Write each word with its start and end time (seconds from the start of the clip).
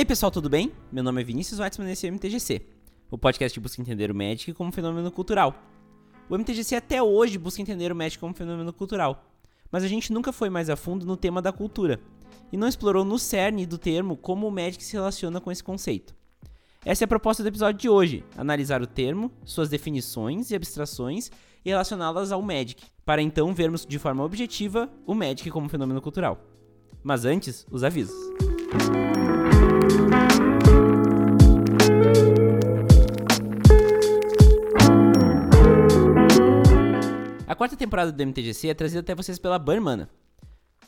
Aí 0.00 0.04
pessoal, 0.06 0.30
tudo 0.30 0.48
bem? 0.48 0.72
Meu 0.90 1.04
nome 1.04 1.20
é 1.20 1.24
Vinícius 1.24 1.60
Weitzman 1.60 1.86
e 1.90 1.92
esse 1.92 2.06
é 2.06 2.10
o 2.10 2.14
MTGC, 2.14 2.62
o 3.10 3.18
podcast 3.18 3.52
que 3.52 3.62
busca 3.62 3.82
entender 3.82 4.10
o 4.10 4.14
Magic 4.14 4.54
como 4.54 4.72
fenômeno 4.72 5.10
cultural. 5.10 5.54
O 6.26 6.38
MTGC 6.38 6.74
até 6.74 7.02
hoje 7.02 7.36
busca 7.36 7.60
entender 7.60 7.92
o 7.92 7.94
Magic 7.94 8.18
como 8.18 8.32
fenômeno 8.32 8.72
cultural, 8.72 9.30
mas 9.70 9.84
a 9.84 9.88
gente 9.88 10.10
nunca 10.10 10.32
foi 10.32 10.48
mais 10.48 10.70
a 10.70 10.74
fundo 10.74 11.04
no 11.04 11.18
tema 11.18 11.42
da 11.42 11.52
cultura, 11.52 12.00
e 12.50 12.56
não 12.56 12.66
explorou 12.66 13.04
no 13.04 13.18
cerne 13.18 13.66
do 13.66 13.76
termo 13.76 14.16
como 14.16 14.48
o 14.48 14.50
Magic 14.50 14.82
se 14.82 14.94
relaciona 14.94 15.38
com 15.38 15.52
esse 15.52 15.62
conceito. 15.62 16.14
Essa 16.82 17.04
é 17.04 17.06
a 17.06 17.08
proposta 17.08 17.42
do 17.42 17.50
episódio 17.50 17.78
de 17.78 17.88
hoje: 17.90 18.24
analisar 18.38 18.80
o 18.80 18.86
termo, 18.86 19.30
suas 19.44 19.68
definições 19.68 20.50
e 20.50 20.54
abstrações 20.54 21.30
e 21.62 21.68
relacioná-las 21.68 22.32
ao 22.32 22.40
Magic, 22.40 22.82
para 23.04 23.20
então 23.20 23.52
vermos 23.52 23.84
de 23.84 23.98
forma 23.98 24.24
objetiva 24.24 24.90
o 25.06 25.14
Magic 25.14 25.50
como 25.50 25.68
fenômeno 25.68 26.00
cultural. 26.00 26.40
Mas 27.02 27.26
antes, 27.26 27.66
os 27.70 27.84
avisos. 27.84 28.16
Quarta 37.60 37.76
temporada 37.76 38.10
do 38.10 38.26
MTGC 38.26 38.68
é 38.68 38.74
trazida 38.74 39.00
até 39.00 39.14
vocês 39.14 39.38
pela 39.38 39.58
Burmana. 39.58 40.08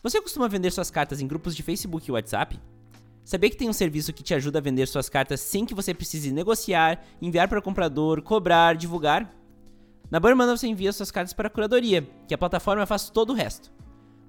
Você 0.02 0.22
costuma 0.22 0.48
vender 0.48 0.70
suas 0.70 0.90
cartas 0.90 1.20
em 1.20 1.26
grupos 1.26 1.54
de 1.54 1.62
Facebook 1.62 2.08
e 2.08 2.12
WhatsApp? 2.12 2.58
Sabia 3.22 3.50
que 3.50 3.58
tem 3.58 3.68
um 3.68 3.74
serviço 3.74 4.10
que 4.10 4.22
te 4.22 4.32
ajuda 4.32 4.58
a 4.58 4.62
vender 4.62 4.88
suas 4.88 5.06
cartas 5.06 5.42
sem 5.42 5.66
que 5.66 5.74
você 5.74 5.92
precise 5.92 6.32
negociar, 6.32 7.04
enviar 7.20 7.46
para 7.46 7.58
o 7.58 7.62
comprador, 7.62 8.22
cobrar, 8.22 8.74
divulgar? 8.74 9.30
Na 10.10 10.18
Burmana 10.18 10.56
você 10.56 10.66
envia 10.66 10.94
suas 10.94 11.10
cartas 11.10 11.34
para 11.34 11.48
a 11.48 11.50
curadoria, 11.50 12.08
que 12.26 12.32
a 12.32 12.38
plataforma 12.38 12.86
faz 12.86 13.10
todo 13.10 13.34
o 13.34 13.36
resto. 13.36 13.70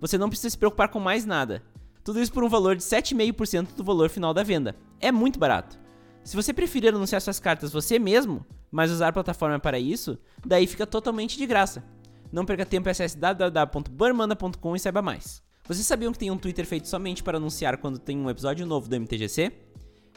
Você 0.01 0.17
não 0.17 0.27
precisa 0.27 0.49
se 0.49 0.57
preocupar 0.57 0.89
com 0.89 0.99
mais 0.99 1.23
nada. 1.23 1.63
Tudo 2.03 2.19
isso 2.19 2.33
por 2.33 2.43
um 2.43 2.49
valor 2.49 2.75
de 2.75 2.83
7,5% 2.83 3.73
do 3.73 3.85
valor 3.85 4.09
final 4.09 4.33
da 4.33 4.43
venda. 4.43 4.75
É 4.99 5.13
muito 5.13 5.39
barato. 5.39 5.79
Se 6.25 6.35
você 6.35 6.51
preferir 6.51 6.93
anunciar 6.93 7.21
suas 7.21 7.39
cartas 7.39 7.71
você 7.71 7.97
mesmo, 7.97 8.45
mas 8.69 8.91
usar 8.91 9.07
a 9.07 9.13
plataforma 9.13 9.59
para 9.59 9.79
isso, 9.79 10.19
daí 10.45 10.67
fica 10.67 10.85
totalmente 10.85 11.37
de 11.37 11.45
graça. 11.45 11.92
Não 12.33 12.43
perca 12.45 12.65
tempo, 12.65 12.89
acesse 12.89 13.15
www.burmana.com 13.15 14.75
e 14.75 14.79
saiba 14.79 15.03
mais. 15.03 15.43
Vocês 15.67 15.85
sabiam 15.85 16.11
que 16.11 16.17
tem 16.17 16.31
um 16.31 16.37
Twitter 16.37 16.65
feito 16.65 16.87
somente 16.87 17.21
para 17.21 17.37
anunciar 17.37 17.77
quando 17.77 17.99
tem 17.99 18.17
um 18.17 18.27
episódio 18.27 18.65
novo 18.65 18.89
do 18.89 18.99
MTGC? 18.99 19.51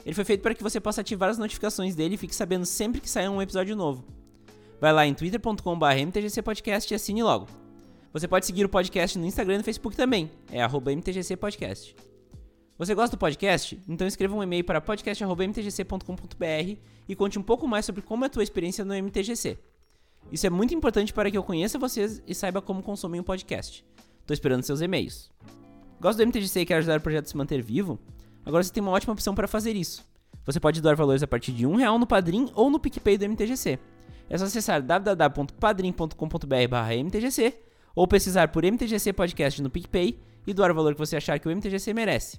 Ele 0.02 0.14
foi 0.14 0.24
feito 0.24 0.40
para 0.40 0.54
que 0.54 0.62
você 0.62 0.80
possa 0.80 1.02
ativar 1.02 1.28
as 1.28 1.36
notificações 1.36 1.94
dele 1.94 2.14
e 2.14 2.16
fique 2.16 2.34
sabendo 2.34 2.64
sempre 2.64 3.02
que 3.02 3.10
sair 3.10 3.28
um 3.28 3.42
episódio 3.42 3.76
novo. 3.76 4.02
Vai 4.80 4.94
lá 4.94 5.06
em 5.06 5.12
twitter.com.br 5.12 5.84
mtgcpodcast 6.06 6.90
e 6.90 6.94
assine 6.94 7.22
logo. 7.22 7.48
Você 8.14 8.26
pode 8.26 8.46
seguir 8.46 8.64
o 8.64 8.68
podcast 8.70 9.18
no 9.18 9.26
Instagram 9.26 9.56
e 9.56 9.58
no 9.58 9.64
Facebook 9.64 9.94
também, 9.94 10.30
é 10.50 10.62
mtgcpodcast. 10.64 11.94
Você 12.78 12.94
gosta 12.94 13.14
do 13.14 13.20
podcast? 13.20 13.78
Então 13.86 14.06
escreva 14.06 14.34
um 14.34 14.42
e-mail 14.42 14.64
para 14.64 14.80
podcast.mtgc.com.br 14.80 16.78
e 17.06 17.14
conte 17.14 17.38
um 17.38 17.42
pouco 17.42 17.68
mais 17.68 17.84
sobre 17.84 18.00
como 18.00 18.24
é 18.24 18.26
a 18.26 18.30
tua 18.30 18.42
experiência 18.42 18.86
no 18.86 18.94
MTGC. 18.94 19.58
Isso 20.30 20.46
é 20.46 20.50
muito 20.50 20.74
importante 20.74 21.12
para 21.12 21.30
que 21.30 21.38
eu 21.38 21.42
conheça 21.42 21.78
vocês 21.78 22.22
e 22.26 22.34
saiba 22.34 22.60
como 22.60 22.82
consumir 22.82 23.20
um 23.20 23.24
podcast. 23.24 23.86
Tô 24.26 24.34
esperando 24.34 24.62
seus 24.62 24.80
e-mails. 24.80 25.30
Gosta 26.00 26.22
do 26.22 26.28
MTGC 26.28 26.60
e 26.60 26.66
quer 26.66 26.78
ajudar 26.78 26.98
o 26.98 27.02
projeto 27.02 27.26
a 27.26 27.28
se 27.28 27.36
manter 27.36 27.62
vivo? 27.62 27.98
Agora 28.44 28.62
você 28.62 28.72
tem 28.72 28.82
uma 28.82 28.92
ótima 28.92 29.12
opção 29.12 29.34
para 29.34 29.48
fazer 29.48 29.76
isso. 29.76 30.04
Você 30.44 30.60
pode 30.60 30.80
doar 30.80 30.96
valores 30.96 31.22
a 31.22 31.26
partir 31.26 31.52
de 31.52 31.66
um 31.66 31.76
real 31.76 31.98
no 31.98 32.06
Padrim 32.06 32.50
ou 32.54 32.70
no 32.70 32.78
PicPay 32.78 33.18
do 33.18 33.28
MTGC. 33.28 33.78
É 34.28 34.36
só 34.36 34.44
acessar 34.44 34.82
www.padrim.com.br/mtgc 34.82 37.54
ou 37.94 38.06
pesquisar 38.06 38.48
por 38.48 38.62
MTGC 38.64 39.12
Podcast 39.12 39.62
no 39.62 39.70
PicPay 39.70 40.20
e 40.46 40.52
doar 40.52 40.70
o 40.70 40.74
valor 40.74 40.92
que 40.94 40.98
você 40.98 41.16
achar 41.16 41.38
que 41.38 41.48
o 41.48 41.50
MTGC 41.50 41.94
merece. 41.94 42.38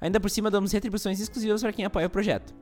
Ainda 0.00 0.20
por 0.20 0.30
cima, 0.30 0.50
damos 0.50 0.72
retribuições 0.72 1.20
exclusivas 1.20 1.62
para 1.62 1.72
quem 1.72 1.84
apoia 1.84 2.06
o 2.06 2.10
projeto. 2.10 2.54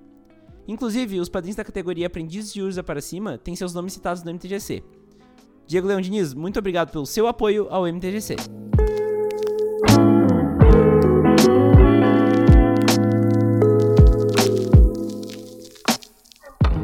Inclusive, 0.68 1.20
os 1.20 1.28
padrinhos 1.28 1.56
da 1.56 1.64
categoria 1.64 2.08
Aprendizes 2.08 2.52
de 2.52 2.60
Urza 2.60 2.82
para 2.82 3.00
cima 3.00 3.38
têm 3.38 3.54
seus 3.54 3.72
nomes 3.72 3.92
citados 3.92 4.22
no 4.24 4.30
MTGC. 4.32 4.82
Diego 5.66 5.86
Leão 5.86 6.00
Diniz, 6.00 6.34
muito 6.34 6.58
obrigado 6.58 6.90
pelo 6.90 7.06
seu 7.06 7.26
apoio 7.26 7.68
ao 7.70 7.86
MTGC. 7.86 8.36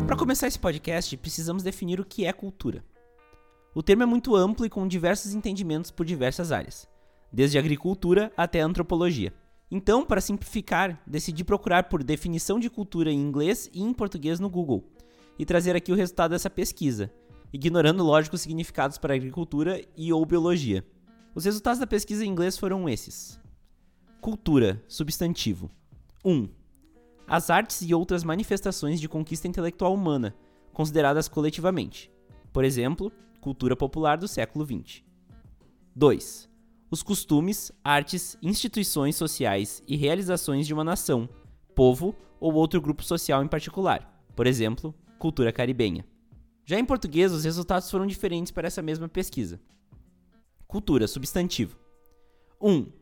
Para 0.07 0.17
começar 0.17 0.47
esse 0.47 0.59
podcast, 0.59 1.17
precisamos 1.17 1.63
definir 1.63 1.99
o 1.99 2.05
que 2.05 2.25
é 2.25 2.33
cultura. 2.33 2.85
O 3.75 3.83
termo 3.83 4.05
é 4.05 4.07
muito 4.07 4.37
amplo 4.37 4.65
e 4.65 4.71
com 4.71 4.87
diversos 4.87 5.35
entendimentos 5.35 5.91
por 5.91 6.07
diversas 6.07 6.53
áreas, 6.53 6.89
desde 7.33 7.59
agricultura 7.59 8.33
até 8.37 8.61
antropologia. 8.61 9.33
Então, 9.75 10.05
para 10.05 10.21
simplificar, 10.21 11.03
decidi 11.07 11.43
procurar 11.43 11.85
por 11.85 12.05
definição 12.05 12.61
de 12.61 12.69
cultura 12.69 13.11
em 13.11 13.19
inglês 13.19 13.71
e 13.73 13.81
em 13.81 13.95
português 13.95 14.39
no 14.39 14.51
Google 14.51 14.85
e 15.39 15.47
trazer 15.47 15.75
aqui 15.75 15.91
o 15.91 15.95
resultado 15.95 16.33
dessa 16.33 16.51
pesquisa, 16.51 17.11
ignorando 17.51 18.05
lógicos 18.05 18.43
significados 18.43 18.99
para 18.99 19.15
agricultura 19.15 19.83
e 19.97 20.13
ou 20.13 20.27
biologia. 20.27 20.87
Os 21.35 21.47
resultados 21.47 21.81
da 21.81 21.87
pesquisa 21.87 22.23
em 22.23 22.29
inglês 22.29 22.59
foram 22.59 22.87
esses: 22.87 23.41
Cultura, 24.21 24.85
substantivo. 24.87 25.71
1. 26.23 26.31
Um, 26.31 26.49
as 27.27 27.49
artes 27.49 27.81
e 27.81 27.95
outras 27.95 28.23
manifestações 28.25 29.01
de 29.01 29.09
conquista 29.09 29.49
intelectual 29.49 29.95
humana, 29.95 30.37
consideradas 30.75 31.29
coletivamente. 31.29 32.13
Por 32.53 32.63
exemplo, 32.63 33.11
cultura 33.41 33.75
popular 33.75 34.19
do 34.19 34.29
século 34.29 34.67
XX. 34.67 35.03
2. 35.97 36.52
Os 36.93 37.03
costumes, 37.03 37.73
artes, 37.83 38.37
instituições 38.43 39.17
sociais 39.17 39.83
e 39.89 39.97
realizações 39.97 40.67
de 40.67 40.75
uma 40.75 40.85
nação, 40.85 41.27
povo 41.75 42.15
ou 42.39 42.53
outro 42.53 42.83
grupo 42.83 43.03
social 43.03 43.43
em 43.43 43.49
particular. 43.49 44.23
Por 44.37 44.47
exemplo, 44.47 44.95
cultura 45.19 45.51
caribenha. 45.51 46.05
Já 46.67 46.79
em 46.79 46.85
português, 46.85 47.33
os 47.33 47.45
resultados 47.45 47.91
foram 47.91 48.07
diferentes 48.07 48.53
para 48.53 48.67
essa 48.67 48.83
mesma 48.83 49.09
pesquisa. 49.09 49.59
Cultura, 50.67 51.09
substantivo. 51.09 51.79
1. 52.61 52.71
Um, 52.71 52.93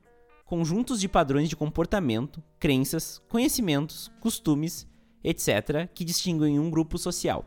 conjuntos 0.44 1.00
de 1.00 1.08
padrões 1.08 1.48
de 1.48 1.56
comportamento, 1.56 2.40
crenças, 2.60 3.20
conhecimentos, 3.28 4.08
costumes, 4.20 4.86
etc., 5.24 5.90
que 5.92 6.04
distinguem 6.04 6.60
um 6.60 6.70
grupo 6.70 6.96
social 6.96 7.44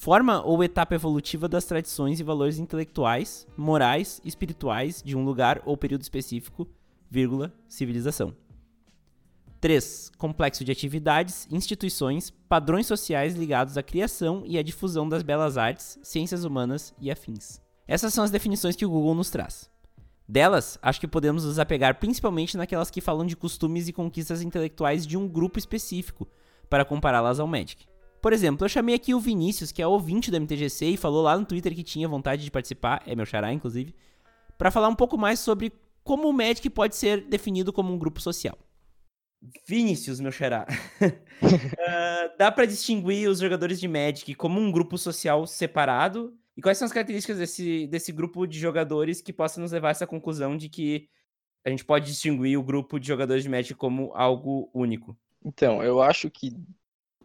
forma 0.00 0.42
ou 0.42 0.64
etapa 0.64 0.94
evolutiva 0.94 1.46
das 1.46 1.66
tradições 1.66 2.18
e 2.18 2.24
valores 2.24 2.58
intelectuais, 2.58 3.46
morais, 3.54 4.18
espirituais 4.24 5.02
de 5.04 5.14
um 5.14 5.22
lugar 5.22 5.60
ou 5.66 5.76
período 5.76 6.00
específico, 6.00 6.66
vírgula, 7.10 7.52
civilização. 7.68 8.34
3. 9.60 10.12
Complexo 10.16 10.64
de 10.64 10.72
atividades, 10.72 11.46
instituições, 11.50 12.30
padrões 12.48 12.86
sociais 12.86 13.34
ligados 13.34 13.76
à 13.76 13.82
criação 13.82 14.42
e 14.46 14.56
à 14.56 14.62
difusão 14.62 15.06
das 15.06 15.22
belas 15.22 15.58
artes, 15.58 15.98
ciências 16.02 16.44
humanas 16.44 16.94
e 16.98 17.10
afins. 17.10 17.60
Essas 17.86 18.14
são 18.14 18.24
as 18.24 18.30
definições 18.30 18.74
que 18.74 18.86
o 18.86 18.90
Google 18.90 19.14
nos 19.14 19.28
traz. 19.28 19.68
Delas, 20.26 20.78
acho 20.80 20.98
que 20.98 21.06
podemos 21.06 21.44
nos 21.44 21.58
apegar 21.58 21.96
principalmente 21.96 22.56
naquelas 22.56 22.90
que 22.90 23.02
falam 23.02 23.26
de 23.26 23.36
costumes 23.36 23.86
e 23.86 23.92
conquistas 23.92 24.40
intelectuais 24.40 25.06
de 25.06 25.18
um 25.18 25.28
grupo 25.28 25.58
específico, 25.58 26.26
para 26.70 26.86
compará-las 26.86 27.38
ao 27.38 27.46
Magic. 27.46 27.89
Por 28.20 28.32
exemplo, 28.32 28.64
eu 28.64 28.68
chamei 28.68 28.94
aqui 28.94 29.14
o 29.14 29.20
Vinícius, 29.20 29.72
que 29.72 29.80
é 29.80 29.86
ouvinte 29.86 30.30
do 30.30 30.36
MTGC 30.36 30.86
e 30.86 30.96
falou 30.96 31.22
lá 31.22 31.38
no 31.38 31.46
Twitter 31.46 31.74
que 31.74 31.82
tinha 31.82 32.06
vontade 32.06 32.44
de 32.44 32.50
participar, 32.50 33.02
é 33.06 33.14
meu 33.14 33.24
xará, 33.24 33.52
inclusive, 33.52 33.94
para 34.58 34.70
falar 34.70 34.88
um 34.88 34.94
pouco 34.94 35.16
mais 35.16 35.40
sobre 35.40 35.72
como 36.04 36.28
o 36.28 36.32
Magic 36.32 36.68
pode 36.70 36.96
ser 36.96 37.22
definido 37.22 37.72
como 37.72 37.92
um 37.92 37.98
grupo 37.98 38.20
social. 38.20 38.58
Vinícius, 39.66 40.20
meu 40.20 40.30
xará. 40.30 40.66
uh, 41.00 41.08
dá 42.38 42.52
para 42.52 42.66
distinguir 42.66 43.28
os 43.28 43.38
jogadores 43.38 43.80
de 43.80 43.88
Magic 43.88 44.34
como 44.34 44.60
um 44.60 44.70
grupo 44.70 44.98
social 44.98 45.46
separado? 45.46 46.34
E 46.56 46.60
quais 46.60 46.76
são 46.76 46.84
as 46.84 46.92
características 46.92 47.38
desse, 47.38 47.86
desse 47.86 48.12
grupo 48.12 48.46
de 48.46 48.58
jogadores 48.58 49.22
que 49.22 49.32
possam 49.32 49.62
nos 49.62 49.72
levar 49.72 49.88
a 49.88 49.90
essa 49.92 50.06
conclusão 50.06 50.58
de 50.58 50.68
que 50.68 51.08
a 51.64 51.70
gente 51.70 51.84
pode 51.84 52.06
distinguir 52.06 52.58
o 52.58 52.62
grupo 52.62 52.98
de 52.98 53.06
jogadores 53.06 53.42
de 53.42 53.48
Magic 53.48 53.74
como 53.74 54.12
algo 54.14 54.70
único? 54.74 55.16
Então, 55.42 55.82
eu 55.82 56.02
acho 56.02 56.30
que 56.30 56.52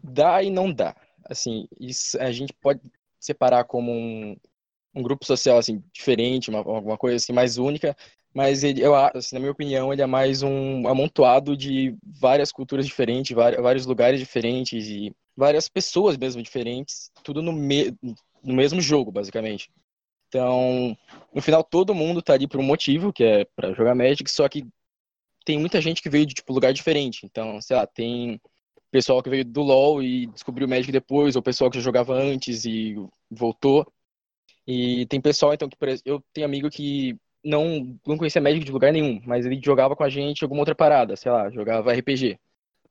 dá 0.03 0.41
e 0.43 0.49
não 0.49 0.71
dá. 0.71 0.95
Assim, 1.23 1.67
isso 1.79 2.19
a 2.21 2.31
gente 2.31 2.53
pode 2.53 2.81
separar 3.19 3.63
como 3.63 3.91
um, 3.91 4.37
um 4.93 5.01
grupo 5.01 5.25
social 5.25 5.57
assim 5.57 5.83
diferente, 5.91 6.49
uma, 6.49 6.59
alguma 6.59 6.97
coisa 6.97 7.17
assim 7.17 7.33
mais 7.33 7.57
única, 7.57 7.95
mas 8.33 8.63
ele, 8.63 8.81
eu, 8.81 8.93
assim, 8.93 9.33
na 9.33 9.39
minha 9.39 9.51
opinião, 9.51 9.93
ele 9.93 10.01
é 10.01 10.05
mais 10.05 10.43
um 10.43 10.87
amontoado 10.87 11.55
de 11.55 11.95
várias 12.03 12.51
culturas 12.51 12.85
diferentes, 12.85 13.33
vários 13.33 13.85
lugares 13.85 14.19
diferentes 14.19 14.87
e 14.87 15.15
várias 15.35 15.69
pessoas 15.69 16.17
mesmo 16.17 16.43
diferentes, 16.43 17.09
tudo 17.23 17.41
no, 17.41 17.53
me, 17.53 17.97
no 18.43 18.53
mesmo 18.53 18.81
jogo, 18.81 19.09
basicamente. 19.09 19.69
Então, 20.27 20.97
no 21.33 21.41
final, 21.41 21.63
todo 21.63 21.95
mundo 21.95 22.21
tá 22.21 22.33
ali 22.33 22.45
por 22.45 22.59
um 22.59 22.63
motivo, 22.63 23.13
que 23.13 23.23
é 23.23 23.45
para 23.55 23.73
jogar 23.73 23.95
Magic, 23.95 24.29
só 24.29 24.49
que 24.49 24.67
tem 25.45 25.57
muita 25.57 25.79
gente 25.79 26.01
que 26.01 26.09
veio 26.09 26.25
de 26.25 26.33
tipo 26.33 26.51
lugar 26.51 26.73
diferente. 26.73 27.25
Então, 27.25 27.61
sei 27.61 27.77
lá, 27.77 27.87
tem 27.87 28.41
pessoal 28.91 29.21
que 29.21 29.29
veio 29.29 29.45
do 29.45 29.61
LoL 29.61 30.01
e 30.01 30.27
descobriu 30.27 30.67
o 30.67 30.69
Magic 30.69 30.91
depois, 30.91 31.35
ou 31.35 31.41
pessoal 31.41 31.69
que 31.69 31.77
já 31.77 31.83
jogava 31.83 32.13
antes 32.13 32.65
e 32.65 32.95
voltou. 33.29 33.85
E 34.67 35.05
tem 35.07 35.21
pessoal, 35.21 35.53
então, 35.53 35.69
que 35.69 35.77
eu 36.05 36.23
tenho 36.33 36.45
amigo 36.45 36.69
que 36.69 37.17
não, 37.43 37.97
não 38.05 38.17
conhecia 38.17 38.41
Magic 38.41 38.63
de 38.65 38.71
lugar 38.71 38.91
nenhum, 38.91 39.21
mas 39.25 39.45
ele 39.45 39.59
jogava 39.63 39.95
com 39.95 40.03
a 40.03 40.09
gente 40.09 40.43
alguma 40.43 40.61
outra 40.61 40.75
parada, 40.75 41.15
sei 41.15 41.31
lá, 41.31 41.49
jogava 41.51 41.93
RPG. 41.93 42.39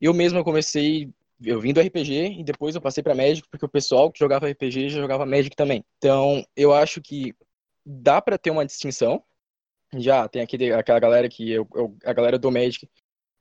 Eu 0.01 0.15
mesmo 0.15 0.45
comecei 0.45 1.11
eu 1.43 1.61
vim 1.61 1.73
do 1.73 1.81
RPG 1.81 2.39
e 2.39 2.45
depois 2.45 2.75
eu 2.75 2.81
passei 2.81 3.03
para 3.03 3.15
Magic 3.15 3.49
porque 3.49 3.65
o 3.65 3.69
pessoal 3.69 4.11
que 4.11 4.19
jogava 4.19 4.49
RPG 4.49 4.89
já 4.91 5.01
jogava 5.01 5.27
Magic 5.27 5.55
também. 5.57 5.85
Então, 5.99 6.45
eu 6.57 6.73
acho 6.73 7.01
que 7.01 7.35
dá 7.85 8.21
para 8.21 8.39
ter 8.39 8.51
uma 8.51 8.65
distinção. 8.65 9.23
Já 9.97 10.29
tem 10.29 10.43
aquele, 10.43 10.73
aquela 10.73 10.99
galera 10.99 11.29
que 11.29 11.51
eu, 11.51 11.69
eu, 11.75 11.97
a 12.05 12.13
galera 12.13 12.39
do 12.39 12.51
Magic, 12.51 12.89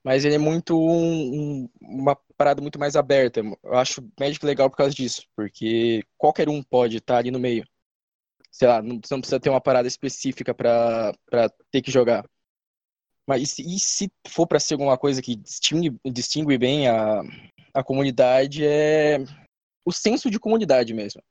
mas 0.04 0.26
ele 0.26 0.36
é 0.36 0.40
muito 0.40 0.78
um, 0.78 1.70
uma 1.82 2.16
parada 2.38 2.62
muito 2.62 2.78
mais 2.78 2.96
aberta. 2.96 3.42
Eu 3.64 3.74
acho 3.76 4.06
Magic 4.20 4.46
legal 4.46 4.70
por 4.70 4.78
causa 4.78 4.94
disso, 4.94 5.26
porque 5.36 6.04
qualquer 6.18 6.50
um 6.50 6.62
pode 6.62 6.98
estar 6.98 7.18
ali 7.18 7.32
no 7.32 7.40
meio. 7.40 7.66
Sei 8.52 8.68
lá, 8.68 8.82
não, 8.82 9.00
não 9.10 9.20
precisa 9.20 9.40
ter 9.40 9.50
uma 9.50 9.62
parada 9.62 9.88
específica 9.88 10.54
para 10.54 11.14
ter 11.72 11.82
que 11.82 11.90
jogar. 11.90 12.26
Mas 13.26 13.58
e 13.58 13.80
se 13.80 14.12
for 14.28 14.46
para 14.46 14.60
ser 14.60 14.74
alguma 14.74 14.98
coisa 14.98 15.22
que 15.22 15.36
distingue, 15.38 15.96
distingue 16.06 16.58
bem 16.58 16.90
a, 16.90 17.22
a 17.74 17.84
comunidade 17.84 18.66
é 18.66 19.20
o 19.86 19.92
senso 19.92 20.30
de 20.30 20.40
comunidade 20.40 20.94
mesmo. 20.94 21.22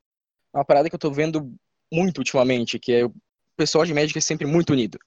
É 0.54 0.58
uma 0.58 0.64
parada 0.64 0.88
que 0.88 0.94
eu 0.94 0.98
tô 0.98 1.10
vendo 1.10 1.54
muito 1.92 2.18
ultimamente, 2.18 2.78
que 2.78 2.92
é 2.92 3.04
o 3.04 3.14
pessoal 3.56 3.84
de 3.84 3.92
médica 3.92 4.18
é 4.18 4.22
sempre 4.22 4.46
muito 4.46 4.72
unido. 4.72 4.98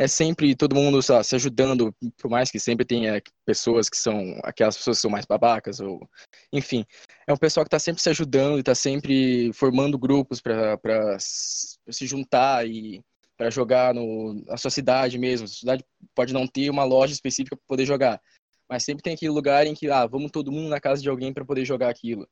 É 0.00 0.08
sempre 0.08 0.56
todo 0.56 0.74
mundo 0.74 1.02
se 1.02 1.36
ajudando, 1.36 1.94
por 2.16 2.30
mais 2.30 2.50
que 2.50 2.58
sempre 2.58 2.86
tenha 2.86 3.22
pessoas 3.44 3.86
que 3.86 3.98
são 3.98 4.40
aquelas 4.42 4.74
pessoas 4.74 4.96
que 4.96 5.02
são 5.02 5.10
mais 5.10 5.26
babacas 5.26 5.78
ou 5.78 6.08
enfim, 6.50 6.86
é 7.26 7.32
um 7.34 7.36
pessoal 7.36 7.64
que 7.64 7.68
está 7.68 7.78
sempre 7.78 8.00
se 8.00 8.08
ajudando 8.08 8.56
e 8.56 8.60
está 8.60 8.74
sempre 8.74 9.52
formando 9.52 9.98
grupos 9.98 10.40
para 10.40 11.18
se 11.18 12.06
juntar 12.06 12.66
e 12.66 13.04
para 13.36 13.50
jogar 13.50 13.92
no, 13.92 14.42
na 14.46 14.56
sua 14.56 14.70
cidade 14.70 15.18
mesmo. 15.18 15.44
A 15.44 15.48
cidade 15.48 15.84
pode 16.14 16.32
não 16.32 16.46
ter 16.46 16.70
uma 16.70 16.84
loja 16.84 17.12
específica 17.12 17.54
para 17.54 17.66
poder 17.68 17.84
jogar, 17.84 18.22
mas 18.70 18.82
sempre 18.82 19.02
tem 19.02 19.12
aquele 19.12 19.32
lugar 19.32 19.66
em 19.66 19.74
que, 19.74 19.90
ah, 19.90 20.06
vamos 20.06 20.30
todo 20.30 20.50
mundo 20.50 20.70
na 20.70 20.80
casa 20.80 21.02
de 21.02 21.10
alguém 21.10 21.30
para 21.30 21.44
poder 21.44 21.66
jogar 21.66 21.90
aquilo. 21.90 22.26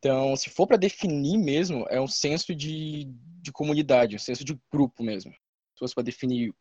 Então, 0.00 0.34
se 0.34 0.50
for 0.50 0.66
para 0.66 0.76
definir 0.76 1.38
mesmo, 1.38 1.86
é 1.88 2.00
um 2.00 2.08
senso 2.08 2.52
de, 2.52 3.04
de 3.40 3.52
comunidade, 3.52 4.16
um 4.16 4.18
senso 4.18 4.44
de 4.44 4.58
grupo 4.72 5.04
mesmo. 5.04 5.30
Se 5.30 5.78
fosse 5.78 5.94
para 5.94 6.02
definir 6.02 6.52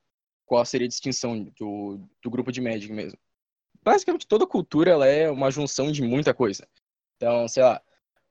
qual 0.50 0.66
seria 0.66 0.86
a 0.86 0.90
distinção 0.90 1.44
do, 1.60 2.01
do 2.24 2.30
grupo 2.31 2.51
de 2.51 2.60
Magic 2.60 2.92
mesmo. 2.92 3.19
Basicamente, 3.84 4.28
toda 4.28 4.48
cultura 4.48 4.90
ela 4.90 5.06
é 5.06 5.30
uma 5.30 5.51
junção 5.51 5.92
de 5.92 6.01
muita 6.01 6.34
coisa. 6.34 6.68
Então, 7.16 7.48
sei 7.48 7.62
lá, 7.62 7.80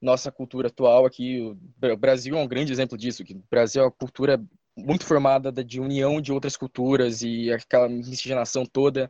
nossa 0.02 0.32
cultura 0.32 0.66
atual 0.66 1.06
aqui, 1.06 1.40
o 1.40 1.56
Brasil 1.96 2.36
é 2.36 2.42
um 2.42 2.48
grande 2.48 2.72
exemplo 2.72 2.98
disso, 2.98 3.24
que 3.24 3.34
o 3.34 3.44
Brasil 3.48 3.82
é 3.82 3.84
uma 3.84 3.92
cultura 3.92 4.44
muito 4.76 5.06
formada 5.06 5.52
de 5.64 5.80
união 5.80 6.20
de 6.20 6.32
outras 6.32 6.56
culturas 6.56 7.22
e 7.22 7.52
aquela 7.52 7.88
miscigenação 7.88 8.66
toda. 8.66 9.08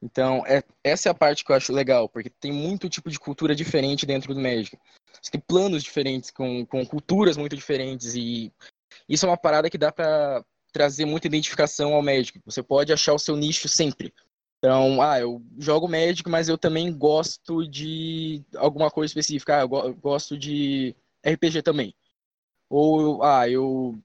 Então, 0.00 0.44
é, 0.46 0.62
essa 0.84 1.08
é 1.08 1.10
a 1.10 1.14
parte 1.14 1.44
que 1.44 1.50
eu 1.50 1.56
acho 1.56 1.72
legal, 1.72 2.08
porque 2.08 2.30
tem 2.30 2.52
muito 2.52 2.88
tipo 2.88 3.10
de 3.10 3.18
cultura 3.18 3.56
diferente 3.56 4.06
dentro 4.06 4.32
do 4.32 4.40
Magic. 4.40 4.78
Você 5.20 5.32
tem 5.32 5.40
planos 5.40 5.82
diferentes, 5.82 6.30
com, 6.30 6.64
com 6.64 6.86
culturas 6.86 7.36
muito 7.36 7.56
diferentes, 7.56 8.14
e 8.14 8.52
isso 9.08 9.26
é 9.26 9.28
uma 9.28 9.36
parada 9.36 9.68
que 9.68 9.78
dá 9.78 9.90
para 9.90 10.44
trazer 10.76 11.06
muita 11.06 11.26
identificação 11.26 11.94
ao 11.94 12.02
Magic. 12.02 12.38
Você 12.44 12.62
pode 12.62 12.92
achar 12.92 13.14
o 13.14 13.18
seu 13.18 13.34
nicho 13.34 13.66
sempre. 13.66 14.12
Então, 14.58 15.00
ah, 15.00 15.18
eu 15.18 15.42
jogo 15.58 15.88
Magic, 15.88 16.28
mas 16.28 16.50
eu 16.50 16.58
também 16.58 16.92
gosto 16.92 17.66
de 17.66 18.44
alguma 18.54 18.90
coisa 18.90 19.10
específica. 19.10 19.56
Ah, 19.56 19.60
eu, 19.62 19.94
gosto 19.94 20.36
de 20.36 20.94
RPG 21.26 21.62
também. 21.62 21.94
Ou, 22.68 23.22
ah, 23.22 23.48
eu 23.48 23.98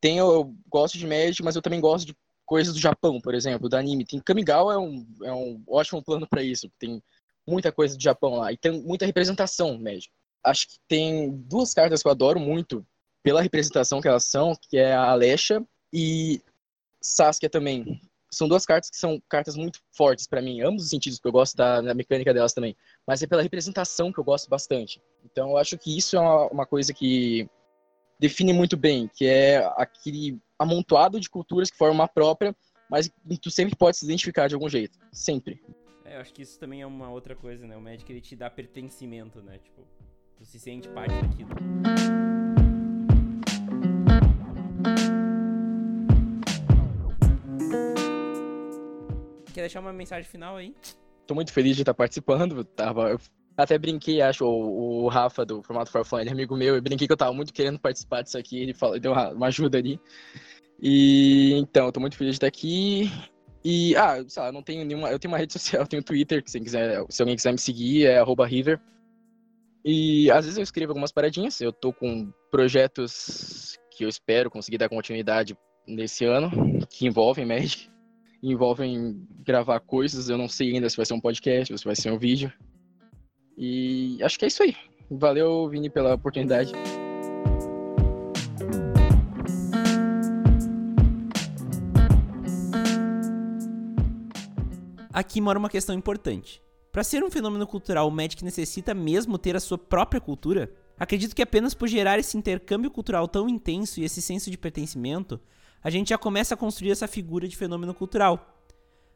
tenho, 0.00 0.32
eu 0.32 0.54
gosto 0.66 0.96
de 0.96 1.06
Magic, 1.06 1.42
mas 1.42 1.56
eu 1.56 1.62
também 1.62 1.80
gosto 1.80 2.06
de 2.06 2.16
coisas 2.46 2.72
do 2.72 2.80
Japão, 2.80 3.20
por 3.20 3.34
exemplo, 3.34 3.68
do 3.68 3.76
anime. 3.76 4.06
Tem 4.06 4.18
Kamigawa 4.18 4.72
é 4.72 4.78
um, 4.78 5.06
é 5.24 5.32
um 5.32 5.62
ótimo 5.68 6.02
plano 6.02 6.26
para 6.26 6.42
isso. 6.42 6.70
Tem 6.78 7.02
muita 7.46 7.70
coisa 7.70 7.98
do 7.98 8.02
Japão 8.02 8.36
lá. 8.36 8.50
E 8.50 8.56
tem 8.56 8.80
muita 8.80 9.04
representação 9.04 9.76
médica. 9.76 10.14
Acho 10.42 10.68
que 10.68 10.78
tem 10.88 11.30
duas 11.30 11.74
cartas 11.74 12.00
que 12.00 12.08
eu 12.08 12.12
adoro 12.12 12.40
muito 12.40 12.82
pela 13.22 13.42
representação 13.42 14.00
que 14.00 14.08
elas 14.08 14.24
são, 14.24 14.56
que 14.70 14.78
é 14.78 14.94
a 14.94 15.10
Alesha 15.10 15.62
e 15.92 16.40
Saskia 17.00 17.50
também. 17.50 18.00
São 18.30 18.48
duas 18.48 18.64
cartas 18.64 18.88
que 18.88 18.96
são 18.96 19.20
cartas 19.28 19.56
muito 19.56 19.78
fortes 19.94 20.26
para 20.26 20.40
mim, 20.40 20.62
ambos 20.62 20.84
os 20.84 20.88
sentidos, 20.88 21.18
porque 21.18 21.28
eu 21.28 21.32
gosto 21.32 21.54
da, 21.54 21.82
da, 21.82 21.94
mecânica 21.94 22.32
delas 22.32 22.54
também. 22.54 22.74
Mas 23.06 23.22
é 23.22 23.26
pela 23.26 23.42
representação 23.42 24.10
que 24.10 24.18
eu 24.18 24.24
gosto 24.24 24.48
bastante. 24.48 25.02
Então 25.24 25.50
eu 25.50 25.58
acho 25.58 25.76
que 25.76 25.96
isso 25.96 26.16
é 26.16 26.20
uma, 26.20 26.46
uma 26.46 26.66
coisa 26.66 26.94
que 26.94 27.46
define 28.18 28.52
muito 28.54 28.76
bem, 28.76 29.08
que 29.08 29.26
é 29.26 29.58
aquele 29.76 30.38
amontoado 30.58 31.20
de 31.20 31.28
culturas 31.28 31.70
que 31.70 31.76
formam 31.76 31.96
uma 31.96 32.08
própria, 32.08 32.56
mas 32.88 33.10
tu 33.40 33.50
sempre 33.50 33.76
pode 33.76 33.98
se 33.98 34.04
identificar 34.06 34.48
de 34.48 34.54
algum 34.54 34.68
jeito. 34.68 34.98
Sempre. 35.12 35.60
É, 36.04 36.16
eu 36.16 36.20
acho 36.20 36.32
que 36.32 36.42
isso 36.42 36.58
também 36.58 36.82
é 36.82 36.86
uma 36.86 37.10
outra 37.10 37.34
coisa, 37.34 37.66
né? 37.66 37.76
O 37.76 37.80
Magic 37.80 38.10
ele 38.10 38.20
te 38.20 38.36
dá 38.36 38.48
pertencimento, 38.48 39.42
né? 39.42 39.58
Tipo, 39.58 39.82
tu 40.36 40.44
se 40.44 40.58
sente 40.58 40.88
parte 40.88 41.14
daquilo. 41.20 41.50
Quer 49.52 49.60
deixar 49.60 49.80
uma 49.80 49.92
mensagem 49.92 50.24
final 50.24 50.56
aí? 50.56 50.74
Tô 51.26 51.34
muito 51.34 51.52
feliz 51.52 51.76
de 51.76 51.82
estar 51.82 51.94
participando. 51.94 52.64
Tava, 52.64 53.10
eu 53.10 53.20
até 53.56 53.78
brinquei, 53.78 54.20
acho, 54.22 54.44
o, 54.44 55.04
o 55.04 55.08
Rafa 55.08 55.44
do 55.44 55.62
Formato 55.62 55.90
Farfã, 55.90 56.20
ele 56.20 56.30
é 56.30 56.32
amigo 56.32 56.56
meu, 56.56 56.76
eu 56.76 56.82
brinquei 56.82 57.06
que 57.06 57.12
eu 57.12 57.16
tava 57.16 57.32
muito 57.32 57.52
querendo 57.52 57.78
participar 57.78 58.22
disso 58.22 58.38
aqui, 58.38 58.58
ele 58.58 58.72
falou, 58.72 58.98
deu 58.98 59.12
uma, 59.12 59.46
ajuda 59.46 59.78
ali. 59.78 60.00
E 60.80 61.52
então, 61.54 61.86
eu 61.86 61.92
tô 61.92 62.00
muito 62.00 62.16
feliz 62.16 62.32
de 62.32 62.36
estar 62.36 62.46
aqui. 62.46 63.10
E, 63.64 63.94
ah, 63.94 64.24
sei 64.26 64.42
lá, 64.42 64.50
não 64.50 64.62
tenho 64.62 64.84
nenhuma. 64.84 65.10
Eu 65.10 65.18
tenho 65.18 65.32
uma 65.32 65.38
rede 65.38 65.52
social, 65.52 65.82
eu 65.82 65.86
tenho 65.86 66.02
Twitter, 66.02 66.42
que 66.42 66.50
se, 66.50 66.58
quiser, 66.58 67.04
se 67.08 67.22
alguém 67.22 67.36
quiser 67.36 67.52
me 67.52 67.58
seguir, 67.58 68.06
é 68.06 68.22
River. 68.22 68.80
E 69.84 70.30
às 70.30 70.44
vezes 70.44 70.56
eu 70.56 70.62
escrevo 70.62 70.92
algumas 70.92 71.12
paradinhas, 71.12 71.60
eu 71.60 71.72
tô 71.72 71.92
com 71.92 72.32
projetos 72.50 73.76
que 73.90 74.04
eu 74.04 74.08
espero 74.08 74.50
conseguir 74.50 74.78
dar 74.78 74.88
continuidade 74.88 75.56
nesse 75.86 76.24
ano, 76.24 76.50
que 76.88 77.06
envolvem 77.06 77.44
Magic, 77.44 77.90
envolvem 78.42 79.24
gravar 79.44 79.78
coisas, 79.80 80.28
eu 80.28 80.36
não 80.36 80.48
sei 80.48 80.74
ainda 80.74 80.90
se 80.90 80.96
vai 80.96 81.06
ser 81.06 81.14
um 81.14 81.20
podcast 81.20 81.72
ou 81.72 81.78
se 81.78 81.84
vai 81.84 81.94
ser 81.94 82.10
um 82.10 82.18
vídeo. 82.18 82.52
E 83.56 84.18
acho 84.22 84.38
que 84.38 84.44
é 84.44 84.48
isso 84.48 84.62
aí. 84.62 84.74
Valeu, 85.10 85.68
Vini, 85.68 85.88
pela 85.88 86.14
oportunidade. 86.14 86.72
Aqui 95.12 95.40
mora 95.40 95.58
uma 95.58 95.68
questão 95.68 95.94
importante. 95.94 96.62
Para 96.90 97.04
ser 97.04 97.22
um 97.22 97.30
fenômeno 97.30 97.66
cultural, 97.66 98.08
o 98.08 98.10
Magic 98.10 98.42
necessita 98.42 98.94
mesmo 98.94 99.38
ter 99.38 99.54
a 99.54 99.60
sua 99.60 99.78
própria 99.78 100.20
cultura? 100.20 100.72
Acredito 100.98 101.34
que 101.34 101.42
apenas 101.42 101.74
por 101.74 101.86
gerar 101.86 102.18
esse 102.18 102.36
intercâmbio 102.36 102.90
cultural 102.90 103.28
tão 103.28 103.48
intenso 103.48 104.00
e 104.00 104.04
esse 104.04 104.22
senso 104.22 104.50
de 104.50 104.58
pertencimento, 104.58 105.40
a 105.82 105.90
gente 105.90 106.10
já 106.10 106.18
começa 106.18 106.54
a 106.54 106.56
construir 106.56 106.90
essa 106.90 107.08
figura 107.08 107.48
de 107.48 107.56
fenômeno 107.56 107.94
cultural. 107.94 108.56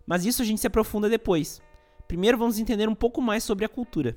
Mas 0.06 0.24
isso 0.24 0.42
a 0.42 0.44
gente 0.44 0.60
se 0.60 0.66
aprofunda 0.66 1.08
depois. 1.08 1.62
Primeiro 2.08 2.38
vamos 2.38 2.58
entender 2.58 2.88
um 2.88 2.94
pouco 2.94 3.20
mais 3.20 3.44
sobre 3.44 3.64
a 3.64 3.68
cultura. 3.68 4.16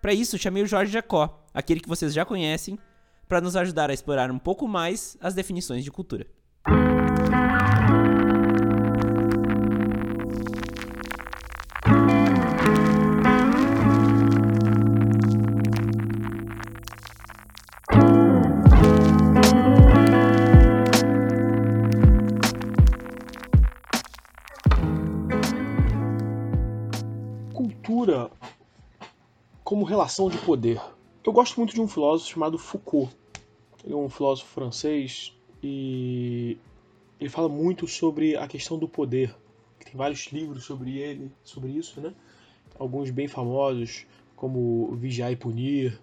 Para 0.00 0.12
isso, 0.12 0.38
chamei 0.38 0.62
o 0.62 0.66
Jorge 0.66 0.92
Jacó, 0.92 1.42
aquele 1.52 1.80
que 1.80 1.88
vocês 1.88 2.12
já 2.12 2.24
conhecem, 2.24 2.78
para 3.26 3.40
nos 3.40 3.56
ajudar 3.56 3.90
a 3.90 3.94
explorar 3.94 4.30
um 4.30 4.38
pouco 4.38 4.68
mais 4.68 5.16
as 5.20 5.34
definições 5.34 5.82
de 5.82 5.90
cultura. 5.90 6.26
Como 29.62 29.84
relação 29.84 30.28
de 30.28 30.38
poder. 30.38 30.80
Eu 31.24 31.32
gosto 31.32 31.56
muito 31.56 31.74
de 31.74 31.80
um 31.80 31.88
filósofo 31.88 32.30
chamado 32.30 32.58
Foucault. 32.58 33.14
Ele 33.82 33.94
é 33.94 33.96
um 33.96 34.08
filósofo 34.08 34.48
francês 34.50 35.32
e 35.62 36.58
ele 37.18 37.30
fala 37.30 37.48
muito 37.48 37.86
sobre 37.86 38.36
a 38.36 38.46
questão 38.46 38.78
do 38.78 38.86
poder. 38.86 39.34
Tem 39.82 39.94
vários 39.94 40.26
livros 40.26 40.64
sobre 40.64 40.98
ele, 40.98 41.32
sobre 41.42 41.70
isso, 41.70 42.00
né? 42.00 42.14
Alguns 42.78 43.10
bem 43.10 43.28
famosos, 43.28 44.06
como 44.36 44.94
Vigiar 44.96 45.32
e 45.32 45.36
Punir, 45.36 45.98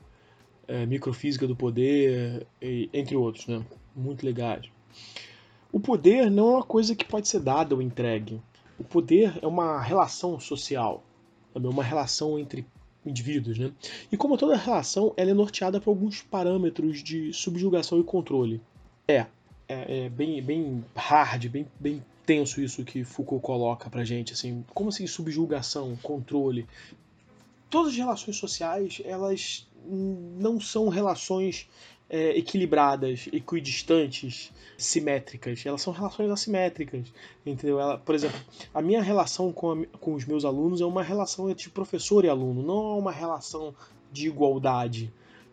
é, 0.67 0.85
Microfísica 0.85 1.47
do 1.47 1.55
Poder, 1.55 2.47
e, 2.61 2.89
entre 2.93 3.15
outros, 3.15 3.47
né? 3.47 3.63
Muito 3.95 4.25
legais. 4.25 4.71
O 5.71 5.79
poder 5.79 6.29
não 6.29 6.49
é 6.49 6.55
uma 6.55 6.63
coisa 6.63 6.95
que 6.95 7.05
pode 7.05 7.27
ser 7.27 7.39
dada 7.39 7.75
ou 7.75 7.81
entregue. 7.81 8.41
O 8.79 8.83
poder 8.83 9.37
é 9.41 9.47
uma 9.47 9.81
relação 9.81 10.39
social, 10.39 11.03
uma 11.55 11.83
relação 11.83 12.37
entre 12.37 12.65
indivíduos, 13.05 13.57
né? 13.57 13.71
E 14.11 14.17
como 14.17 14.37
toda 14.37 14.55
relação, 14.55 15.13
ela 15.17 15.31
é 15.31 15.33
norteada 15.33 15.81
por 15.81 15.89
alguns 15.91 16.21
parâmetros 16.21 17.03
de 17.03 17.33
subjugação 17.33 17.99
e 17.99 18.03
controle. 18.03 18.61
É, 19.07 19.25
é, 19.67 20.05
é 20.05 20.09
bem, 20.09 20.41
bem 20.41 20.85
hard, 20.95 21.47
bem, 21.47 21.67
bem 21.79 22.03
tenso 22.25 22.61
isso 22.61 22.85
que 22.85 23.03
Foucault 23.03 23.43
coloca 23.43 23.89
pra 23.89 24.05
gente, 24.05 24.33
assim, 24.33 24.63
como 24.73 24.89
assim 24.89 25.07
subjugação, 25.07 25.97
controle? 26.03 26.67
todas 27.71 27.93
as 27.93 27.97
relações 27.97 28.35
sociais, 28.35 29.01
elas 29.03 29.65
não 29.83 30.59
são 30.59 30.89
relações 30.89 31.67
é, 32.11 32.37
equilibradas, 32.37 33.29
equidistantes, 33.31 34.51
simétricas. 34.77 35.65
Elas 35.65 35.81
são 35.81 35.93
relações 35.93 36.29
assimétricas, 36.29 37.07
entendeu? 37.45 37.79
Ela, 37.79 37.97
por 37.97 38.13
exemplo, 38.13 38.37
a 38.73 38.81
minha 38.81 39.01
relação 39.01 39.53
com, 39.53 39.71
a, 39.71 39.97
com 39.97 40.13
os 40.13 40.25
meus 40.25 40.43
alunos 40.43 40.81
é 40.81 40.85
uma 40.85 41.01
relação 41.01 41.49
entre 41.49 41.69
professor 41.69 42.25
e 42.25 42.29
aluno, 42.29 42.61
não 42.61 42.91
é 42.91 42.99
uma 42.99 43.11
relação 43.13 43.73
de 44.11 44.27
igualdade 44.27 45.09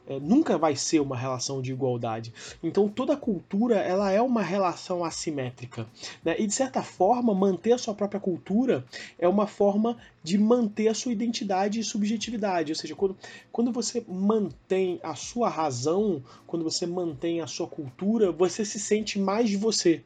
é, 0.09 0.19
nunca 0.19 0.57
vai 0.57 0.75
ser 0.75 1.01
uma 1.01 1.17
relação 1.17 1.61
de 1.61 1.71
igualdade. 1.71 2.33
Então 2.63 2.89
toda 2.89 3.17
cultura 3.17 3.77
ela 3.77 4.11
é 4.11 4.23
uma 4.23 4.43
relação 4.43 5.05
assimétrica. 5.05 5.87
Né? 6.25 6.35
E 6.39 6.47
de 6.47 6.55
certa 6.55 6.83
forma, 6.83 7.35
manter 7.35 7.73
a 7.73 7.79
sua 7.79 7.95
própria 7.95 8.19
cultura 8.19 8.85
é 9.19 9.29
uma 9.29 9.47
forma 9.47 9.99
de 10.23 10.39
manter 10.39 10.89
a 10.89 10.95
sua 10.95 11.13
identidade 11.13 11.79
e 11.79 11.85
subjetividade. 11.85 12.73
Ou 12.73 12.77
seja, 12.77 12.97
quando, 12.97 13.17
quando 13.53 13.71
você 13.71 14.03
mantém 14.09 14.99
a 15.03 15.15
sua 15.15 15.49
razão, 15.49 16.23
quando 16.47 16.65
você 16.65 16.87
mantém 16.87 17.41
a 17.41 17.47
sua 17.47 17.67
cultura, 17.67 18.33
você 18.33 18.65
se 18.65 18.81
sente 18.81 19.19
mais 19.19 19.49
de 19.51 19.57
você. 19.57 20.03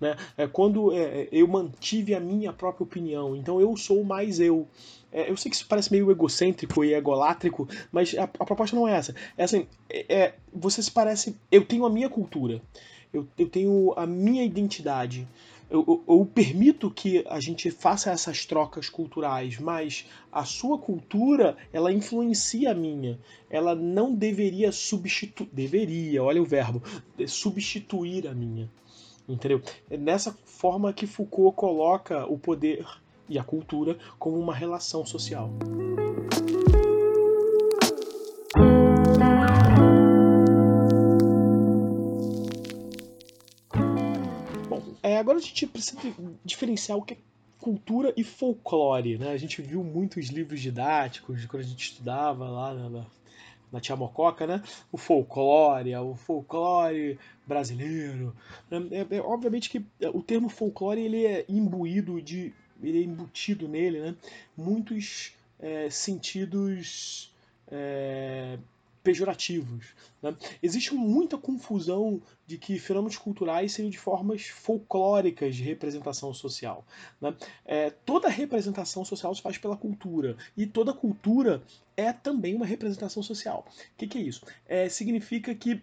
Né? 0.00 0.16
É, 0.36 0.46
quando 0.46 0.92
é, 0.92 1.28
eu 1.32 1.46
mantive 1.48 2.14
a 2.14 2.20
minha 2.20 2.52
própria 2.52 2.84
opinião, 2.84 3.34
então 3.34 3.60
eu 3.60 3.76
sou 3.76 4.04
mais 4.04 4.38
eu. 4.38 4.66
É, 5.10 5.30
eu 5.30 5.36
sei 5.36 5.50
que 5.50 5.56
isso 5.56 5.66
parece 5.66 5.90
meio 5.90 6.10
egocêntrico 6.10 6.84
e 6.84 6.94
egolátrico, 6.94 7.66
mas 7.90 8.14
a, 8.16 8.24
a 8.24 8.44
proposta 8.44 8.76
não 8.76 8.86
é 8.86 8.96
essa. 8.96 9.14
É 9.36 9.44
assim, 9.44 9.66
é, 9.88 10.14
é, 10.14 10.34
você 10.52 10.82
se 10.82 10.90
parece. 10.90 11.36
Eu 11.50 11.64
tenho 11.64 11.84
a 11.84 11.90
minha 11.90 12.08
cultura, 12.08 12.60
eu, 13.12 13.26
eu 13.38 13.48
tenho 13.48 13.92
a 13.96 14.06
minha 14.06 14.44
identidade. 14.44 15.26
Eu, 15.70 15.84
eu, 15.86 16.04
eu, 16.16 16.24
permito 16.24 16.90
que 16.90 17.22
a 17.28 17.38
gente 17.40 17.70
faça 17.70 18.10
essas 18.10 18.46
trocas 18.46 18.88
culturais, 18.88 19.58
mas 19.58 20.06
a 20.32 20.42
sua 20.42 20.78
cultura 20.78 21.58
ela 21.70 21.92
influencia 21.92 22.70
a 22.70 22.74
minha. 22.74 23.18
Ela 23.50 23.74
não 23.74 24.14
deveria 24.14 24.72
substituir, 24.72 25.50
deveria, 25.52 26.22
olha 26.24 26.40
o 26.40 26.46
verbo, 26.46 26.82
substituir 27.26 28.26
a 28.26 28.34
minha. 28.34 28.70
Entendeu? 29.28 29.60
É 29.90 29.96
nessa 29.96 30.32
forma 30.32 30.92
que 30.92 31.06
Foucault 31.06 31.54
coloca 31.54 32.24
o 32.26 32.38
poder 32.38 32.86
e 33.28 33.38
a 33.38 33.44
cultura 33.44 33.98
como 34.18 34.38
uma 34.38 34.54
relação 34.54 35.04
social. 35.04 35.50
Bom, 44.68 44.82
é, 45.02 45.18
agora 45.18 45.36
a 45.36 45.42
gente 45.42 45.66
precisa 45.66 46.00
diferenciar 46.42 46.96
o 46.96 47.02
que 47.02 47.14
é 47.14 47.16
cultura 47.60 48.14
e 48.16 48.24
folclore. 48.24 49.18
Né? 49.18 49.30
A 49.30 49.36
gente 49.36 49.60
viu 49.60 49.84
muitos 49.84 50.28
livros 50.28 50.60
didáticos 50.60 51.44
quando 51.44 51.62
a 51.62 51.66
gente 51.66 51.90
estudava 51.90 52.48
lá 52.48 52.72
na, 52.72 53.06
na 53.72 53.80
Tia 53.80 53.96
Mococa, 53.96 54.46
né? 54.46 54.62
O 54.90 54.96
folclore, 54.96 55.94
o 55.96 56.14
folclore 56.14 57.18
brasileiro. 57.46 58.34
Né? 58.70 59.06
É, 59.10 59.16
é, 59.16 59.20
obviamente 59.20 59.70
que 59.70 59.84
o 60.12 60.22
termo 60.22 60.48
folclore 60.48 61.00
ele 61.00 61.26
é 61.26 61.44
imbuído 61.48 62.20
de 62.20 62.52
ele 62.82 63.00
é 63.00 63.04
embutido 63.04 63.66
nele, 63.66 64.00
né? 64.00 64.14
Muitos 64.56 65.32
é, 65.58 65.90
sentidos 65.90 67.32
é, 67.70 68.58
pejorativos. 69.08 69.94
Né? 70.22 70.36
Existe 70.62 70.92
muita 70.92 71.38
confusão 71.38 72.20
de 72.46 72.58
que 72.58 72.78
fenômenos 72.78 73.16
culturais 73.16 73.72
seriam 73.72 73.90
de 73.90 73.96
formas 73.96 74.48
folclóricas 74.48 75.56
de 75.56 75.62
representação 75.62 76.34
social. 76.34 76.84
Né? 77.18 77.34
É, 77.64 77.88
toda 77.88 78.28
representação 78.28 79.06
social 79.06 79.34
se 79.34 79.40
faz 79.40 79.56
pela 79.56 79.78
cultura, 79.78 80.36
e 80.54 80.66
toda 80.66 80.92
cultura 80.92 81.62
é 81.96 82.12
também 82.12 82.54
uma 82.54 82.66
representação 82.66 83.22
social. 83.22 83.64
O 83.66 83.96
que, 83.96 84.06
que 84.06 84.18
é 84.18 84.20
isso? 84.20 84.44
É, 84.66 84.90
significa 84.90 85.54
que 85.54 85.80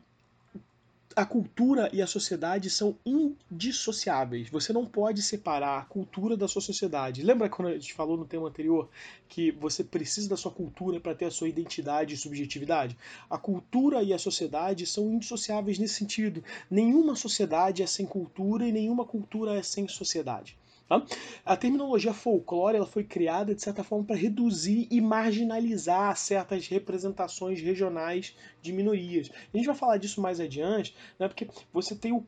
a 1.15 1.25
cultura 1.25 1.89
e 1.93 2.01
a 2.01 2.07
sociedade 2.07 2.69
são 2.69 2.97
indissociáveis. 3.05 4.49
Você 4.49 4.73
não 4.73 4.85
pode 4.85 5.21
separar 5.21 5.79
a 5.79 5.85
cultura 5.85 6.35
da 6.35 6.45
sua 6.45 6.61
sociedade. 6.61 7.23
Lembra 7.23 7.47
quando 7.47 7.69
a 7.69 7.73
gente 7.73 7.93
falou 7.93 8.17
no 8.17 8.25
tema 8.25 8.49
anterior 8.49 8.89
que 9.29 9.49
você 9.51 9.81
precisa 9.81 10.27
da 10.27 10.35
sua 10.35 10.51
cultura 10.51 10.99
para 10.99 11.15
ter 11.15 11.25
a 11.25 11.31
sua 11.31 11.47
identidade 11.47 12.13
e 12.13 12.17
subjetividade? 12.17 12.97
A 13.29 13.37
cultura 13.37 14.03
e 14.03 14.13
a 14.13 14.19
sociedade 14.19 14.85
são 14.85 15.13
indissociáveis 15.13 15.79
nesse 15.79 15.93
sentido. 15.93 16.43
Nenhuma 16.69 17.15
sociedade 17.15 17.81
é 17.81 17.87
sem 17.87 18.05
cultura 18.05 18.67
e 18.67 18.73
nenhuma 18.73 19.05
cultura 19.05 19.57
é 19.57 19.63
sem 19.63 19.87
sociedade. 19.87 20.57
Tá? 20.87 21.03
A 21.43 21.57
terminologia 21.57 22.13
folclore 22.13 22.77
ela 22.77 22.85
foi 22.85 23.03
criada 23.03 23.55
de 23.55 23.61
certa 23.61 23.83
forma 23.83 24.05
para 24.05 24.15
reduzir 24.15 24.87
e 24.91 25.01
marginalizar 25.01 26.15
certas 26.15 26.67
representações 26.67 27.59
regionais 27.59 28.35
de 28.61 28.71
minorias. 28.71 29.31
A 29.51 29.57
gente 29.57 29.65
vai 29.65 29.75
falar 29.75 29.97
disso 29.97 30.21
mais 30.21 30.39
adiante, 30.39 30.95
né, 31.17 31.27
porque 31.27 31.47
você 31.73 31.95
tem 31.95 32.13
o 32.13 32.25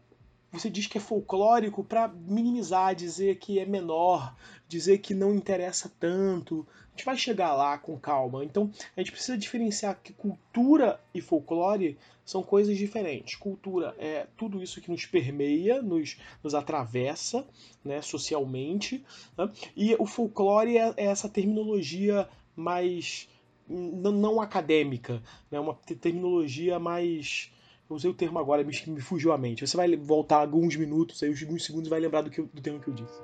você 0.50 0.70
diz 0.70 0.88
que 0.88 0.98
é 0.98 1.02
folclórico 1.02 1.84
para 1.84 2.08
minimizar, 2.08 2.96
dizer 2.96 3.38
que 3.38 3.60
é 3.60 3.66
menor, 3.66 4.34
dizer 4.68 5.00
que 5.00 5.14
não 5.14 5.36
interessa 5.36 5.92
tanto. 6.00 6.66
Gente 6.98 7.06
vai 7.06 7.16
chegar 7.16 7.54
lá 7.54 7.78
com 7.78 7.96
calma. 7.96 8.44
Então, 8.44 8.72
a 8.96 9.00
gente 9.00 9.12
precisa 9.12 9.38
diferenciar 9.38 10.00
que 10.02 10.12
cultura 10.12 11.00
e 11.14 11.22
folclore 11.22 11.96
são 12.26 12.42
coisas 12.42 12.76
diferentes. 12.76 13.36
Cultura 13.36 13.96
é 14.00 14.26
tudo 14.36 14.64
isso 14.64 14.82
que 14.82 14.90
nos 14.90 15.06
permeia, 15.06 15.80
nos, 15.80 16.18
nos 16.44 16.56
atravessa 16.56 17.46
né, 17.86 18.02
socialmente. 18.02 19.06
Né? 19.38 19.48
E 19.76 19.96
o 20.00 20.08
folclore 20.08 20.76
é, 20.76 20.92
é 20.98 21.06
essa 21.06 21.30
terminologia 21.30 22.28
mais 22.56 23.30
não, 23.70 24.12
não 24.12 24.42
acadêmica, 24.42 25.22
né? 25.52 25.60
uma 25.60 25.76
terminologia 25.76 26.80
mais 26.80 27.52
eu 27.88 27.96
usei 27.96 28.10
o 28.10 28.14
termo 28.14 28.40
agora, 28.40 28.64
me, 28.64 28.74
me 28.88 29.02
fugiu 29.02 29.32
a 29.32 29.38
mente. 29.38 29.66
Você 29.66 29.78
vai 29.78 29.96
voltar 29.96 30.38
alguns 30.38 30.76
minutos, 30.76 31.22
aí 31.22 31.30
alguns 31.30 31.64
segundos 31.64 31.88
vai 31.88 32.00
lembrar 32.00 32.22
do, 32.22 32.32
que, 32.32 32.42
do 32.42 32.60
termo 32.60 32.80
que 32.80 32.88
eu 32.88 32.94
disse. 32.96 33.22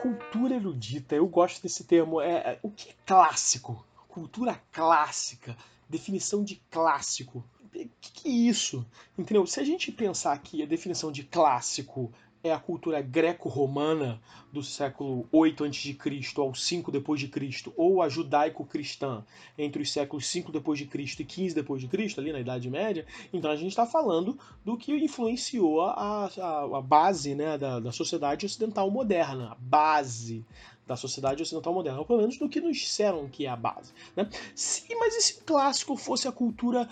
Cultura 0.00 0.54
erudita, 0.54 1.14
eu 1.14 1.26
gosto 1.26 1.62
desse 1.62 1.84
termo. 1.84 2.20
É, 2.20 2.32
é, 2.32 2.58
o 2.62 2.70
que 2.70 2.90
é 2.90 2.94
clássico? 3.04 3.84
Cultura 4.08 4.60
clássica, 4.72 5.56
definição 5.88 6.42
de 6.42 6.56
clássico. 6.70 7.44
O 7.62 7.68
que, 8.00 8.12
que 8.12 8.28
é 8.28 8.32
isso? 8.32 8.84
Entendeu? 9.16 9.46
Se 9.46 9.60
a 9.60 9.64
gente 9.64 9.92
pensar 9.92 10.32
aqui 10.32 10.62
a 10.62 10.66
definição 10.66 11.12
de 11.12 11.22
clássico 11.22 12.12
é 12.42 12.52
a 12.52 12.58
cultura 12.58 13.00
greco-romana 13.02 14.20
do 14.52 14.62
século 14.62 15.26
8 15.30 15.64
a.C. 15.64 15.96
ao 16.36 16.54
5 16.54 16.90
depois 16.90 17.20
de 17.20 17.28
Cristo, 17.28 17.72
ou 17.76 18.02
a 18.02 18.08
judaico-cristã 18.08 19.24
entre 19.56 19.82
os 19.82 19.92
séculos 19.92 20.26
5 20.26 20.50
depois 20.50 20.78
de 20.78 20.86
Cristo 20.86 21.20
e 21.20 21.24
15 21.24 21.54
depois 21.54 21.80
de 21.80 21.88
Cristo, 21.88 22.20
ali 22.20 22.32
na 22.32 22.40
Idade 22.40 22.70
Média, 22.70 23.06
então 23.32 23.50
a 23.50 23.56
gente 23.56 23.68
está 23.68 23.86
falando 23.86 24.38
do 24.64 24.76
que 24.76 24.92
influenciou 24.92 25.82
a, 25.82 26.26
a, 26.26 26.78
a 26.78 26.80
base 26.80 27.34
né, 27.34 27.58
da, 27.58 27.78
da 27.78 27.92
sociedade 27.92 28.46
ocidental 28.46 28.90
moderna, 28.90 29.52
a 29.52 29.56
base 29.56 30.44
da 30.86 30.96
sociedade 30.96 31.40
ocidental 31.40 31.72
moderna, 31.72 32.00
ou 32.00 32.04
pelo 32.04 32.18
menos 32.18 32.36
do 32.36 32.48
que 32.48 32.60
nos 32.60 32.76
disseram 32.76 33.28
que 33.28 33.46
é 33.46 33.48
a 33.48 33.54
base. 33.54 33.92
Né? 34.16 34.28
Sim, 34.56 34.96
mas 34.98 35.14
e 35.14 35.22
se 35.22 35.40
o 35.40 35.44
clássico 35.44 35.96
fosse 35.96 36.26
a 36.26 36.32
cultura 36.32 36.88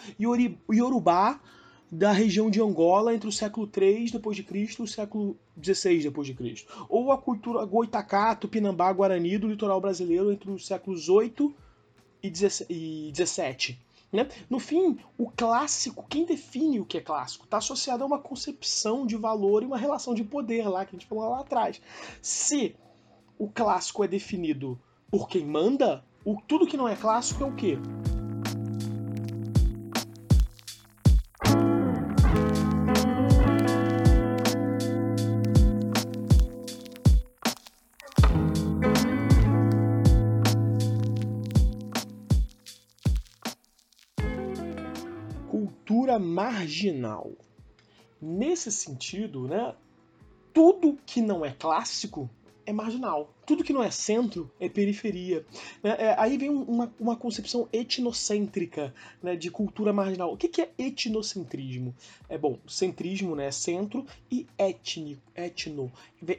iorubá 0.70 1.40
da 1.90 2.12
região 2.12 2.50
de 2.50 2.60
Angola 2.60 3.14
entre 3.14 3.28
o 3.28 3.32
século 3.32 3.66
3 3.66 4.10
depois 4.10 4.36
de 4.36 4.42
Cristo 4.42 4.82
e 4.82 4.84
o 4.84 4.88
século 4.88 5.36
16 5.56 6.04
depois 6.04 6.26
de 6.26 6.34
Cristo, 6.34 6.86
ou 6.88 7.10
a 7.10 7.18
cultura 7.18 7.64
Goitacá, 7.64 8.34
Tupinambá, 8.34 8.92
Guarani 8.92 9.38
do 9.38 9.48
litoral 9.48 9.80
brasileiro 9.80 10.30
entre 10.30 10.50
os 10.50 10.66
séculos 10.66 11.08
8 11.08 11.54
e 12.22 12.30
17. 13.10 13.78
Né? 14.12 14.26
No 14.48 14.58
fim, 14.58 14.98
o 15.18 15.30
clássico, 15.30 16.06
quem 16.08 16.24
define 16.24 16.80
o 16.80 16.84
que 16.84 16.98
é 16.98 17.00
clássico, 17.00 17.44
está 17.44 17.58
associado 17.58 18.02
a 18.02 18.06
uma 18.06 18.18
concepção 18.18 19.06
de 19.06 19.16
valor 19.16 19.62
e 19.62 19.66
uma 19.66 19.76
relação 19.76 20.14
de 20.14 20.24
poder 20.24 20.68
lá 20.68 20.84
que 20.84 20.96
a 20.96 20.98
gente 20.98 21.08
falou 21.08 21.30
lá 21.30 21.40
atrás. 21.40 21.80
Se 22.22 22.74
o 23.38 23.48
clássico 23.48 24.02
é 24.02 24.08
definido 24.08 24.78
por 25.10 25.28
quem 25.28 25.44
manda, 25.44 26.04
o, 26.24 26.40
tudo 26.46 26.66
que 26.66 26.76
não 26.76 26.88
é 26.88 26.96
clássico 26.96 27.44
é 27.44 27.46
o 27.46 27.54
quê? 27.54 27.78
Marginal. 46.18 47.32
Nesse 48.20 48.70
sentido, 48.72 49.46
né, 49.46 49.74
tudo 50.52 50.98
que 51.06 51.20
não 51.20 51.44
é 51.44 51.52
clássico 51.52 52.28
é 52.66 52.72
marginal. 52.72 53.32
Tudo 53.48 53.64
que 53.64 53.72
não 53.72 53.82
é 53.82 53.90
centro 53.90 54.50
é 54.60 54.68
periferia. 54.68 55.42
Né? 55.82 55.96
É, 55.98 56.14
aí 56.18 56.36
vem 56.36 56.50
uma, 56.50 56.92
uma 57.00 57.16
concepção 57.16 57.66
etnocêntrica 57.72 58.94
né, 59.22 59.36
de 59.36 59.50
cultura 59.50 59.90
marginal. 59.90 60.30
O 60.30 60.36
que, 60.36 60.48
que 60.48 60.60
é 60.60 60.70
etnocentrismo? 60.76 61.94
É 62.28 62.36
bom, 62.36 62.58
centrismo 62.66 63.34
né, 63.34 63.46
é 63.46 63.50
centro 63.50 64.04
e 64.30 64.46
étnico, 64.58 65.22
etno. 65.34 65.90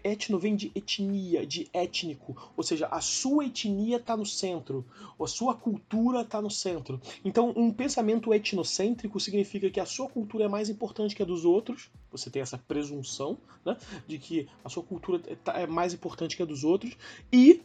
Etno 0.03 0.37
vem 0.37 0.55
de 0.55 0.71
etnia, 0.75 1.47
de 1.47 1.67
étnico, 1.73 2.35
ou 2.55 2.63
seja, 2.63 2.85
a 2.87 3.01
sua 3.01 3.45
etnia 3.45 3.97
está 3.97 4.15
no 4.15 4.25
centro, 4.25 4.85
a 5.19 5.25
sua 5.25 5.55
cultura 5.55 6.21
está 6.21 6.39
no 6.39 6.51
centro. 6.51 7.01
Então, 7.25 7.51
um 7.55 7.71
pensamento 7.71 8.31
etnocêntrico 8.31 9.19
significa 9.19 9.69
que 9.71 9.79
a 9.79 9.85
sua 9.85 10.07
cultura 10.07 10.45
é 10.45 10.47
mais 10.47 10.69
importante 10.69 11.15
que 11.15 11.23
a 11.23 11.25
dos 11.25 11.43
outros, 11.43 11.89
você 12.11 12.29
tem 12.29 12.41
essa 12.41 12.57
presunção 12.57 13.37
né, 13.65 13.75
de 14.05 14.19
que 14.19 14.47
a 14.63 14.69
sua 14.69 14.83
cultura 14.83 15.21
é, 15.27 15.63
é 15.63 15.67
mais 15.67 15.93
importante 15.93 16.35
que 16.35 16.43
a 16.43 16.45
dos 16.45 16.63
outros, 16.63 16.98
e 17.31 17.61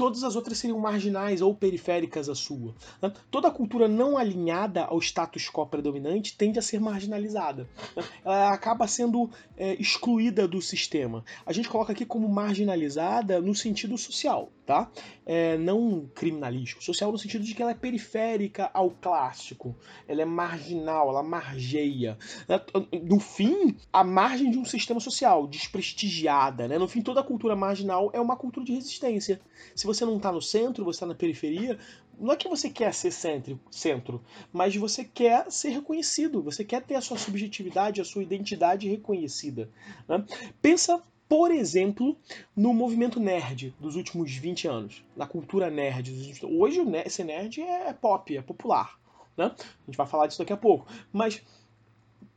todas 0.00 0.24
as 0.24 0.34
outras 0.34 0.56
seriam 0.56 0.78
marginais 0.78 1.42
ou 1.42 1.54
periféricas 1.54 2.30
à 2.30 2.34
sua. 2.34 2.74
Né? 3.02 3.12
Toda 3.30 3.50
cultura 3.50 3.86
não 3.86 4.16
alinhada 4.16 4.84
ao 4.84 4.98
status 4.98 5.50
quo 5.50 5.66
predominante 5.66 6.38
tende 6.38 6.58
a 6.58 6.62
ser 6.62 6.80
marginalizada. 6.80 7.68
Né? 7.94 8.02
Ela 8.24 8.50
acaba 8.50 8.86
sendo 8.86 9.28
é, 9.58 9.74
excluída 9.74 10.48
do 10.48 10.62
sistema. 10.62 11.22
A 11.44 11.52
gente 11.52 11.68
coloca 11.68 11.92
aqui 11.92 12.06
como 12.06 12.26
marginalizada 12.30 13.42
no 13.42 13.54
sentido 13.54 13.98
social, 13.98 14.50
tá? 14.64 14.90
É, 15.26 15.58
não 15.58 16.08
criminalístico. 16.14 16.82
Social 16.82 17.12
no 17.12 17.18
sentido 17.18 17.44
de 17.44 17.54
que 17.54 17.60
ela 17.60 17.72
é 17.72 17.74
periférica 17.74 18.70
ao 18.72 18.90
clássico. 18.90 19.76
Ela 20.08 20.22
é 20.22 20.24
marginal, 20.24 21.10
ela 21.10 21.22
margeia. 21.22 22.16
Né? 22.48 22.58
No 23.02 23.20
fim, 23.20 23.76
a 23.92 24.02
margem 24.02 24.50
de 24.50 24.58
um 24.58 24.64
sistema 24.64 24.98
social, 24.98 25.46
desprestigiada. 25.46 26.66
Né? 26.66 26.78
No 26.78 26.88
fim, 26.88 27.02
toda 27.02 27.22
cultura 27.22 27.54
marginal 27.54 28.10
é 28.14 28.20
uma 28.20 28.34
cultura 28.34 28.64
de 28.64 28.72
resistência. 28.72 29.38
Se 29.74 29.86
você 29.94 30.04
não 30.04 30.16
está 30.16 30.30
no 30.30 30.40
centro, 30.40 30.84
você 30.84 30.96
está 30.96 31.06
na 31.06 31.14
periferia, 31.14 31.78
não 32.18 32.32
é 32.32 32.36
que 32.36 32.48
você 32.48 32.68
quer 32.68 32.92
ser 32.92 33.10
centro, 33.10 33.58
centro, 33.70 34.22
mas 34.52 34.76
você 34.76 35.04
quer 35.04 35.50
ser 35.50 35.70
reconhecido, 35.70 36.42
você 36.42 36.64
quer 36.64 36.82
ter 36.82 36.94
a 36.94 37.00
sua 37.00 37.16
subjetividade, 37.16 38.00
a 38.00 38.04
sua 38.04 38.22
identidade 38.22 38.88
reconhecida. 38.88 39.68
Né? 40.06 40.24
Pensa, 40.60 41.02
por 41.28 41.50
exemplo, 41.50 42.16
no 42.54 42.74
movimento 42.74 43.18
nerd 43.18 43.74
dos 43.80 43.96
últimos 43.96 44.32
20 44.32 44.68
anos, 44.68 45.04
na 45.16 45.26
cultura 45.26 45.70
nerd. 45.70 46.12
Hoje 46.44 46.80
esse 47.04 47.24
nerd 47.24 47.62
é 47.62 47.92
pop, 47.92 48.36
é 48.36 48.42
popular. 48.42 48.98
Né? 49.36 49.46
A 49.46 49.86
gente 49.86 49.96
vai 49.96 50.06
falar 50.06 50.26
disso 50.26 50.40
daqui 50.40 50.52
a 50.52 50.58
pouco. 50.58 50.86
Mas 51.12 51.42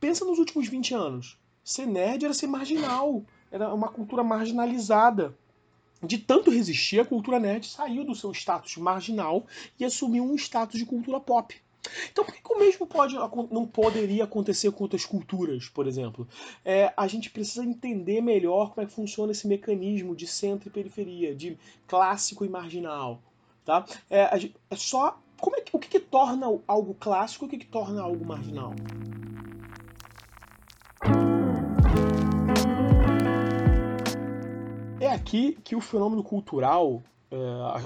pensa 0.00 0.24
nos 0.24 0.38
últimos 0.38 0.66
20 0.66 0.94
anos. 0.94 1.38
Ser 1.62 1.86
nerd 1.86 2.24
era 2.24 2.34
ser 2.34 2.46
marginal, 2.46 3.22
era 3.50 3.72
uma 3.72 3.88
cultura 3.88 4.24
marginalizada 4.24 5.36
de 6.06 6.18
tanto 6.18 6.50
resistir, 6.50 7.00
a 7.00 7.04
cultura 7.04 7.38
nerd 7.38 7.66
saiu 7.66 8.04
do 8.04 8.14
seu 8.14 8.32
status 8.32 8.76
marginal 8.76 9.46
e 9.78 9.84
assumiu 9.84 10.24
um 10.24 10.34
status 10.34 10.78
de 10.78 10.86
cultura 10.86 11.20
pop. 11.20 11.54
Então, 12.10 12.24
por 12.24 12.34
que, 12.34 12.42
que 12.42 12.52
o 12.52 12.58
mesmo 12.58 12.86
pode, 12.86 13.14
não 13.50 13.66
poderia 13.66 14.24
acontecer 14.24 14.70
com 14.72 14.84
outras 14.84 15.04
culturas, 15.04 15.68
por 15.68 15.86
exemplo? 15.86 16.26
É, 16.64 16.92
a 16.96 17.06
gente 17.06 17.30
precisa 17.30 17.64
entender 17.64 18.20
melhor 18.20 18.70
como 18.70 18.82
é 18.82 18.86
que 18.86 18.92
funciona 18.92 19.32
esse 19.32 19.46
mecanismo 19.46 20.16
de 20.16 20.26
centro 20.26 20.68
e 20.68 20.72
periferia, 20.72 21.34
de 21.34 21.58
clássico 21.86 22.44
e 22.44 22.48
marginal. 22.48 23.20
Tá? 23.64 23.84
É, 24.10 24.50
é 24.70 24.76
só. 24.76 25.18
Como 25.38 25.56
é 25.56 25.60
que, 25.60 25.76
o 25.76 25.78
que, 25.78 25.88
que 25.88 26.00
torna 26.00 26.46
algo 26.66 26.94
clássico 26.94 27.44
e 27.44 27.46
o 27.46 27.50
que, 27.50 27.58
que 27.58 27.66
torna 27.66 28.00
algo 28.00 28.24
marginal? 28.24 28.72
É 35.00 35.08
aqui 35.08 35.58
que 35.64 35.74
o 35.74 35.80
fenômeno 35.80 36.22
cultural, 36.22 37.02
é, 37.30 37.36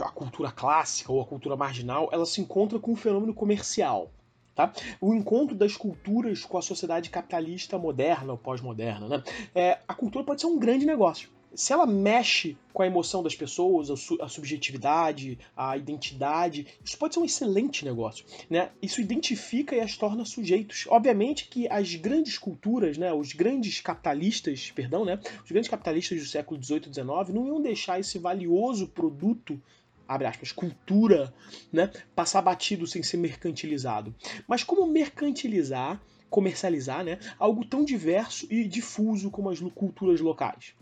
a 0.02 0.10
cultura 0.10 0.50
clássica 0.50 1.10
ou 1.10 1.20
a 1.20 1.24
cultura 1.24 1.56
marginal, 1.56 2.08
ela 2.12 2.26
se 2.26 2.40
encontra 2.40 2.78
com 2.78 2.92
o 2.92 2.96
fenômeno 2.96 3.32
comercial. 3.32 4.10
Tá? 4.54 4.72
O 5.00 5.14
encontro 5.14 5.54
das 5.54 5.76
culturas 5.76 6.44
com 6.44 6.58
a 6.58 6.62
sociedade 6.62 7.10
capitalista 7.10 7.78
moderna 7.78 8.32
ou 8.32 8.38
pós-moderna. 8.38 9.08
Né? 9.08 9.22
É, 9.54 9.78
a 9.86 9.94
cultura 9.94 10.24
pode 10.24 10.40
ser 10.40 10.48
um 10.48 10.58
grande 10.58 10.84
negócio 10.84 11.30
se 11.58 11.72
ela 11.72 11.86
mexe 11.86 12.56
com 12.72 12.84
a 12.84 12.86
emoção 12.86 13.20
das 13.20 13.34
pessoas, 13.34 13.90
a, 13.90 13.96
su 13.96 14.16
a, 14.22 14.28
subjetividade, 14.28 15.36
a 15.56 15.76
identidade, 15.76 16.68
isso 16.84 16.96
pode 16.96 17.14
ser 17.14 17.20
um 17.20 17.24
excelente 17.24 17.84
negócio. 17.84 18.24
Né? 18.48 18.70
Isso 18.80 19.00
identifica 19.00 19.74
e 19.74 19.80
as 19.80 19.96
torna 19.96 20.24
sujeitos. 20.24 20.86
Obviamente 20.88 21.48
que 21.48 21.66
as 21.68 21.96
grandes 21.96 22.38
culturas, 22.38 22.96
né, 22.96 23.12
os 23.12 23.32
grandes 23.32 23.80
capitalistas, 23.80 24.70
perdão, 24.70 25.04
né, 25.04 25.18
os 25.44 25.50
grandes 25.50 25.68
capitalistas 25.68 26.20
do 26.20 26.26
século 26.28 26.62
XVIII 26.62 26.82
e 26.86 26.94
XIX 26.94 27.34
não 27.34 27.48
iam 27.48 27.60
deixar 27.60 27.98
esse 27.98 28.20
valioso 28.20 28.86
produto 28.86 29.60
abre 30.06 30.28
aspas, 30.28 30.52
cultura, 30.52 31.34
né, 31.72 31.90
passar 32.14 32.40
batido 32.40 32.86
sem 32.86 33.02
ser 33.02 33.16
mercantilizado. 33.16 34.14
Mas 34.46 34.62
como 34.62 34.86
mercantilizar, 34.86 36.00
comercializar, 36.30 37.04
né, 37.04 37.18
algo 37.36 37.64
tão 37.64 37.84
diverso 37.84 38.46
e 38.48 38.66
difuso 38.66 39.28
como 39.28 39.50
as 39.50 39.58
culturas 39.74 40.20
locais? 40.20 40.77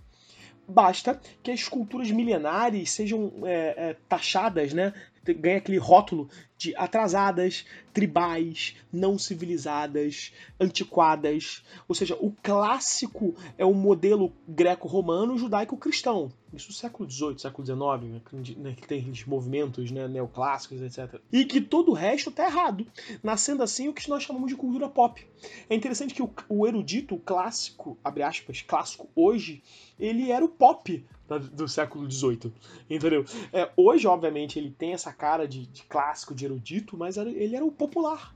Basta 0.69 1.21
que 1.43 1.51
as 1.51 1.69
culturas 1.69 2.11
milenares 2.11 2.91
sejam 2.91 3.33
é, 3.45 3.91
é, 3.91 3.97
taxadas, 4.09 4.73
né? 4.73 4.93
Ganha 5.35 5.59
aquele 5.59 5.79
rótulo 5.79 6.29
de 6.59 6.75
atrasadas, 6.77 7.67
tribais, 7.93 8.75
não 8.93 9.19
civilizadas, 9.19 10.33
antiquadas. 10.59 11.62
Ou 11.87 11.95
seja, 11.95 12.17
o 12.21 12.33
clássico 12.43 13.35
é 13.59 13.65
o 13.65 13.75
modelo 13.75 14.33
greco-romano, 14.49 15.37
judaico-cristão. 15.37 16.33
Isso 16.53 16.69
no 16.69 16.75
século 16.75 17.11
XVIII, 17.11 17.39
século 17.39 17.67
XIX, 17.67 18.57
né, 18.57 18.75
que 18.75 18.89
tem 18.89 19.12
movimentos 19.27 19.91
né, 19.91 20.09
neoclássicos, 20.09 20.81
etc. 20.81 21.21
E 21.31 21.45
que 21.45 21.61
todo 21.61 21.91
o 21.91 21.95
resto 21.95 22.31
está 22.31 22.47
errado, 22.47 22.87
nascendo 23.23 23.62
assim 23.62 23.89
o 23.89 23.93
que 23.93 24.09
nós 24.09 24.23
chamamos 24.23 24.49
de 24.49 24.57
cultura 24.57 24.89
pop. 24.89 25.27
É 25.69 25.75
interessante 25.75 26.15
que 26.15 26.23
o, 26.23 26.31
o 26.49 26.67
erudito, 26.67 27.15
o 27.15 27.21
clássico, 27.21 27.99
abre 28.03 28.23
aspas, 28.23 28.62
clássico 28.62 29.09
hoje, 29.15 29.62
ele 29.99 30.31
era 30.31 30.45
o 30.45 30.49
pop 30.49 31.05
do 31.53 31.67
século 31.67 32.11
XVIII, 32.11 32.53
entendeu? 32.89 33.25
É, 33.53 33.71
hoje, 33.77 34.07
obviamente, 34.07 34.59
ele 34.59 34.71
tem 34.71 34.93
essa 34.93 35.12
cara 35.12 35.47
de, 35.47 35.67
de 35.67 35.83
clássico, 35.85 36.35
de 36.35 36.45
erudito, 36.45 36.97
mas 36.97 37.17
era, 37.17 37.29
ele 37.31 37.57
era 37.57 37.65
o 37.65 37.73
popular 37.73 38.35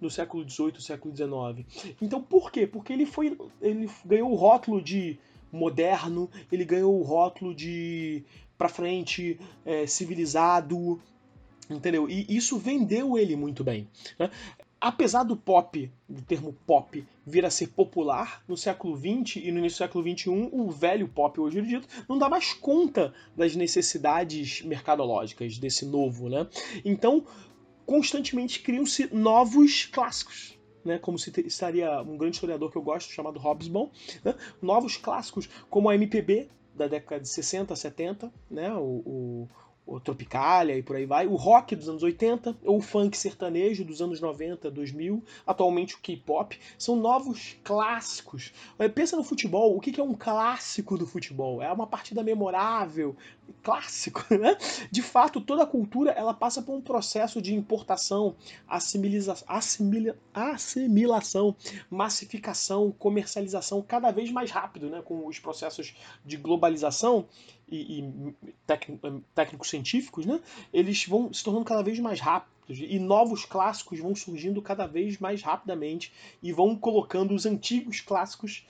no 0.00 0.10
século 0.10 0.48
XVIII, 0.48 0.80
século 0.80 1.14
XIX. 1.14 1.96
Então, 2.00 2.22
por 2.22 2.52
quê? 2.52 2.66
Porque 2.66 2.92
ele 2.92 3.06
foi, 3.06 3.36
ele 3.60 3.90
ganhou 4.04 4.30
o 4.30 4.36
rótulo 4.36 4.80
de 4.80 5.18
moderno, 5.50 6.30
ele 6.52 6.64
ganhou 6.64 6.98
o 6.98 7.02
rótulo 7.02 7.54
de 7.54 8.24
para 8.56 8.68
frente, 8.68 9.38
é, 9.64 9.86
civilizado, 9.86 11.00
entendeu? 11.70 12.10
E 12.10 12.26
isso 12.28 12.58
vendeu 12.58 13.16
ele 13.16 13.36
muito 13.36 13.62
bem. 13.62 13.86
Né? 14.18 14.30
Apesar 14.80 15.24
do 15.24 15.36
pop, 15.36 15.90
do 16.08 16.22
termo 16.22 16.52
pop, 16.64 17.04
vir 17.26 17.44
a 17.44 17.50
ser 17.50 17.68
popular 17.68 18.44
no 18.46 18.56
século 18.56 18.96
XX 18.96 19.36
e 19.36 19.50
no 19.50 19.58
início 19.58 19.76
do 19.76 19.84
século 19.84 20.04
XXI, 20.16 20.50
o 20.52 20.70
velho 20.70 21.08
pop, 21.08 21.40
hoje 21.40 21.60
dito, 21.62 21.88
não 22.08 22.16
dá 22.16 22.28
mais 22.28 22.52
conta 22.52 23.12
das 23.36 23.56
necessidades 23.56 24.62
mercadológicas 24.62 25.58
desse 25.58 25.84
novo, 25.84 26.28
né? 26.28 26.46
Então, 26.84 27.26
constantemente 27.84 28.60
criam-se 28.60 29.12
novos 29.12 29.86
clássicos. 29.86 30.56
Né, 30.84 30.96
como 30.96 31.18
se 31.18 31.32
estaria 31.40 32.00
um 32.00 32.16
grande 32.16 32.36
historiador 32.36 32.70
que 32.70 32.78
eu 32.78 32.82
gosto, 32.82 33.12
chamado 33.12 33.38
Hobsbawm, 33.38 33.90
né, 34.24 34.34
novos 34.62 34.96
clássicos, 34.96 35.48
como 35.68 35.90
a 35.90 35.94
MPB 35.94 36.48
da 36.72 36.86
década 36.86 37.20
de 37.20 37.28
60, 37.28 37.74
70, 37.74 38.32
né, 38.48 38.72
o, 38.72 39.02
o 39.04 39.48
o 39.88 39.98
Tropicália 39.98 40.76
e 40.76 40.82
por 40.82 40.96
aí 40.96 41.06
vai, 41.06 41.26
o 41.26 41.34
rock 41.34 41.74
dos 41.74 41.88
anos 41.88 42.02
80, 42.02 42.54
ou 42.62 42.76
o 42.76 42.82
funk 42.82 43.16
sertanejo 43.16 43.84
dos 43.84 44.02
anos 44.02 44.20
90, 44.20 44.70
2000, 44.70 45.24
atualmente 45.46 45.94
o 45.94 45.98
K-pop, 45.98 46.58
são 46.76 46.94
novos 46.94 47.56
clássicos. 47.64 48.52
Pensa 48.94 49.16
no 49.16 49.24
futebol, 49.24 49.74
o 49.74 49.80
que 49.80 49.98
é 49.98 50.04
um 50.04 50.14
clássico 50.14 50.98
do 50.98 51.06
futebol? 51.06 51.62
É 51.62 51.72
uma 51.72 51.86
partida 51.86 52.22
memorável, 52.22 53.16
clássico, 53.62 54.22
né? 54.36 54.58
De 54.90 55.00
fato, 55.00 55.40
toda 55.40 55.62
a 55.62 55.66
cultura 55.66 56.10
ela 56.10 56.34
passa 56.34 56.60
por 56.60 56.74
um 56.74 56.82
processo 56.82 57.40
de 57.40 57.54
importação, 57.54 58.36
assimila 58.68 59.34
assimila 59.46 60.16
assimilação, 60.34 61.56
massificação, 61.90 62.92
comercialização 62.98 63.80
cada 63.80 64.10
vez 64.10 64.30
mais 64.30 64.50
rápido, 64.50 64.90
né? 64.90 65.00
Com 65.02 65.26
os 65.26 65.38
processos 65.38 65.96
de 66.24 66.36
globalização 66.36 67.26
e, 67.70 68.00
e 68.00 68.54
técnicos 69.34 69.68
científicos, 69.68 70.26
né, 70.26 70.40
eles 70.72 71.06
vão 71.06 71.32
se 71.32 71.42
tornando 71.44 71.64
cada 71.64 71.82
vez 71.82 71.98
mais 71.98 72.20
rápidos 72.20 72.78
e 72.80 72.98
novos 72.98 73.44
clássicos 73.44 73.98
vão 73.98 74.14
surgindo 74.14 74.60
cada 74.60 74.86
vez 74.86 75.18
mais 75.18 75.42
rapidamente 75.42 76.12
e 76.42 76.52
vão 76.52 76.76
colocando 76.76 77.34
os 77.34 77.46
antigos 77.46 78.00
clássicos 78.00 78.66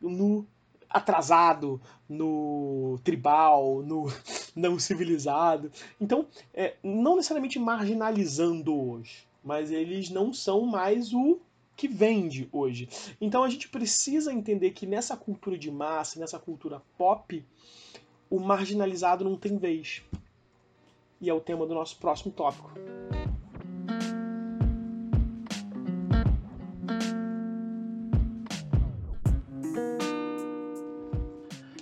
no 0.00 0.46
atrasado, 0.88 1.80
no 2.08 2.98
tribal, 3.04 3.82
no 3.82 4.06
não 4.54 4.78
civilizado. 4.78 5.70
Então, 6.00 6.26
é, 6.54 6.74
não 6.82 7.16
necessariamente 7.16 7.58
marginalizando-os, 7.58 9.26
mas 9.44 9.70
eles 9.70 10.10
não 10.10 10.32
são 10.32 10.62
mais 10.62 11.12
o 11.12 11.38
que 11.76 11.86
vende 11.86 12.48
hoje. 12.50 12.88
Então 13.20 13.44
a 13.44 13.50
gente 13.50 13.68
precisa 13.68 14.32
entender 14.32 14.70
que 14.70 14.86
nessa 14.86 15.16
cultura 15.16 15.58
de 15.58 15.70
massa, 15.70 16.18
nessa 16.18 16.38
cultura 16.38 16.82
pop, 16.96 17.44
o 18.28 18.38
marginalizado 18.40 19.24
não 19.24 19.36
tem 19.36 19.56
vez. 19.56 20.02
E 21.20 21.30
é 21.30 21.34
o 21.34 21.40
tema 21.40 21.66
do 21.66 21.74
nosso 21.74 21.96
próximo 21.96 22.32
tópico. 22.32 22.70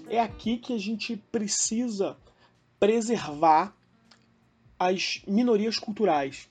É 0.08 0.20
aqui 0.20 0.58
que 0.58 0.72
a 0.72 0.78
gente 0.78 1.16
precisa 1.32 2.16
preservar 2.78 3.74
as 4.78 5.22
minorias 5.26 5.78
culturais 5.78 6.48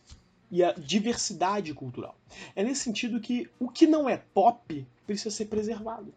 e 0.51 0.63
a 0.63 0.73
diversidade 0.73 1.73
cultural. 1.73 2.15
É 2.56 2.63
nesse 2.63 2.82
sentido 2.82 3.19
que 3.19 3.49
o 3.60 3.69
que 3.69 3.88
não 3.88 4.10
é 4.10 4.17
pop 4.17 4.86
precisa 5.06 5.32
ser 5.32 5.45
preservado. 5.45 6.13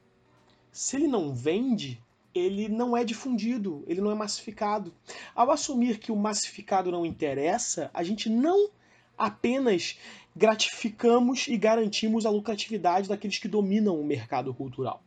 Se 0.73 0.97
ele 0.97 1.07
não 1.07 1.33
vende, 1.33 2.03
ele 2.37 2.69
não 2.69 2.97
é 2.97 3.05
difundido, 3.05 3.83
ele 3.87 4.01
não 4.01 4.11
é 4.11 4.15
massificado. 4.15 4.93
Ao 5.35 5.51
assumir 5.51 5.99
que 5.99 6.13
o 6.13 6.17
massificado 6.17 6.91
não 6.91 7.07
interessa, 7.07 7.91
a 7.95 8.03
gente 8.03 8.29
não 8.29 8.71
apenas 9.17 9.99
gratificamos 10.35 11.49
e 11.49 11.57
garantimos 11.57 12.27
a 12.27 12.31
lucratividade 12.31 13.09
daqueles 13.09 13.39
que 13.39 13.49
dominam 13.49 13.99
o 13.99 14.05
mercado 14.05 14.53
cultural. 14.53 15.03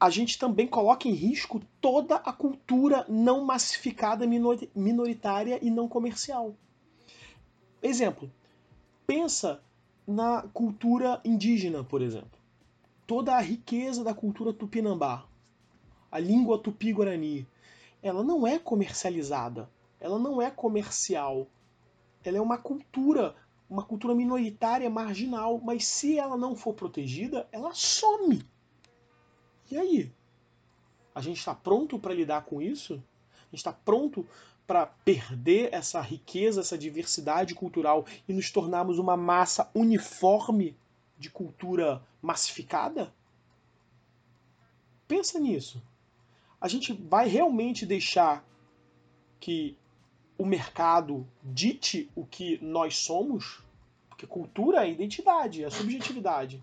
A 0.00 0.10
gente 0.10 0.38
também 0.38 0.66
coloca 0.66 1.06
em 1.06 1.12
risco 1.12 1.60
toda 1.80 2.16
a 2.16 2.32
cultura 2.32 3.04
não 3.08 3.44
massificada, 3.44 4.26
minoritária 4.74 5.58
e 5.62 5.70
não 5.70 5.86
comercial. 5.86 6.54
Exemplo, 7.82 8.30
pensa 9.06 9.62
na 10.06 10.42
cultura 10.54 11.20
indígena, 11.24 11.84
por 11.84 12.02
exemplo. 12.02 12.38
Toda 13.06 13.36
a 13.36 13.40
riqueza 13.40 14.02
da 14.02 14.14
cultura 14.14 14.52
tupinambá, 14.52 15.26
a 16.10 16.18
língua 16.18 16.58
tupi-guarani, 16.58 17.46
ela 18.02 18.24
não 18.24 18.46
é 18.46 18.58
comercializada, 18.58 19.68
ela 20.00 20.18
não 20.18 20.40
é 20.40 20.50
comercial. 20.50 21.46
Ela 22.24 22.38
é 22.38 22.40
uma 22.40 22.58
cultura, 22.58 23.34
uma 23.68 23.82
cultura 23.82 24.14
minoritária, 24.14 24.90
marginal, 24.90 25.60
mas 25.62 25.86
se 25.86 26.18
ela 26.18 26.36
não 26.36 26.56
for 26.56 26.74
protegida, 26.74 27.48
ela 27.52 27.72
some. 27.72 28.44
E 29.70 29.76
aí? 29.76 30.12
A 31.14 31.20
gente 31.20 31.38
está 31.38 31.54
pronto 31.54 31.98
para 31.98 32.14
lidar 32.14 32.44
com 32.44 32.60
isso? 32.60 32.94
A 32.94 33.44
gente 33.44 33.56
está 33.56 33.72
pronto 33.72 34.26
para 34.66 34.86
perder 34.86 35.70
essa 35.72 36.00
riqueza, 36.00 36.60
essa 36.60 36.78
diversidade 36.78 37.54
cultural 37.54 38.06
e 38.28 38.32
nos 38.32 38.50
tornarmos 38.50 38.98
uma 38.98 39.16
massa 39.16 39.70
uniforme 39.74 40.76
de 41.18 41.28
cultura 41.28 42.02
massificada? 42.22 43.12
Pensa 45.08 45.40
nisso. 45.40 45.82
A 46.60 46.68
gente 46.68 46.92
vai 46.92 47.26
realmente 47.26 47.86
deixar 47.86 48.44
que 49.40 49.76
o 50.36 50.44
mercado 50.44 51.26
dite 51.42 52.10
o 52.14 52.24
que 52.24 52.58
nós 52.62 52.98
somos? 52.98 53.62
Porque 54.08 54.26
cultura 54.26 54.86
é 54.86 54.90
identidade, 54.90 55.64
é 55.64 55.70
subjetividade. 55.70 56.62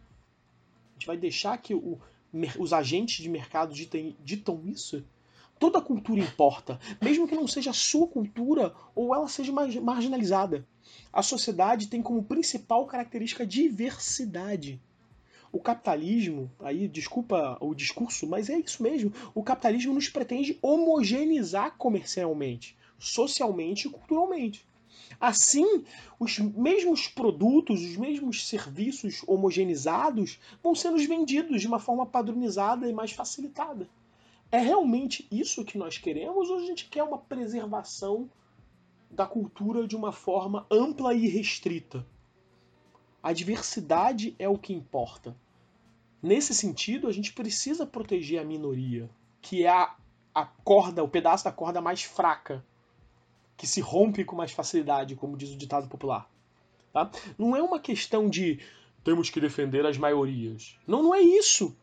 A 0.91 0.93
gente 0.93 1.07
vai 1.07 1.17
deixar 1.17 1.57
que 1.57 1.73
o, 1.73 1.99
os 2.59 2.73
agentes 2.73 3.23
de 3.23 3.29
mercado 3.29 3.73
ditem, 3.73 4.15
ditam 4.23 4.61
isso? 4.67 5.03
Toda 5.59 5.81
cultura 5.81 6.21
importa, 6.21 6.79
mesmo 7.01 7.27
que 7.27 7.35
não 7.35 7.47
seja 7.47 7.71
a 7.71 7.73
sua 7.73 8.07
cultura 8.07 8.75
ou 8.93 9.15
ela 9.15 9.27
seja 9.27 9.51
marginalizada. 9.51 10.67
A 11.11 11.23
sociedade 11.23 11.87
tem 11.87 12.01
como 12.03 12.23
principal 12.23 12.85
característica 12.85 13.45
diversidade. 13.45 14.79
O 15.51 15.59
capitalismo, 15.59 16.51
aí 16.59 16.87
desculpa 16.87 17.57
o 17.61 17.73
discurso, 17.73 18.27
mas 18.27 18.49
é 18.49 18.59
isso 18.59 18.83
mesmo. 18.83 19.11
O 19.33 19.43
capitalismo 19.43 19.93
nos 19.93 20.09
pretende 20.09 20.57
homogeneizar 20.61 21.75
comercialmente, 21.77 22.77
socialmente 22.99 23.87
e 23.87 23.91
culturalmente. 23.91 24.65
Assim, 25.19 25.83
os 26.19 26.37
mesmos 26.37 27.07
produtos, 27.07 27.81
os 27.81 27.97
mesmos 27.97 28.47
serviços 28.47 29.23
homogeneizados 29.25 30.39
vão 30.61 30.75
sendo 30.75 30.97
vendidos 30.97 31.61
de 31.61 31.67
uma 31.67 31.79
forma 31.79 32.05
padronizada 32.05 32.89
e 32.89 32.93
mais 32.93 33.11
facilitada. 33.11 33.89
É 34.51 34.57
realmente 34.57 35.27
isso 35.31 35.65
que 35.65 35.77
nós 35.77 35.97
queremos 35.97 36.49
ou 36.49 36.57
a 36.57 36.65
gente 36.65 36.87
quer 36.89 37.03
uma 37.03 37.17
preservação 37.17 38.29
da 39.09 39.25
cultura 39.25 39.87
de 39.87 39.95
uma 39.95 40.11
forma 40.11 40.65
ampla 40.69 41.13
e 41.13 41.27
restrita? 41.27 42.05
A 43.27 43.33
diversidade 43.33 44.33
é 44.39 44.47
o 44.47 44.57
que 44.57 44.71
importa. 44.71 45.35
Nesse 46.23 46.55
sentido, 46.55 47.09
a 47.09 47.11
gente 47.11 47.33
precisa 47.33 47.85
proteger 47.85 48.39
a 48.39 48.45
minoria, 48.45 49.09
que 49.41 49.65
é 49.65 49.69
a, 49.69 49.93
a 50.33 50.45
corda, 50.45 51.03
o 51.03 51.09
pedaço 51.09 51.43
da 51.43 51.51
corda 51.51 51.81
mais 51.81 52.03
fraca, 52.03 52.63
que 53.57 53.67
se 53.67 53.81
rompe 53.81 54.23
com 54.23 54.33
mais 54.33 54.53
facilidade, 54.53 55.17
como 55.17 55.35
diz 55.35 55.51
o 55.51 55.57
ditado 55.57 55.89
popular. 55.89 56.31
Tá? 56.93 57.11
Não 57.37 57.53
é 57.53 57.61
uma 57.61 57.81
questão 57.81 58.29
de 58.29 58.61
temos 59.03 59.29
que 59.29 59.41
defender 59.41 59.85
as 59.85 59.97
maiorias. 59.97 60.77
Não, 60.87 61.03
não 61.03 61.13
é 61.13 61.19
isso. 61.19 61.75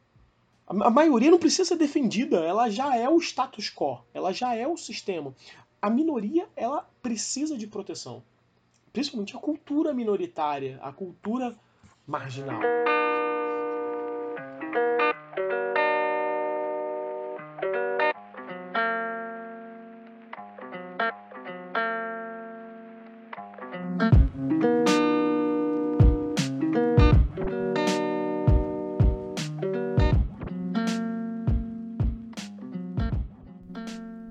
A 0.66 0.88
maioria 0.88 1.30
não 1.30 1.38
precisa 1.38 1.66
ser 1.66 1.76
defendida, 1.76 2.38
ela 2.38 2.70
já 2.70 2.96
é 2.96 3.07
o 3.07 3.20
status 3.20 3.68
quo, 3.68 4.02
ela 4.14 4.33
já 4.33 4.54
é 4.54 4.66
o 4.66 4.78
sistema. 4.78 5.35
A 5.83 5.90
minoria, 5.90 6.48
ela 6.57 6.88
precisa 7.02 7.59
de 7.59 7.66
proteção. 7.66 8.22
Principalmente 8.94 9.37
a 9.37 9.40
cultura 9.40 9.92
minoritária, 9.92 10.78
a 10.80 10.92
cultura 10.92 11.57
marginal. 12.07 12.61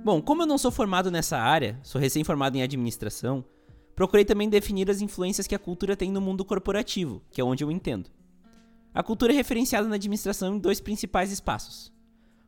Bom, 0.06 0.22
como 0.22 0.44
eu 0.44 0.46
não 0.46 0.58
sou 0.58 0.72
formado 0.72 1.12
nessa 1.12 1.38
área, 1.38 1.78
sou 1.84 2.00
recém-formado 2.00 2.56
em 2.56 2.64
administração, 2.64 3.44
procurei 3.96 4.26
também 4.26 4.50
definir 4.50 4.90
as 4.90 5.02
influências 5.02 5.48
que 5.48 5.56
a 5.56 5.60
cultura 5.60 5.96
tem 5.96 6.12
no 6.12 6.22
mundo 6.22 6.46
corporativo, 6.46 7.22
que 7.32 7.40
é 7.40 7.44
onde 7.44 7.64
eu 7.64 7.72
entendo. 7.72 8.10
A 8.94 9.02
cultura 9.02 9.34
é 9.34 9.36
referenciada 9.36 9.88
na 9.88 9.96
administração 9.96 10.56
em 10.56 10.60
dois 10.60 10.80
principais 10.80 11.32
espaços. 11.32 11.92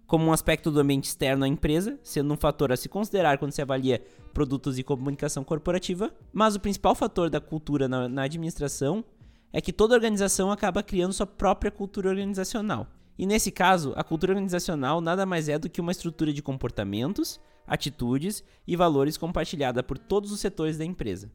Como 0.06 0.26
um 0.26 0.34
aspecto 0.34 0.70
do 0.70 0.80
ambiente 0.80 1.06
externo 1.06 1.46
à 1.46 1.48
empresa, 1.48 2.00
sendo 2.04 2.32
um 2.32 2.38
fator 2.38 2.72
a 2.72 2.78
se 2.78 2.88
considerar 2.88 3.40
quando 3.40 3.52
se 3.52 3.62
avalia 3.62 4.04
produtos 4.34 4.78
e 4.78 4.84
comunicação 4.84 5.44
corporativa, 5.44 6.14
mas 6.32 6.56
o 6.56 6.60
principal 6.60 6.94
fator 6.94 7.30
da 7.30 7.42
cultura 7.42 7.88
na, 7.88 8.08
na 8.08 8.24
administração 8.24 9.04
é 9.52 9.60
que 9.60 9.74
toda 9.74 9.96
organização 9.96 10.52
acaba 10.52 10.84
criando 10.84 11.14
sua 11.14 11.26
própria 11.26 11.72
cultura 11.72 12.10
organizacional. 12.10 12.88
E 13.18 13.26
nesse 13.26 13.50
caso, 13.50 13.94
a 13.96 14.04
cultura 14.04 14.34
organizacional 14.34 15.02
nada 15.02 15.26
mais 15.26 15.50
é 15.50 15.58
do 15.58 15.70
que 15.70 15.82
uma 15.82 15.92
estrutura 15.92 16.34
de 16.34 16.42
comportamentos 16.42 17.40
atitudes 17.68 18.44
e 18.68 18.76
valores 18.76 19.18
compartilhada 19.18 19.84
por 19.84 19.98
todos 19.98 20.32
os 20.32 20.40
setores 20.40 20.78
da 20.78 20.86
empresa. 20.86 21.32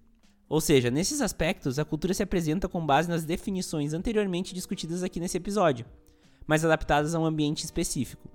Ou 0.48 0.60
seja, 0.60 0.90
nesses 0.90 1.20
aspectos, 1.20 1.78
a 1.78 1.84
cultura 1.84 2.12
se 2.12 2.22
apresenta 2.22 2.68
com 2.68 2.84
base 2.84 3.08
nas 3.08 3.24
definições 3.24 3.94
anteriormente 3.94 4.52
discutidas 4.52 5.02
aqui 5.02 5.20
nesse 5.20 5.36
episódio, 5.36 5.86
mas 6.46 6.64
adaptadas 6.64 7.14
a 7.14 7.20
um 7.20 7.24
ambiente 7.24 7.64
específico. 7.64 8.28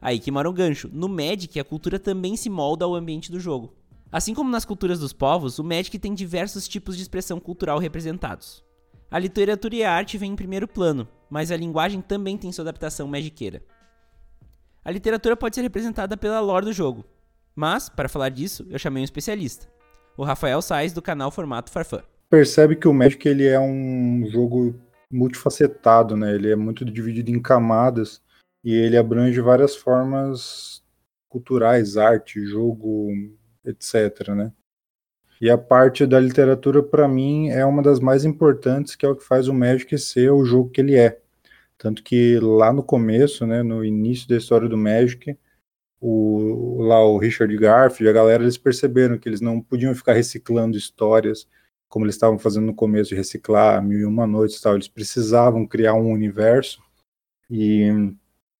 Aí 0.00 0.20
que 0.20 0.30
mora 0.30 0.48
o 0.48 0.52
gancho. 0.52 0.88
No 0.92 1.08
Magic, 1.08 1.58
a 1.58 1.64
cultura 1.64 1.98
também 1.98 2.36
se 2.36 2.48
molda 2.48 2.84
ao 2.84 2.94
ambiente 2.94 3.32
do 3.32 3.40
jogo. 3.40 3.74
Assim 4.10 4.32
como 4.32 4.50
nas 4.50 4.64
culturas 4.64 5.00
dos 5.00 5.12
povos, 5.12 5.58
o 5.58 5.64
Magic 5.64 5.98
tem 5.98 6.14
diversos 6.14 6.68
tipos 6.68 6.96
de 6.96 7.02
expressão 7.02 7.40
cultural 7.40 7.78
representados. 7.78 8.64
A 9.10 9.18
literatura 9.18 9.74
e 9.74 9.82
a 9.82 9.92
arte 9.92 10.16
vêm 10.16 10.32
em 10.32 10.36
primeiro 10.36 10.68
plano, 10.68 11.08
mas 11.28 11.50
a 11.50 11.56
linguagem 11.56 12.00
também 12.00 12.38
tem 12.38 12.52
sua 12.52 12.62
adaptação 12.62 13.08
magiqueira. 13.08 13.62
A 14.84 14.90
literatura 14.90 15.36
pode 15.36 15.56
ser 15.56 15.62
representada 15.62 16.16
pela 16.16 16.40
lore 16.40 16.66
do 16.66 16.72
jogo, 16.72 17.04
mas, 17.58 17.88
para 17.88 18.08
falar 18.08 18.28
disso, 18.28 18.64
eu 18.70 18.78
chamei 18.78 19.00
um 19.00 19.04
especialista, 19.04 19.66
o 20.16 20.22
Rafael 20.22 20.62
Sainz, 20.62 20.92
do 20.92 21.02
canal 21.02 21.28
Formato 21.32 21.72
Farfã. 21.72 22.04
Percebe 22.30 22.76
que 22.76 22.86
o 22.86 22.94
Magic 22.94 23.28
ele 23.28 23.48
é 23.48 23.58
um 23.58 24.24
jogo 24.30 24.80
multifacetado, 25.10 26.16
né? 26.16 26.36
Ele 26.36 26.52
é 26.52 26.54
muito 26.54 26.84
dividido 26.84 27.32
em 27.32 27.42
camadas 27.42 28.22
e 28.62 28.72
ele 28.72 28.96
abrange 28.96 29.40
várias 29.40 29.74
formas 29.74 30.84
culturais, 31.28 31.96
arte, 31.96 32.46
jogo, 32.46 33.08
etc, 33.64 34.28
né? 34.28 34.52
E 35.40 35.50
a 35.50 35.58
parte 35.58 36.06
da 36.06 36.20
literatura, 36.20 36.80
para 36.80 37.08
mim, 37.08 37.48
é 37.48 37.64
uma 37.64 37.82
das 37.82 37.98
mais 37.98 38.24
importantes, 38.24 38.94
que 38.94 39.04
é 39.04 39.08
o 39.08 39.16
que 39.16 39.24
faz 39.24 39.48
o 39.48 39.54
Magic 39.54 39.98
ser 39.98 40.30
o 40.30 40.44
jogo 40.44 40.70
que 40.70 40.80
ele 40.80 40.94
é. 40.94 41.18
Tanto 41.76 42.04
que 42.04 42.38
lá 42.38 42.72
no 42.72 42.84
começo, 42.84 43.44
né, 43.44 43.64
no 43.64 43.84
início 43.84 44.28
da 44.28 44.36
história 44.36 44.68
do 44.68 44.78
Magic, 44.78 45.36
o, 46.00 46.82
lá 46.82 47.04
o 47.04 47.18
Richard 47.18 47.54
Garfield, 47.56 48.08
a 48.08 48.12
galera, 48.12 48.42
eles 48.42 48.58
perceberam 48.58 49.18
que 49.18 49.28
eles 49.28 49.40
não 49.40 49.60
podiam 49.60 49.94
ficar 49.94 50.12
reciclando 50.12 50.76
histórias 50.76 51.46
como 51.88 52.04
eles 52.04 52.14
estavam 52.14 52.38
fazendo 52.38 52.66
no 52.66 52.74
começo 52.74 53.10
de 53.10 53.16
reciclar 53.16 53.82
Mil 53.82 54.00
e 54.00 54.04
Uma 54.04 54.26
Noites 54.26 54.58
e 54.58 54.62
tal, 54.62 54.74
eles 54.74 54.88
precisavam 54.88 55.66
criar 55.66 55.94
um 55.94 56.12
universo 56.12 56.82
e, 57.50 57.88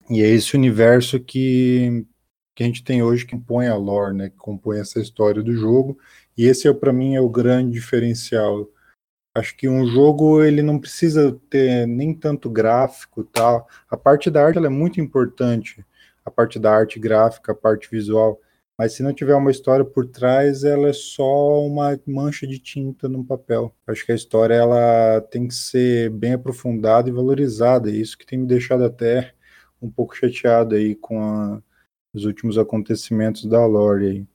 e 0.09 0.23
é 0.23 0.27
esse 0.29 0.57
universo 0.57 1.21
que, 1.21 2.07
que 2.55 2.63
a 2.63 2.67
gente 2.67 2.83
tem 2.83 3.03
hoje 3.03 3.27
que 3.27 3.37
compõe 3.37 3.67
a 3.67 3.77
lore, 3.77 4.17
né, 4.17 4.31
que 4.31 4.37
compõe 4.37 4.79
essa 4.81 4.99
história 4.99 5.43
do 5.43 5.55
jogo. 5.55 5.99
E 6.37 6.47
esse 6.47 6.67
é 6.67 6.73
para 6.73 6.93
mim 6.93 7.15
é 7.15 7.21
o 7.21 7.29
grande 7.29 7.73
diferencial. 7.73 8.69
Acho 9.35 9.57
que 9.57 9.69
um 9.69 9.87
jogo 9.87 10.43
ele 10.43 10.63
não 10.63 10.79
precisa 10.79 11.39
ter 11.51 11.87
nem 11.87 12.15
tanto 12.15 12.49
gráfico, 12.49 13.23
tal. 13.25 13.69
A 13.91 13.97
parte 13.97 14.31
da 14.31 14.45
arte 14.45 14.59
é 14.59 14.69
muito 14.69 15.01
importante, 15.01 15.85
a 16.29 16.31
parte 16.31 16.59
da 16.59 16.73
arte 16.73 16.99
gráfica, 17.01 17.53
a 17.53 17.55
parte 17.55 17.91
visual. 17.91 18.41
Mas 18.79 18.93
se 18.93 19.03
não 19.03 19.13
tiver 19.13 19.35
uma 19.35 19.51
história 19.51 19.85
por 19.85 20.07
trás, 20.07 20.63
ela 20.63 20.89
é 20.89 20.93
só 20.93 21.67
uma 21.67 21.99
mancha 22.07 22.47
de 22.47 22.61
tinta 22.61 23.09
no 23.09 23.25
papel. 23.25 23.75
Acho 23.87 24.07
que 24.07 24.13
a 24.13 24.15
história 24.15 24.55
ela 24.55 25.21
tem 25.21 25.49
que 25.49 25.55
ser 25.55 26.11
bem 26.11 26.35
aprofundada 26.35 27.09
e 27.09 27.13
valorizada. 27.13 27.91
E 27.91 28.01
isso 28.01 28.17
que 28.17 28.27
tem 28.27 28.39
me 28.39 28.47
deixado 28.47 28.85
até 28.85 29.35
um 29.83 29.91
pouco 29.91 30.15
chateado 30.15 30.77
aí 30.77 30.95
com 30.95 31.21
a, 31.21 31.61
os 32.15 32.25
últimos 32.25 32.57
acontecimentos 32.57 33.47
da 33.47 33.67
lore. 33.67 34.27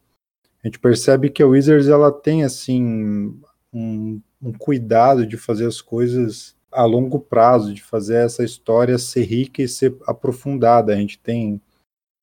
A 0.62 0.68
gente 0.68 0.80
percebe 0.80 1.30
que 1.30 1.42
a 1.42 1.48
Wizards 1.48 1.88
ela 1.88 2.12
tem 2.12 2.44
assim 2.44 3.34
um, 3.72 4.22
um 4.42 4.52
cuidado 4.54 5.26
de 5.26 5.38
fazer 5.38 5.68
as 5.68 5.82
coisas 5.82 6.56
a 6.70 6.84
longo 6.84 7.20
prazo, 7.20 7.74
de 7.74 7.82
fazer 7.82 8.16
essa 8.16 8.44
história 8.44 8.98
ser 8.98 9.24
rica 9.24 9.62
e 9.62 9.68
ser 9.68 9.96
aprofundada. 10.06 10.94
A 10.94 10.96
gente 10.98 11.20
tem 11.20 11.62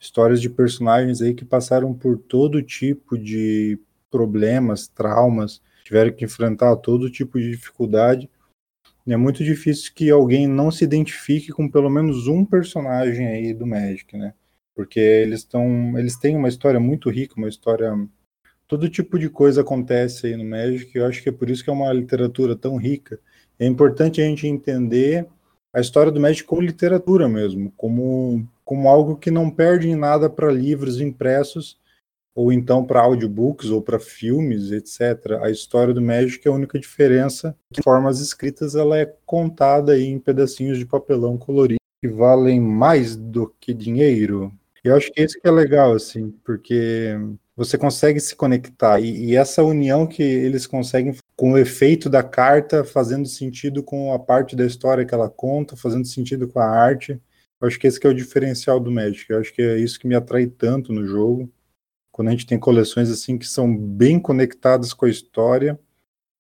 histórias 0.00 0.40
de 0.40 0.48
personagens 0.48 1.20
aí 1.20 1.34
que 1.34 1.44
passaram 1.44 1.92
por 1.94 2.18
todo 2.18 2.62
tipo 2.62 3.18
de 3.18 3.78
problemas, 4.10 4.88
traumas, 4.88 5.60
tiveram 5.84 6.12
que 6.12 6.24
enfrentar 6.24 6.74
todo 6.76 7.10
tipo 7.10 7.38
de 7.38 7.50
dificuldade. 7.50 8.28
É 9.06 9.16
muito 9.16 9.44
difícil 9.44 9.92
que 9.94 10.10
alguém 10.10 10.46
não 10.46 10.70
se 10.70 10.84
identifique 10.84 11.52
com 11.52 11.68
pelo 11.68 11.90
menos 11.90 12.26
um 12.26 12.44
personagem 12.44 13.26
aí 13.26 13.52
do 13.52 13.66
Magic, 13.66 14.16
né? 14.16 14.34
porque 14.80 14.98
eles 14.98 15.40
estão, 15.40 15.98
eles 15.98 16.16
têm 16.16 16.34
uma 16.36 16.48
história 16.48 16.80
muito 16.80 17.10
rica, 17.10 17.34
uma 17.36 17.50
história 17.50 17.94
todo 18.66 18.88
tipo 18.88 19.18
de 19.18 19.28
coisa 19.28 19.60
acontece 19.60 20.28
aí 20.28 20.36
no 20.36 20.44
Magic, 20.44 20.90
eu 20.96 21.04
acho 21.04 21.22
que 21.22 21.28
é 21.28 21.32
por 21.32 21.50
isso 21.50 21.62
que 21.62 21.68
é 21.68 21.72
uma 21.72 21.92
literatura 21.92 22.56
tão 22.56 22.76
rica. 22.76 23.20
É 23.58 23.66
importante 23.66 24.22
a 24.22 24.24
gente 24.24 24.46
entender 24.46 25.26
a 25.72 25.80
história 25.80 26.11
do 26.11 26.20
Magic 26.20 26.44
como 26.44 26.62
literatura 26.62 27.28
mesmo, 27.28 27.72
como, 27.76 28.46
como 28.64 28.88
algo 28.88 29.16
que 29.16 29.30
não 29.30 29.50
perde 29.50 29.88
em 29.88 29.96
nada 29.96 30.28
para 30.28 30.50
livros 30.50 31.00
impressos, 31.00 31.78
ou 32.35 32.52
então 32.52 32.85
para 32.85 33.02
audiobooks, 33.02 33.70
ou 33.70 33.83
para 33.83 33.98
filmes, 33.98 34.70
etc. 34.70 35.40
A 35.42 35.50
história 35.50 35.92
do 35.92 36.02
Magic 36.02 36.46
é 36.46 36.50
a 36.50 36.54
única 36.54 36.78
diferença 36.78 37.56
que, 37.72 37.83
formas 37.83 38.20
escritas, 38.20 38.74
ela 38.74 38.98
é 38.98 39.12
contada 39.26 39.98
em 39.98 40.18
pedacinhos 40.18 40.78
de 40.78 40.87
papelão 40.87 41.37
colorido 41.37 41.80
que 42.00 42.09
valem 42.09 42.61
mais 42.61 43.14
do 43.14 43.52
que 43.61 43.74
dinheiro. 43.74 44.52
Eu 44.83 44.96
acho 44.96 45.12
que 45.12 45.22
isso 45.22 45.38
que 45.38 45.46
é 45.46 45.50
legal, 45.50 45.92
assim, 45.92 46.30
porque 46.42 47.14
você 47.54 47.76
consegue 47.76 48.18
se 48.18 48.35
conectar 48.35 48.98
e, 49.00 49.26
e, 49.26 49.37
essa 49.37 49.62
união 49.62 50.06
que 50.06 50.22
eles 50.22 50.66
conseguem 50.66 51.14
com 51.40 51.53
o 51.53 51.59
efeito 51.59 52.11
da 52.11 52.22
carta 52.22 52.85
fazendo 52.85 53.26
sentido 53.26 53.83
com 53.83 54.12
a 54.12 54.18
parte 54.18 54.55
da 54.55 54.66
história 54.66 55.07
que 55.07 55.14
ela 55.14 55.31
conta, 55.31 55.74
fazendo 55.74 56.07
sentido 56.07 56.46
com 56.46 56.61
a 56.61 56.66
arte. 56.66 57.18
Eu 57.59 57.66
acho 57.66 57.79
que 57.79 57.87
esse 57.87 57.98
que 57.98 58.07
é 58.07 58.11
o 58.11 58.14
diferencial 58.14 58.79
do 58.79 58.90
Magic. 58.90 59.24
Eu 59.31 59.40
acho 59.40 59.50
que 59.55 59.62
é 59.62 59.79
isso 59.79 59.98
que 59.98 60.07
me 60.07 60.14
atrai 60.14 60.46
tanto 60.46 60.92
no 60.92 61.07
jogo. 61.07 61.50
Quando 62.12 62.29
a 62.29 62.33
gente 62.33 62.44
tem 62.44 62.59
coleções 62.59 63.11
assim 63.11 63.38
que 63.38 63.46
são 63.46 63.74
bem 63.74 64.20
conectadas 64.20 64.92
com 64.92 65.07
a 65.07 65.09
história, 65.09 65.81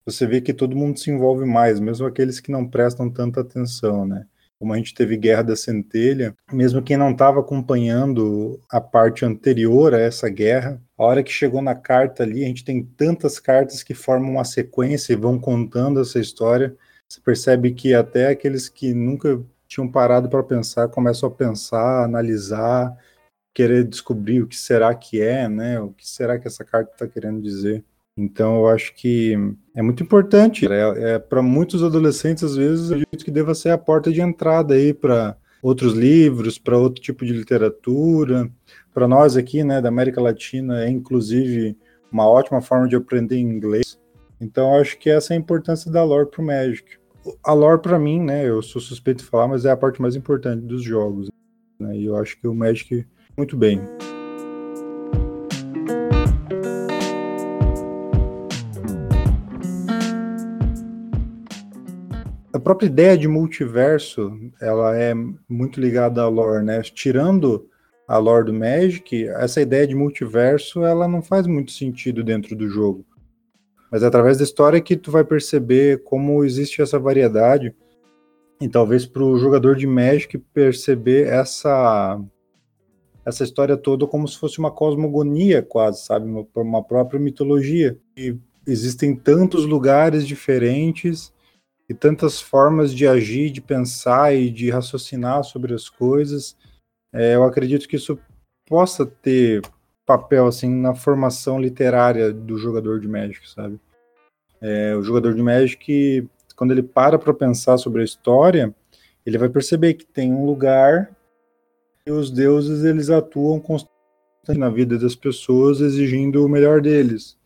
você 0.04 0.26
vê 0.26 0.38
que 0.38 0.52
todo 0.52 0.76
mundo 0.76 0.98
se 0.98 1.10
envolve 1.10 1.46
mais, 1.46 1.80
mesmo 1.80 2.06
aqueles 2.06 2.38
que 2.38 2.52
não 2.52 2.68
prestam 2.68 3.10
tanta 3.10 3.40
atenção, 3.40 4.04
né? 4.04 4.26
Como 4.60 4.74
a 4.74 4.76
gente 4.76 4.94
teve 4.94 5.16
Guerra 5.16 5.42
da 5.42 5.56
Centelha, 5.56 6.36
mesmo 6.52 6.82
quem 6.82 6.94
não 6.94 7.12
estava 7.12 7.40
acompanhando 7.40 8.60
a 8.70 8.78
parte 8.78 9.24
anterior 9.24 9.94
a 9.94 9.98
essa 9.98 10.28
guerra, 10.28 10.78
a 10.98 11.02
hora 11.02 11.22
que 11.22 11.32
chegou 11.32 11.62
na 11.62 11.74
carta 11.74 12.24
ali, 12.24 12.44
a 12.44 12.46
gente 12.46 12.62
tem 12.62 12.84
tantas 12.84 13.40
cartas 13.40 13.82
que 13.82 13.94
formam 13.94 14.32
uma 14.32 14.44
sequência 14.44 15.14
e 15.14 15.16
vão 15.16 15.38
contando 15.40 15.98
essa 15.98 16.20
história. 16.20 16.76
Você 17.08 17.22
percebe 17.22 17.72
que 17.72 17.94
até 17.94 18.28
aqueles 18.28 18.68
que 18.68 18.92
nunca 18.92 19.42
tinham 19.66 19.90
parado 19.90 20.28
para 20.28 20.42
pensar 20.42 20.88
começam 20.88 21.30
a 21.30 21.32
pensar, 21.32 22.02
a 22.02 22.04
analisar, 22.04 22.94
querer 23.54 23.84
descobrir 23.84 24.42
o 24.42 24.46
que 24.46 24.56
será 24.56 24.94
que 24.94 25.22
é, 25.22 25.48
né? 25.48 25.80
O 25.80 25.90
que 25.90 26.06
será 26.06 26.38
que 26.38 26.46
essa 26.46 26.64
carta 26.64 26.92
está 26.92 27.08
querendo 27.08 27.40
dizer. 27.40 27.82
Então, 28.16 28.56
eu 28.56 28.68
acho 28.68 28.94
que 28.94 29.34
é 29.74 29.82
muito 29.82 30.02
importante. 30.02 30.66
É, 30.66 31.14
é 31.14 31.18
para 31.18 31.42
muitos 31.42 31.82
adolescentes, 31.82 32.44
às 32.44 32.56
vezes, 32.56 32.90
eu 32.90 32.98
acredito 32.98 33.24
que 33.24 33.30
deva 33.30 33.54
ser 33.54 33.70
a 33.70 33.78
porta 33.78 34.12
de 34.12 34.20
entrada 34.20 34.74
aí 34.74 34.92
para 34.92 35.36
outros 35.62 35.94
livros, 35.94 36.58
para 36.58 36.78
outro 36.78 37.02
tipo 37.02 37.24
de 37.24 37.32
literatura. 37.32 38.50
Para 38.92 39.06
nós 39.06 39.36
aqui, 39.36 39.62
né, 39.62 39.80
da 39.80 39.88
América 39.88 40.20
Latina, 40.20 40.84
é 40.84 40.88
inclusive 40.88 41.76
uma 42.10 42.28
ótima 42.28 42.60
forma 42.60 42.88
de 42.88 42.96
aprender 42.96 43.38
inglês. 43.38 43.98
Então, 44.40 44.74
eu 44.74 44.80
acho 44.80 44.98
que 44.98 45.10
essa 45.10 45.34
é 45.34 45.36
a 45.36 45.40
importância 45.40 45.90
da 45.90 46.02
lore 46.02 46.30
para 46.30 46.42
o 46.42 46.46
Magic. 46.46 46.98
A 47.44 47.52
lore, 47.52 47.80
para 47.80 47.98
mim, 47.98 48.20
né, 48.20 48.48
eu 48.48 48.62
sou 48.62 48.80
suspeito 48.80 49.22
de 49.22 49.30
falar, 49.30 49.48
mas 49.48 49.64
é 49.64 49.70
a 49.70 49.76
parte 49.76 50.00
mais 50.00 50.16
importante 50.16 50.62
dos 50.62 50.82
jogos. 50.82 51.28
Né, 51.78 51.96
e 51.98 52.06
eu 52.06 52.16
acho 52.16 52.40
que 52.40 52.48
o 52.48 52.54
Magic 52.54 53.06
muito 53.36 53.56
bem. 53.56 53.80
Própria 62.70 62.86
ideia 62.86 63.18
de 63.18 63.26
multiverso, 63.26 64.32
ela 64.60 64.96
é 64.96 65.12
muito 65.48 65.80
ligada 65.80 66.22
à 66.22 66.28
lore, 66.28 66.64
né? 66.64 66.80
Tirando 66.82 67.68
a 68.06 68.16
lore 68.16 68.46
do 68.46 68.54
Magic, 68.54 69.26
essa 69.26 69.60
ideia 69.60 69.88
de 69.88 69.94
multiverso, 69.96 70.84
ela 70.84 71.08
não 71.08 71.20
faz 71.20 71.48
muito 71.48 71.72
sentido 71.72 72.22
dentro 72.22 72.54
do 72.54 72.68
jogo. 72.68 73.04
Mas 73.90 74.04
é 74.04 74.06
através 74.06 74.38
da 74.38 74.44
história 74.44 74.80
que 74.80 74.96
tu 74.96 75.10
vai 75.10 75.24
perceber 75.24 76.04
como 76.04 76.44
existe 76.44 76.80
essa 76.80 76.96
variedade 76.96 77.74
e 78.60 78.68
talvez 78.68 79.04
para 79.04 79.24
o 79.24 79.36
jogador 79.36 79.74
de 79.74 79.86
Magic 79.88 80.38
perceber 80.38 81.26
essa 81.26 82.20
essa 83.26 83.42
história 83.42 83.76
toda 83.76 84.06
como 84.06 84.28
se 84.28 84.38
fosse 84.38 84.60
uma 84.60 84.70
cosmogonia 84.70 85.60
quase, 85.60 86.04
sabe, 86.04 86.24
uma, 86.24 86.46
uma 86.54 86.84
própria 86.84 87.18
mitologia. 87.18 87.98
E 88.16 88.36
existem 88.64 89.16
tantos 89.16 89.66
lugares 89.66 90.24
diferentes 90.24 91.32
e 91.90 91.94
tantas 91.94 92.40
formas 92.40 92.94
de 92.94 93.04
agir, 93.04 93.50
de 93.50 93.60
pensar 93.60 94.32
e 94.32 94.48
de 94.48 94.70
raciocinar 94.70 95.42
sobre 95.42 95.74
as 95.74 95.88
coisas. 95.88 96.56
É, 97.12 97.34
eu 97.34 97.42
acredito 97.42 97.88
que 97.88 97.96
isso 97.96 98.16
possa 98.64 99.04
ter 99.04 99.60
papel 100.06 100.46
assim 100.46 100.72
na 100.72 100.94
formação 100.94 101.60
literária 101.60 102.32
do 102.32 102.56
jogador 102.56 103.00
de 103.00 103.08
Magic, 103.08 103.50
sabe? 103.50 103.80
É, 104.60 104.94
o 104.94 105.02
jogador 105.02 105.34
de 105.34 105.42
Magic, 105.42 106.28
quando 106.54 106.70
ele 106.70 106.82
para 106.84 107.18
para 107.18 107.34
pensar 107.34 107.76
sobre 107.76 108.02
a 108.02 108.04
história, 108.04 108.72
ele 109.26 109.36
vai 109.36 109.48
perceber 109.48 109.94
que 109.94 110.06
tem 110.06 110.32
um 110.32 110.46
lugar 110.46 111.10
e 112.06 112.12
os 112.12 112.30
deuses 112.30 112.84
eles 112.84 113.10
atuam 113.10 113.58
constantemente 113.58 114.60
na 114.60 114.70
vida 114.70 114.96
das 114.96 115.16
pessoas, 115.16 115.80
exigindo 115.80 116.44
o 116.46 116.48
melhor 116.48 116.80
deles. 116.80 117.36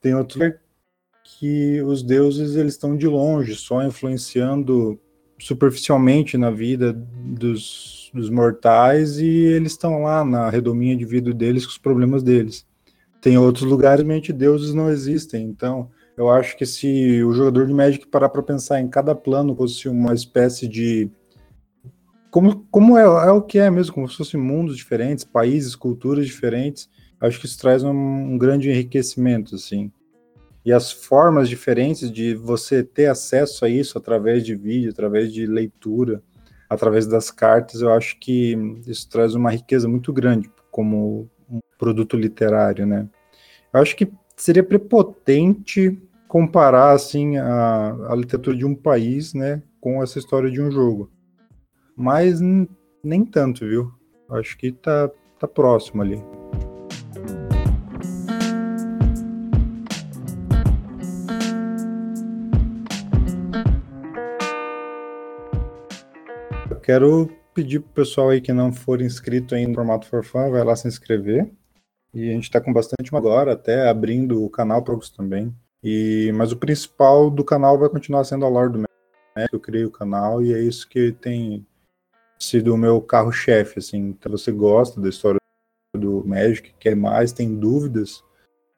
Tem 0.00 0.12
outro 0.12 0.40
lugar 0.40 0.60
que 1.38 1.80
os 1.82 2.02
deuses 2.02 2.56
eles 2.56 2.74
estão 2.74 2.96
de 2.96 3.06
longe, 3.06 3.54
só 3.54 3.82
influenciando 3.82 4.98
superficialmente 5.38 6.36
na 6.36 6.50
vida 6.50 6.92
dos, 6.92 8.10
dos 8.12 8.28
mortais 8.28 9.18
e 9.18 9.26
eles 9.26 9.72
estão 9.72 10.02
lá 10.02 10.24
na 10.24 10.50
redominha 10.50 10.96
de 10.96 11.04
vida 11.04 11.32
deles 11.32 11.64
com 11.64 11.70
os 11.70 11.78
problemas 11.78 12.22
deles. 12.22 12.66
Tem 13.20 13.38
outros 13.38 13.64
lugares 13.64 14.04
onde 14.04 14.32
deuses 14.32 14.74
não 14.74 14.90
existem, 14.90 15.44
então 15.44 15.90
eu 16.16 16.28
acho 16.28 16.56
que 16.56 16.66
se 16.66 17.22
o 17.22 17.32
jogador 17.32 17.66
de 17.66 17.72
Magic 17.72 18.06
parar 18.08 18.28
para 18.28 18.42
pensar 18.42 18.80
em 18.80 18.88
cada 18.88 19.14
plano 19.14 19.54
fosse 19.54 19.88
uma 19.88 20.12
espécie 20.12 20.68
de 20.68 21.10
como, 22.30 22.66
como 22.70 22.96
é, 22.96 23.02
é, 23.02 23.30
o 23.30 23.42
que 23.42 23.58
é 23.58 23.70
mesmo, 23.70 23.94
como 23.94 24.08
se 24.08 24.16
fossem 24.16 24.38
mundos 24.38 24.76
diferentes, 24.76 25.24
países, 25.24 25.74
culturas 25.74 26.26
diferentes, 26.26 26.88
acho 27.20 27.40
que 27.40 27.46
isso 27.46 27.58
traz 27.58 27.82
um, 27.82 27.90
um 27.90 28.38
grande 28.38 28.70
enriquecimento, 28.70 29.54
assim 29.54 29.90
e 30.64 30.72
as 30.72 30.92
formas 30.92 31.48
diferentes 31.48 32.10
de 32.10 32.34
você 32.34 32.82
ter 32.82 33.06
acesso 33.06 33.64
a 33.64 33.68
isso 33.68 33.96
através 33.96 34.44
de 34.44 34.54
vídeo, 34.54 34.90
através 34.90 35.32
de 35.32 35.46
leitura, 35.46 36.22
através 36.68 37.06
das 37.06 37.30
cartas, 37.30 37.80
eu 37.80 37.92
acho 37.92 38.18
que 38.18 38.56
isso 38.86 39.08
traz 39.08 39.34
uma 39.34 39.50
riqueza 39.50 39.88
muito 39.88 40.12
grande 40.12 40.50
como 40.70 41.28
um 41.50 41.60
produto 41.78 42.16
literário, 42.16 42.86
né? 42.86 43.08
Eu 43.72 43.80
acho 43.80 43.96
que 43.96 44.12
seria 44.36 44.62
prepotente 44.62 45.98
comparar 46.28 46.92
assim 46.92 47.38
a, 47.38 47.96
a 48.10 48.14
literatura 48.14 48.56
de 48.56 48.64
um 48.64 48.74
país, 48.74 49.34
né, 49.34 49.62
com 49.80 50.02
essa 50.02 50.18
história 50.18 50.50
de 50.50 50.60
um 50.60 50.70
jogo, 50.70 51.10
mas 51.96 52.40
nem 53.02 53.24
tanto, 53.24 53.66
viu? 53.66 53.92
Acho 54.28 54.56
que 54.56 54.70
tá 54.70 55.10
tá 55.40 55.48
próximo 55.48 56.02
ali. 56.02 56.39
Quero 66.90 67.30
pedir 67.54 67.78
pro 67.78 67.92
pessoal 67.92 68.30
aí 68.30 68.40
que 68.40 68.52
não 68.52 68.72
for 68.72 69.00
inscrito 69.00 69.54
ainda 69.54 69.68
no 69.68 69.74
Formato 69.76 70.08
for 70.08 70.24
Fun, 70.24 70.50
vai 70.50 70.64
lá 70.64 70.74
se 70.74 70.88
inscrever. 70.88 71.48
E 72.12 72.28
a 72.28 72.32
gente 72.32 72.44
está 72.44 72.60
com 72.60 72.72
bastante 72.72 73.14
agora, 73.14 73.52
até 73.52 73.88
abrindo 73.88 74.44
o 74.44 74.50
canal 74.50 74.82
para 74.82 74.94
outros 74.94 75.12
também. 75.12 75.54
E, 75.84 76.32
mas 76.34 76.50
o 76.50 76.56
principal 76.56 77.30
do 77.30 77.44
canal 77.44 77.78
vai 77.78 77.88
continuar 77.88 78.24
sendo 78.24 78.44
a 78.44 78.48
lore 78.48 78.72
do 78.72 78.78
Magic. 78.78 79.52
Eu 79.52 79.60
criei 79.60 79.84
o 79.84 79.90
canal 79.90 80.42
e 80.42 80.52
é 80.52 80.58
isso 80.58 80.88
que 80.88 81.12
tem 81.12 81.64
sido 82.36 82.74
o 82.74 82.76
meu 82.76 83.00
carro-chefe. 83.00 83.78
Assim. 83.78 84.08
Então, 84.08 84.32
você 84.32 84.50
gosta 84.50 85.00
da 85.00 85.08
história 85.08 85.38
do 85.96 86.26
Magic, 86.26 86.74
quer 86.80 86.96
mais, 86.96 87.32
tem 87.32 87.54
dúvidas, 87.54 88.24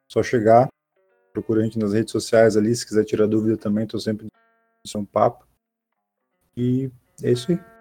só 0.07 0.21
chegar, 0.21 0.67
procura 1.31 1.61
a 1.61 1.63
gente 1.63 1.79
nas 1.79 1.93
redes 1.93 2.11
sociais 2.11 2.55
ali. 2.55 2.75
Se 2.75 2.85
quiser 2.85 3.05
tirar 3.05 3.25
dúvida 3.25 3.57
também, 3.57 3.85
estou 3.85 3.99
sempre 3.99 4.27
um 4.95 5.05
papo. 5.05 5.47
E 6.55 6.91
é 7.23 7.31
isso 7.31 7.51
aí. 7.51 7.72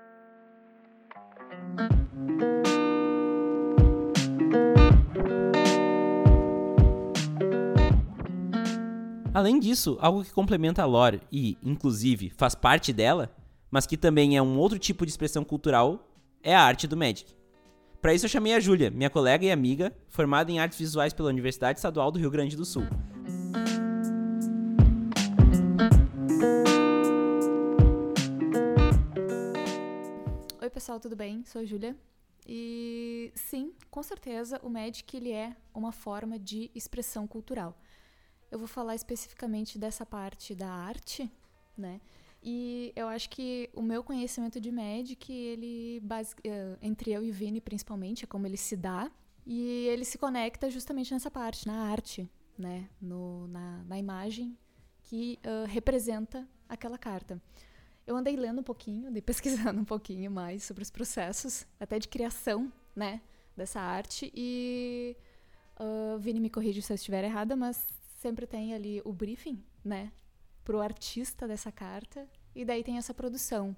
Além 9.34 9.58
disso, 9.58 9.96
algo 9.98 10.22
que 10.22 10.30
complementa 10.30 10.82
a 10.82 10.84
lore 10.84 11.22
e, 11.32 11.56
inclusive, 11.62 12.28
faz 12.36 12.54
parte 12.54 12.92
dela, 12.92 13.34
mas 13.70 13.86
que 13.86 13.96
também 13.96 14.36
é 14.36 14.42
um 14.42 14.58
outro 14.58 14.78
tipo 14.78 15.06
de 15.06 15.10
expressão 15.10 15.42
cultural, 15.42 16.06
é 16.42 16.54
a 16.54 16.60
arte 16.60 16.86
do 16.86 16.98
Magic. 16.98 17.34
Para 18.02 18.12
isso 18.12 18.26
eu 18.26 18.28
chamei 18.28 18.52
a 18.52 18.60
Júlia, 18.60 18.90
minha 18.90 19.08
colega 19.08 19.46
e 19.46 19.50
amiga, 19.50 19.90
formada 20.10 20.52
em 20.52 20.58
artes 20.58 20.78
visuais 20.78 21.14
pela 21.14 21.30
Universidade 21.30 21.78
Estadual 21.78 22.12
do 22.12 22.18
Rio 22.18 22.30
Grande 22.30 22.54
do 22.54 22.64
Sul. 22.66 22.82
Oi 30.60 30.68
pessoal, 30.68 31.00
tudo 31.00 31.16
bem? 31.16 31.42
Sou 31.46 31.62
a 31.62 31.64
Júlia. 31.64 31.96
E 32.46 33.32
sim, 33.34 33.72
com 33.90 34.02
certeza 34.02 34.60
o 34.62 34.68
Magic 34.68 35.16
ele 35.16 35.32
é 35.32 35.56
uma 35.72 35.90
forma 35.90 36.38
de 36.38 36.70
expressão 36.74 37.26
cultural. 37.26 37.81
Eu 38.52 38.58
vou 38.58 38.68
falar 38.68 38.94
especificamente 38.94 39.78
dessa 39.78 40.04
parte 40.04 40.54
da 40.54 40.68
arte, 40.68 41.32
né? 41.74 42.02
E 42.42 42.92
eu 42.94 43.08
acho 43.08 43.30
que 43.30 43.70
o 43.72 43.80
meu 43.80 44.04
conhecimento 44.04 44.60
de 44.60 44.70
Magic, 44.70 45.32
ele, 45.32 46.00
base, 46.00 46.34
uh, 46.34 46.76
entre 46.82 47.12
eu 47.12 47.24
e 47.24 47.30
Vini 47.30 47.62
principalmente, 47.62 48.24
é 48.24 48.26
como 48.26 48.46
ele 48.46 48.58
se 48.58 48.76
dá. 48.76 49.10
E 49.46 49.86
ele 49.86 50.04
se 50.04 50.18
conecta 50.18 50.68
justamente 50.68 51.14
nessa 51.14 51.30
parte, 51.30 51.66
na 51.66 51.88
arte, 51.90 52.28
né? 52.58 52.90
No, 53.00 53.48
na, 53.48 53.84
na 53.84 53.98
imagem 53.98 54.54
que 55.04 55.38
uh, 55.46 55.66
representa 55.66 56.46
aquela 56.68 56.98
carta. 56.98 57.40
Eu 58.06 58.14
andei 58.14 58.36
lendo 58.36 58.60
um 58.60 58.64
pouquinho, 58.64 59.08
andei 59.08 59.22
pesquisando 59.22 59.80
um 59.80 59.84
pouquinho 59.86 60.30
mais 60.30 60.62
sobre 60.62 60.82
os 60.82 60.90
processos, 60.90 61.66
até 61.80 61.98
de 61.98 62.06
criação, 62.06 62.70
né? 62.94 63.22
Dessa 63.56 63.80
arte. 63.80 64.30
E 64.36 65.16
uh, 65.80 66.18
Vini 66.18 66.38
me 66.38 66.50
corrige 66.50 66.82
se 66.82 66.92
eu 66.92 66.96
estiver 66.96 67.24
errada, 67.24 67.56
mas 67.56 68.01
sempre 68.22 68.46
tem 68.46 68.74
ali 68.74 69.02
o 69.04 69.12
briefing, 69.12 69.62
né? 69.84 70.12
para 70.64 70.76
o 70.76 70.80
artista 70.80 71.46
dessa 71.46 71.72
carta, 71.72 72.28
e 72.54 72.64
daí 72.64 72.82
tem 72.82 72.96
essa 72.96 73.14
produção. 73.14 73.76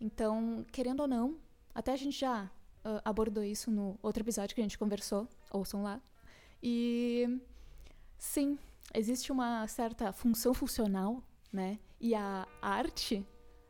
Então, 0.00 0.64
querendo 0.72 1.00
ou 1.00 1.08
não, 1.08 1.38
até 1.74 1.92
a 1.92 1.96
gente 1.96 2.18
já 2.18 2.44
uh, 2.44 3.00
abordou 3.04 3.42
isso 3.42 3.70
no 3.70 3.98
outro 4.02 4.22
episódio 4.22 4.54
que 4.54 4.60
a 4.60 4.64
gente 4.64 4.78
conversou, 4.78 5.28
ouçam 5.50 5.82
lá. 5.82 6.00
E 6.62 7.40
sim, 8.18 8.58
existe 8.94 9.30
uma 9.30 9.66
certa 9.68 10.12
função 10.12 10.54
funcional, 10.54 11.22
né? 11.52 11.78
E 12.00 12.14
a 12.14 12.46
arte 12.60 13.24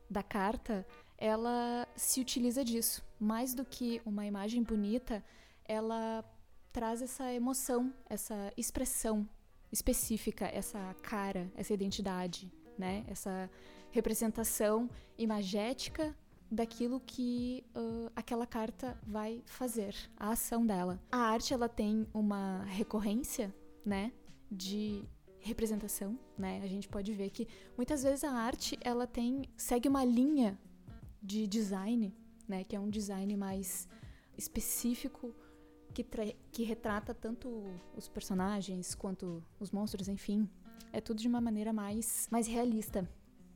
da 0.08 0.22
carta, 0.22 0.86
ela 1.18 1.88
se 1.96 2.20
utiliza 2.20 2.64
disso. 2.64 3.04
Mais 3.18 3.54
do 3.54 3.64
que 3.64 4.00
uma 4.04 4.26
imagem 4.26 4.62
bonita, 4.62 5.24
ela 5.64 6.24
traz 6.72 7.02
essa 7.02 7.32
emoção, 7.32 7.92
essa 8.08 8.52
expressão 8.56 9.28
específica 9.74 10.46
essa 10.46 10.94
cara, 11.02 11.50
essa 11.56 11.74
identidade, 11.74 12.50
né? 12.78 13.04
Essa 13.08 13.50
representação 13.90 14.88
imagética 15.18 16.16
daquilo 16.50 17.00
que 17.00 17.64
uh, 17.74 18.10
aquela 18.14 18.46
carta 18.46 18.96
vai 19.04 19.42
fazer, 19.46 19.94
a 20.16 20.30
ação 20.30 20.64
dela. 20.64 21.02
A 21.10 21.18
arte 21.18 21.52
ela 21.52 21.68
tem 21.68 22.06
uma 22.14 22.62
recorrência, 22.64 23.52
né, 23.84 24.12
de 24.50 25.02
representação, 25.40 26.18
né? 26.38 26.60
A 26.62 26.68
gente 26.68 26.88
pode 26.88 27.12
ver 27.12 27.30
que 27.30 27.48
muitas 27.76 28.02
vezes 28.02 28.22
a 28.22 28.32
arte 28.32 28.78
ela 28.80 29.06
tem 29.06 29.42
segue 29.56 29.88
uma 29.88 30.04
linha 30.04 30.58
de 31.20 31.46
design, 31.46 32.14
né, 32.46 32.62
que 32.62 32.76
é 32.76 32.80
um 32.80 32.88
design 32.88 33.36
mais 33.36 33.88
específico 34.38 35.34
que, 35.94 36.36
que 36.50 36.64
retrata 36.64 37.14
tanto 37.14 37.48
os 37.96 38.08
personagens 38.08 38.94
quanto 38.94 39.42
os 39.60 39.70
monstros, 39.70 40.08
enfim. 40.08 40.48
É 40.92 41.00
tudo 41.00 41.20
de 41.20 41.28
uma 41.28 41.40
maneira 41.40 41.72
mais, 41.72 42.28
mais 42.30 42.46
realista, 42.46 43.08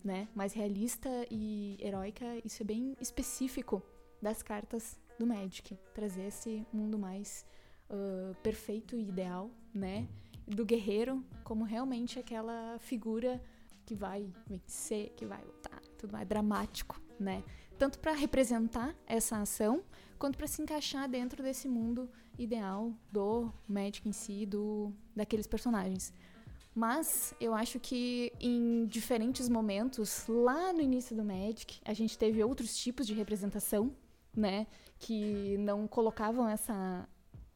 né? 0.02 0.28
Mais 0.34 0.52
realista 0.52 1.10
e 1.30 1.76
heróica. 1.80 2.24
Isso 2.44 2.62
é 2.62 2.66
bem 2.66 2.96
específico 3.00 3.82
das 4.22 4.42
cartas 4.42 4.98
do 5.18 5.26
Magic. 5.26 5.76
Trazer 5.92 6.28
esse 6.28 6.66
mundo 6.72 6.98
mais 6.98 7.44
uh, 7.90 8.34
perfeito 8.42 8.96
e 8.96 9.08
ideal, 9.08 9.50
né? 9.74 10.08
Do 10.46 10.64
guerreiro 10.64 11.24
como 11.44 11.64
realmente 11.64 12.18
aquela 12.18 12.78
figura 12.78 13.42
que 13.84 13.94
vai 13.94 14.30
vencer, 14.46 15.10
que 15.16 15.24
vai 15.24 15.42
lutar, 15.42 15.80
tudo 15.98 16.12
mais 16.12 16.26
dramático, 16.28 17.00
né? 17.18 17.42
Tanto 17.78 17.98
para 17.98 18.12
representar 18.12 18.94
essa 19.06 19.40
ação, 19.40 19.82
quanto 20.18 20.36
para 20.36 20.46
se 20.46 20.60
encaixar 20.60 21.08
dentro 21.08 21.42
desse 21.42 21.68
mundo 21.68 22.10
ideal 22.38 22.92
do 23.10 23.52
Magic 23.68 24.08
em 24.08 24.12
si, 24.12 24.46
do 24.46 24.92
daqueles 25.14 25.46
personagens. 25.46 26.12
Mas 26.74 27.34
eu 27.40 27.54
acho 27.54 27.80
que 27.80 28.32
em 28.40 28.86
diferentes 28.86 29.48
momentos, 29.48 30.24
lá 30.28 30.72
no 30.72 30.80
início 30.80 31.16
do 31.16 31.24
Magic, 31.24 31.80
a 31.84 31.92
gente 31.92 32.16
teve 32.16 32.42
outros 32.44 32.76
tipos 32.76 33.04
de 33.06 33.14
representação, 33.14 33.92
né? 34.36 34.66
Que 34.98 35.56
não 35.58 35.88
colocavam 35.88 36.48
essa 36.48 37.08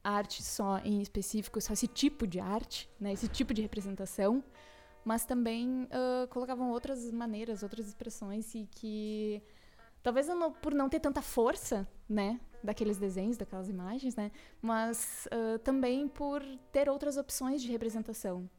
arte 0.03 0.43
só 0.43 0.79
em 0.79 1.01
específico, 1.01 1.61
só 1.61 1.71
esse 1.71 1.87
tipo 1.87 2.27
de 2.27 2.39
arte, 2.41 2.89
né? 2.99 3.13
Esse 3.13 3.29
tipo 3.29 3.53
de 3.53 3.61
representação. 3.61 4.43
Mas 5.05 5.23
também 5.25 5.83
uh, 5.83 6.27
colocavam 6.29 6.69
outras 6.71 7.09
maneiras, 7.11 7.63
outras 7.63 7.87
expressões 7.87 8.53
e 8.55 8.67
que 8.71 9.41
talvez 10.01 10.27
não, 10.27 10.51
por 10.51 10.73
não 10.73 10.89
ter 10.89 10.99
tanta 10.99 11.21
força, 11.21 11.87
né? 12.09 12.39
Daqueles 12.63 12.97
desenhos, 12.97 13.37
daquelas 13.37 13.69
imagens, 13.69 14.15
né? 14.15 14.31
Mas 14.61 15.27
uh, 15.27 15.59
também 15.59 16.07
por 16.07 16.41
ter 16.71 16.89
outras 16.89 17.17
opções 17.17 17.61
de 17.61 17.71
representação. 17.71 18.49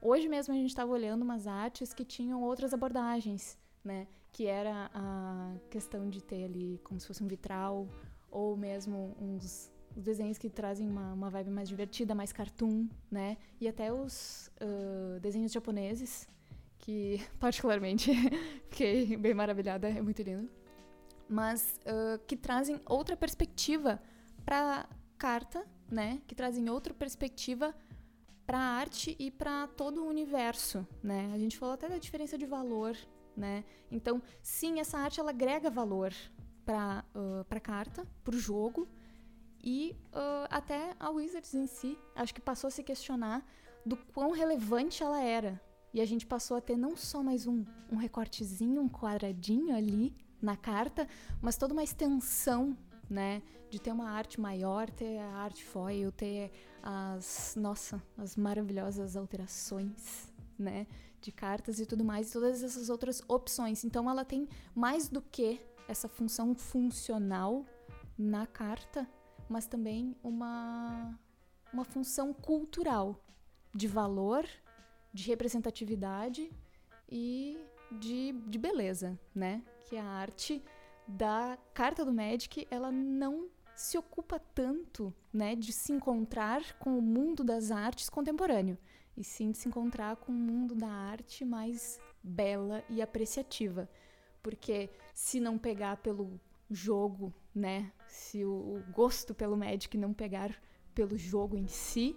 Hoje 0.00 0.28
mesmo 0.28 0.52
a 0.52 0.56
gente 0.56 0.68
estava 0.68 0.92
olhando 0.92 1.22
umas 1.22 1.46
artes 1.46 1.94
que 1.94 2.04
tinham 2.04 2.42
outras 2.42 2.74
abordagens, 2.74 3.58
né? 3.82 4.06
Que 4.32 4.46
era 4.46 4.90
a 4.92 5.54
questão 5.70 6.10
de 6.10 6.22
ter 6.22 6.44
ali 6.44 6.80
como 6.84 7.00
se 7.00 7.06
fosse 7.06 7.24
um 7.24 7.28
vitral 7.28 7.88
ou 8.30 8.56
mesmo 8.56 9.16
uns 9.20 9.72
os 9.96 10.02
desenhos 10.02 10.36
que 10.36 10.50
trazem 10.50 10.88
uma, 10.88 11.12
uma 11.12 11.30
vibe 11.30 11.50
mais 11.50 11.68
divertida, 11.68 12.16
mais 12.16 12.32
cartoon, 12.32 12.88
né? 13.08 13.36
E 13.60 13.68
até 13.68 13.92
os 13.92 14.50
uh, 14.60 15.20
desenhos 15.20 15.52
japoneses, 15.52 16.28
que 16.78 17.20
particularmente 17.38 18.10
fiquei 18.70 19.16
bem 19.16 19.34
maravilhada, 19.34 19.88
é 19.88 20.02
muito 20.02 20.20
lindo 20.20 20.50
mas 21.28 21.80
uh, 21.80 22.18
que 22.26 22.36
trazem 22.36 22.80
outra 22.86 23.16
perspectiva 23.16 24.00
para 24.44 24.88
carta, 25.18 25.66
né? 25.90 26.20
Que 26.26 26.34
trazem 26.34 26.68
outra 26.68 26.92
perspectiva 26.92 27.74
para 28.46 28.58
arte 28.58 29.16
e 29.18 29.30
para 29.30 29.66
todo 29.68 30.02
o 30.02 30.08
universo, 30.08 30.86
né? 31.02 31.30
A 31.32 31.38
gente 31.38 31.56
falou 31.56 31.74
até 31.74 31.88
da 31.88 31.98
diferença 31.98 32.36
de 32.36 32.46
valor, 32.46 32.96
né? 33.36 33.64
Então, 33.90 34.22
sim, 34.42 34.80
essa 34.80 34.98
arte 34.98 35.20
ela 35.20 35.30
agrega 35.30 35.70
valor 35.70 36.12
para 36.64 37.04
uh, 37.14 37.44
para 37.44 37.60
carta, 37.60 38.06
para 38.22 38.34
o 38.34 38.38
jogo 38.38 38.88
e 39.62 39.96
uh, 40.12 40.46
até 40.50 40.94
a 41.00 41.08
Wizards 41.10 41.54
em 41.54 41.66
si, 41.66 41.98
acho 42.14 42.34
que 42.34 42.40
passou 42.40 42.68
a 42.68 42.70
se 42.70 42.82
questionar 42.82 43.42
do 43.84 43.96
quão 43.96 44.30
relevante 44.30 45.02
ela 45.02 45.22
era. 45.22 45.60
E 45.92 46.00
a 46.00 46.04
gente 46.04 46.26
passou 46.26 46.56
a 46.56 46.60
ter 46.60 46.76
não 46.76 46.96
só 46.96 47.22
mais 47.22 47.46
um, 47.46 47.64
um 47.90 47.96
recortezinho, 47.96 48.82
um 48.82 48.88
quadradinho 48.88 49.74
ali, 49.74 50.14
na 50.44 50.56
carta, 50.56 51.08
mas 51.40 51.56
toda 51.56 51.72
uma 51.72 51.82
extensão, 51.82 52.76
né? 53.08 53.42
De 53.70 53.80
ter 53.80 53.90
uma 53.90 54.10
arte 54.10 54.40
maior, 54.40 54.88
ter 54.90 55.18
a 55.18 55.36
arte 55.38 55.64
foil, 55.64 56.12
ter 56.12 56.52
as, 56.82 57.54
nossa, 57.56 58.00
as 58.16 58.36
maravilhosas 58.36 59.16
alterações, 59.16 60.32
né? 60.58 60.86
De 61.20 61.32
cartas 61.32 61.80
e 61.80 61.86
tudo 61.86 62.04
mais, 62.04 62.28
e 62.28 62.32
todas 62.32 62.62
essas 62.62 62.90
outras 62.90 63.22
opções. 63.26 63.84
Então 63.84 64.08
ela 64.08 64.24
tem 64.24 64.46
mais 64.74 65.08
do 65.08 65.22
que 65.22 65.60
essa 65.88 66.08
função 66.08 66.54
funcional 66.54 67.64
na 68.16 68.46
carta, 68.46 69.08
mas 69.48 69.66
também 69.66 70.14
uma, 70.22 71.18
uma 71.72 71.84
função 71.84 72.32
cultural 72.32 73.18
de 73.74 73.88
valor, 73.88 74.46
de 75.12 75.26
representatividade 75.26 76.50
e 77.10 77.58
de, 77.90 78.32
de 78.46 78.58
beleza, 78.58 79.18
né? 79.34 79.62
Que 79.80 79.96
a 79.96 80.04
arte 80.04 80.62
da 81.06 81.58
carta 81.72 82.04
do 82.04 82.12
Magic, 82.12 82.66
ela 82.70 82.90
não 82.90 83.48
se 83.76 83.98
ocupa 83.98 84.38
tanto, 84.38 85.12
né, 85.32 85.54
de 85.56 85.72
se 85.72 85.92
encontrar 85.92 86.78
com 86.78 86.96
o 86.96 87.02
mundo 87.02 87.42
das 87.42 87.70
artes 87.70 88.08
contemporâneo, 88.08 88.78
e 89.16 89.24
sim 89.24 89.50
de 89.50 89.58
se 89.58 89.68
encontrar 89.68 90.16
com 90.16 90.32
o 90.32 90.34
mundo 90.34 90.74
da 90.74 90.88
arte 90.88 91.44
mais 91.44 92.00
bela 92.22 92.84
e 92.88 93.02
apreciativa. 93.02 93.88
Porque 94.42 94.90
se 95.12 95.40
não 95.40 95.58
pegar 95.58 95.96
pelo 95.98 96.40
jogo, 96.70 97.32
né, 97.54 97.92
se 98.06 98.44
o, 98.44 98.82
gosto 98.92 99.34
pelo 99.34 99.56
Magic 99.56 99.96
não 99.96 100.12
pegar 100.12 100.56
pelo 100.94 101.16
jogo 101.16 101.56
em 101.56 101.66
si, 101.66 102.16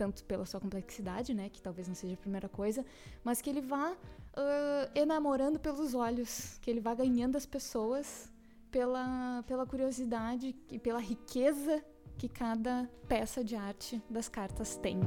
tanto 0.00 0.24
pela 0.24 0.46
sua 0.46 0.58
complexidade, 0.58 1.34
né, 1.34 1.50
que 1.50 1.60
talvez 1.60 1.86
não 1.86 1.94
seja 1.94 2.14
a 2.14 2.16
primeira 2.16 2.48
coisa, 2.48 2.82
mas 3.22 3.42
que 3.42 3.50
ele 3.50 3.60
vá 3.60 3.92
uh, 3.92 4.90
enamorando 4.94 5.60
pelos 5.60 5.94
olhos, 5.94 6.56
que 6.62 6.70
ele 6.70 6.80
vá 6.80 6.94
ganhando 6.94 7.36
as 7.36 7.44
pessoas 7.44 8.32
pela, 8.70 9.44
pela 9.46 9.66
curiosidade 9.66 10.56
e 10.70 10.78
pela 10.78 10.98
riqueza 10.98 11.84
que 12.16 12.30
cada 12.30 12.88
peça 13.06 13.44
de 13.44 13.56
arte 13.56 14.02
das 14.08 14.26
cartas 14.26 14.74
tem. 14.78 14.98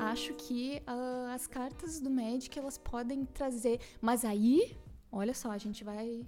Acho 0.00 0.34
que 0.34 0.82
uh, 0.86 1.32
as 1.34 1.46
cartas 1.46 1.98
do 1.98 2.10
Magic 2.10 2.58
elas 2.58 2.76
podem 2.76 3.24
trazer, 3.24 3.80
mas 4.02 4.22
aí, 4.22 4.76
olha 5.10 5.32
só, 5.32 5.50
a 5.50 5.56
gente 5.56 5.82
vai 5.82 6.26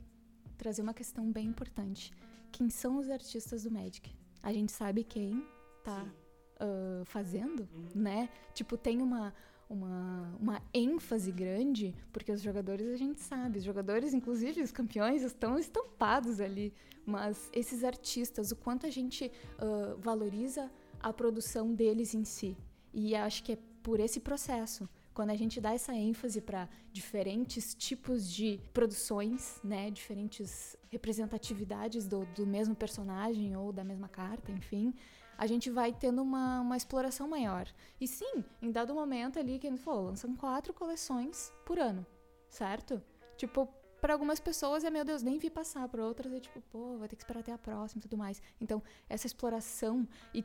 trazer 0.61 0.83
uma 0.83 0.93
questão 0.93 1.33
bem 1.33 1.47
importante. 1.47 2.13
Quem 2.53 2.69
são 2.69 2.99
os 2.99 3.09
artistas 3.09 3.63
do 3.63 3.71
Magic? 3.71 4.15
A 4.43 4.53
gente 4.53 4.73
sabe 4.73 5.03
quem 5.03 5.43
tá 5.83 6.05
uh, 6.05 7.03
fazendo, 7.07 7.67
uhum. 7.73 7.89
né? 7.95 8.29
Tipo, 8.53 8.77
tem 8.77 9.01
uma, 9.01 9.33
uma, 9.71 10.37
uma 10.39 10.63
ênfase 10.75 11.33
grande, 11.33 11.95
porque 12.13 12.31
os 12.31 12.43
jogadores 12.43 12.89
a 12.89 12.97
gente 12.97 13.21
sabe, 13.21 13.59
os 13.59 13.65
jogadores, 13.65 14.13
inclusive 14.13 14.61
os 14.61 14.71
campeões, 14.71 15.23
estão 15.23 15.59
estampados 15.59 16.43
ali. 16.43 16.75
Mas 17.07 17.49
esses 17.55 17.83
artistas, 17.83 18.53
o 18.53 18.57
quanto 18.57 18.85
a 18.85 18.91
gente 18.91 19.33
uh, 19.57 19.99
valoriza 19.99 20.71
a 21.03 21.11
produção 21.11 21.75
deles 21.75 22.15
em 22.15 22.25
si. 22.25 22.55
E 22.93 23.17
acho 23.17 23.43
que 23.43 23.53
é 23.53 23.59
por 23.83 23.99
esse 23.99 24.21
processo 24.21 24.87
quando 25.21 25.33
a 25.33 25.37
gente 25.37 25.61
dá 25.61 25.75
essa 25.75 25.95
ênfase 25.95 26.41
para 26.41 26.66
diferentes 26.91 27.75
tipos 27.75 28.27
de 28.33 28.59
produções, 28.73 29.61
né, 29.62 29.91
diferentes 29.91 30.79
representatividades 30.89 32.07
do, 32.07 32.25
do 32.35 32.47
mesmo 32.47 32.75
personagem 32.75 33.55
ou 33.55 33.71
da 33.71 33.85
mesma 33.85 34.09
carta, 34.09 34.51
enfim, 34.51 34.95
a 35.37 35.47
gente 35.47 35.68
vai 35.68 35.93
tendo 35.93 36.23
uma, 36.23 36.62
uma 36.62 36.75
exploração 36.75 37.29
maior. 37.29 37.68
E 38.01 38.09
sim, 38.09 38.43
em 38.62 38.73
dado 38.73 38.95
momento 38.95 39.39
ali, 39.39 39.59
que 39.59 39.71
falou, 39.77 40.07
lançam 40.07 40.35
quatro 40.35 40.73
coleções 40.73 41.53
por 41.66 41.79
ano, 41.79 42.07
certo? 42.49 43.03
Tipo, 43.37 43.68
para 44.01 44.14
algumas 44.14 44.41
pessoas 44.41 44.85
é, 44.85 44.89
meu 44.89 45.05
Deus, 45.05 45.23
nem 45.23 45.37
vi 45.37 45.51
passar, 45.51 45.87
para 45.87 46.03
outras 46.03 46.33
é 46.33 46.41
tipo, 46.41 46.62
pô, 46.73 46.97
vai 46.97 47.09
ter 47.09 47.16
que 47.16 47.23
esperar 47.25 47.41
até 47.41 47.53
a 47.53 47.59
próxima 47.59 47.99
e 48.01 48.03
tudo 48.05 48.16
mais. 48.16 48.41
Então, 48.59 48.83
essa 49.07 49.27
exploração, 49.27 50.09
e 50.33 50.43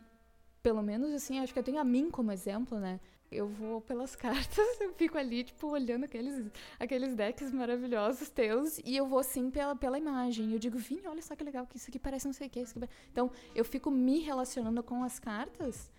pelo 0.61 0.83
menos 0.83 1.13
assim, 1.13 1.39
acho 1.39 1.53
que 1.53 1.59
eu 1.59 1.63
tenho 1.63 1.79
a 1.79 1.83
mim 1.85 2.11
como 2.11 2.29
exemplo, 2.29 2.77
né? 2.77 2.99
Eu 3.35 3.47
vou 3.47 3.81
pelas 3.81 4.15
cartas, 4.17 4.81
eu 4.81 4.93
fico 4.93 5.17
ali, 5.17 5.43
tipo, 5.43 5.67
olhando 5.67 6.05
aqueles, 6.05 6.51
aqueles 6.79 7.15
decks 7.15 7.51
maravilhosos 7.51 8.29
teus, 8.29 8.79
e 8.79 8.95
eu 8.95 9.05
vou, 9.05 9.19
assim, 9.19 9.49
pela, 9.49 9.75
pela 9.75 9.97
imagem. 9.97 10.51
Eu 10.51 10.59
digo, 10.59 10.77
Vini, 10.77 11.07
olha 11.07 11.21
só 11.21 11.35
que 11.35 11.43
legal, 11.43 11.65
que 11.67 11.77
isso 11.77 11.89
aqui 11.89 11.99
parece 11.99 12.25
não 12.25 12.33
sei 12.33 12.47
o 12.47 12.49
que. 12.49 12.59
Isso 12.61 12.77
aqui... 12.77 12.91
Então, 13.11 13.31
eu 13.53 13.65
fico 13.65 13.91
me 13.91 14.19
relacionando 14.19 14.81
com 14.83 15.03
as 15.03 15.19
cartas 15.19 15.91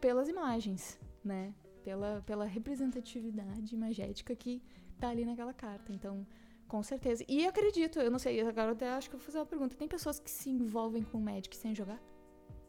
pelas 0.00 0.28
imagens, 0.28 0.98
né? 1.24 1.54
Pela, 1.82 2.22
pela 2.26 2.44
representatividade 2.44 3.74
imagética 3.74 4.34
que 4.34 4.62
tá 4.98 5.08
ali 5.08 5.24
naquela 5.24 5.52
carta. 5.52 5.92
Então, 5.92 6.26
com 6.66 6.82
certeza. 6.82 7.24
E 7.28 7.46
acredito, 7.46 7.98
eu 7.98 8.10
não 8.10 8.18
sei, 8.18 8.40
agora 8.40 8.68
eu 8.68 8.72
até 8.72 8.88
acho 8.88 9.08
que 9.08 9.16
eu 9.16 9.18
vou 9.18 9.26
fazer 9.26 9.38
uma 9.38 9.46
pergunta. 9.46 9.76
Tem 9.76 9.86
pessoas 9.86 10.18
que 10.18 10.30
se 10.30 10.50
envolvem 10.50 11.02
com 11.02 11.18
o 11.18 11.20
Magic 11.20 11.54
sem 11.56 11.74
jogar? 11.74 12.02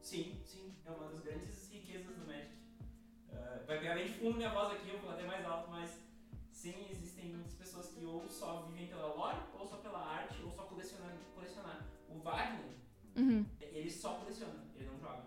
Sim, 0.02 0.40
sim. 0.44 0.74
É 0.86 0.92
uma 0.92 1.08
das 1.08 1.20
grandes 1.22 1.55
vai 3.66 3.80
pegar 3.80 3.96
bem 3.96 4.06
de 4.06 4.14
fundo 4.14 4.38
minha 4.38 4.50
voz 4.50 4.74
aqui, 4.74 4.90
eu 4.90 5.00
vou 5.00 5.12
até 5.12 5.24
mais 5.24 5.46
alto, 5.46 5.70
mas 5.70 6.00
sim, 6.52 6.88
existem 6.90 7.34
muitas 7.34 7.54
pessoas 7.54 7.88
que 7.90 8.06
ou 8.06 8.30
só 8.30 8.64
vivem 8.64 8.88
pela 8.88 9.08
lore, 9.08 9.38
ou 9.58 9.66
só 9.66 9.78
pela 9.78 10.00
arte, 10.00 10.42
ou 10.44 10.52
só 10.52 10.64
colecionar. 10.64 11.16
colecionar. 11.34 11.86
O 12.10 12.20
Wagner, 12.20 12.66
uhum. 13.16 13.46
ele 13.60 13.90
só 13.90 14.16
coleciona, 14.16 14.54
ele 14.76 14.88
não 14.88 15.00
joga. 15.00 15.26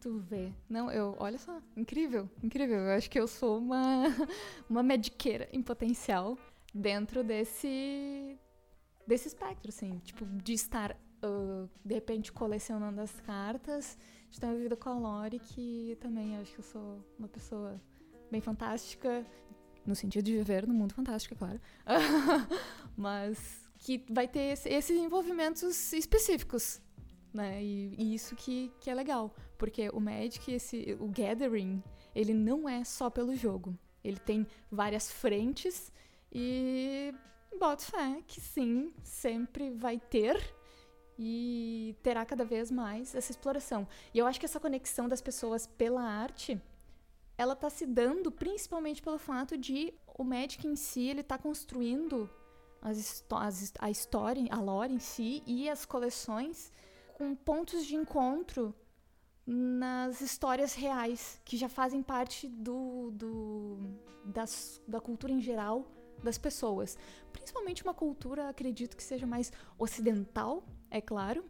Tu 0.00 0.18
vê. 0.18 0.52
Não, 0.68 0.90
eu. 0.90 1.14
Olha 1.18 1.38
só, 1.38 1.60
incrível, 1.76 2.28
incrível. 2.42 2.78
Eu 2.78 2.96
acho 2.96 3.10
que 3.10 3.20
eu 3.20 3.28
sou 3.28 3.58
uma, 3.58 4.04
uma 4.68 4.82
mediqueira 4.82 5.48
em 5.52 5.62
potencial 5.62 6.38
dentro 6.74 7.22
desse. 7.22 8.38
desse 9.06 9.28
espectro, 9.28 9.68
assim. 9.68 9.98
Tipo, 9.98 10.24
de 10.24 10.54
estar, 10.54 10.92
uh, 11.22 11.68
de 11.84 11.94
repente, 11.94 12.32
colecionando 12.32 13.00
as 13.00 13.20
cartas 13.20 13.96
de 14.30 14.40
ter 14.40 14.46
uma 14.46 14.56
vida 14.56 14.76
com 14.76 14.88
a 14.88 14.98
Lori, 14.98 15.38
que 15.38 15.96
também 16.00 16.36
acho 16.36 16.52
que 16.52 16.60
eu 16.60 16.64
sou 16.64 17.04
uma 17.18 17.28
pessoa 17.28 17.80
bem 18.30 18.40
fantástica, 18.40 19.26
no 19.84 19.94
sentido 19.94 20.24
de 20.24 20.32
viver 20.36 20.66
no 20.66 20.74
mundo 20.74 20.94
fantástico, 20.94 21.34
é 21.34 21.36
claro. 21.36 21.60
Mas 22.96 23.68
que 23.78 24.04
vai 24.10 24.28
ter 24.28 24.52
esse, 24.52 24.68
esses 24.68 24.96
envolvimentos 24.96 25.92
específicos, 25.92 26.80
né? 27.32 27.62
E, 27.62 27.94
e, 27.98 28.14
isso 28.14 28.36
que, 28.36 28.70
que 28.80 28.90
é 28.90 28.94
legal, 28.94 29.34
porque 29.58 29.88
o 29.90 30.00
Magic, 30.00 30.52
esse, 30.52 30.96
o 31.00 31.08
Gathering, 31.08 31.82
ele 32.14 32.34
não 32.34 32.68
é 32.68 32.84
só 32.84 33.10
pelo 33.10 33.34
jogo. 33.34 33.76
Ele 34.04 34.18
tem 34.18 34.46
várias 34.70 35.10
frentes 35.10 35.92
e 36.32 37.12
boto 37.58 37.84
fé 37.84 38.22
que 38.26 38.40
sim, 38.40 38.92
sempre 39.02 39.70
vai 39.70 39.98
ter 39.98 40.38
e 41.22 41.94
terá 42.02 42.24
cada 42.24 42.46
vez 42.46 42.70
mais 42.70 43.14
essa 43.14 43.30
exploração. 43.30 43.86
E 44.14 44.18
eu 44.18 44.26
acho 44.26 44.40
que 44.40 44.46
essa 44.46 44.58
conexão 44.58 45.06
das 45.06 45.20
pessoas 45.20 45.66
pela 45.66 46.02
arte, 46.02 46.58
ela 47.36 47.52
está 47.52 47.68
se 47.68 47.84
dando 47.84 48.32
principalmente 48.32 49.02
pelo 49.02 49.18
fato 49.18 49.58
de 49.58 49.92
o 50.16 50.24
Magic 50.24 50.66
em 50.66 50.74
si, 50.74 51.08
ele 51.08 51.20
está 51.20 51.36
construindo 51.36 52.28
as, 52.80 53.22
as, 53.30 53.72
a 53.78 53.90
história, 53.90 54.42
a 54.50 54.58
lore 54.58 54.94
em 54.94 54.98
si 54.98 55.42
e 55.46 55.68
as 55.68 55.84
coleções 55.84 56.72
com 57.12 57.34
pontos 57.34 57.84
de 57.84 57.96
encontro 57.96 58.74
nas 59.46 60.22
histórias 60.22 60.74
reais, 60.74 61.38
que 61.44 61.54
já 61.54 61.68
fazem 61.68 62.02
parte 62.02 62.48
do, 62.48 63.10
do 63.10 63.78
das, 64.24 64.80
da 64.88 65.00
cultura 65.00 65.34
em 65.34 65.40
geral 65.42 65.84
das 66.22 66.38
pessoas. 66.38 66.96
Principalmente 67.30 67.82
uma 67.82 67.92
cultura, 67.92 68.48
acredito 68.48 68.96
que 68.96 69.02
seja 69.02 69.26
mais 69.26 69.52
ocidental, 69.78 70.64
é 70.90 71.00
claro. 71.00 71.44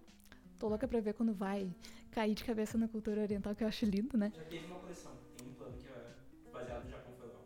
Tô 0.58 0.68
louca 0.68 0.86
pra 0.86 1.00
ver 1.00 1.14
quando 1.14 1.32
vai 1.32 1.74
cair 2.10 2.34
de 2.34 2.44
cabeça 2.44 2.76
na 2.76 2.86
cultura 2.86 3.22
oriental, 3.22 3.54
que 3.54 3.64
eu 3.64 3.68
acho 3.68 3.86
lindo, 3.86 4.16
né? 4.18 4.32
Já 4.36 4.44
teve 4.44 4.66
uma 4.66 4.78
coleção, 4.80 5.12
tem 5.36 5.46
um 5.46 5.54
plano 5.54 5.76
que 5.78 5.86
é 5.88 6.14
baseado 6.52 6.84
no 6.84 6.90
Japão, 6.90 7.14
legal. 7.20 7.42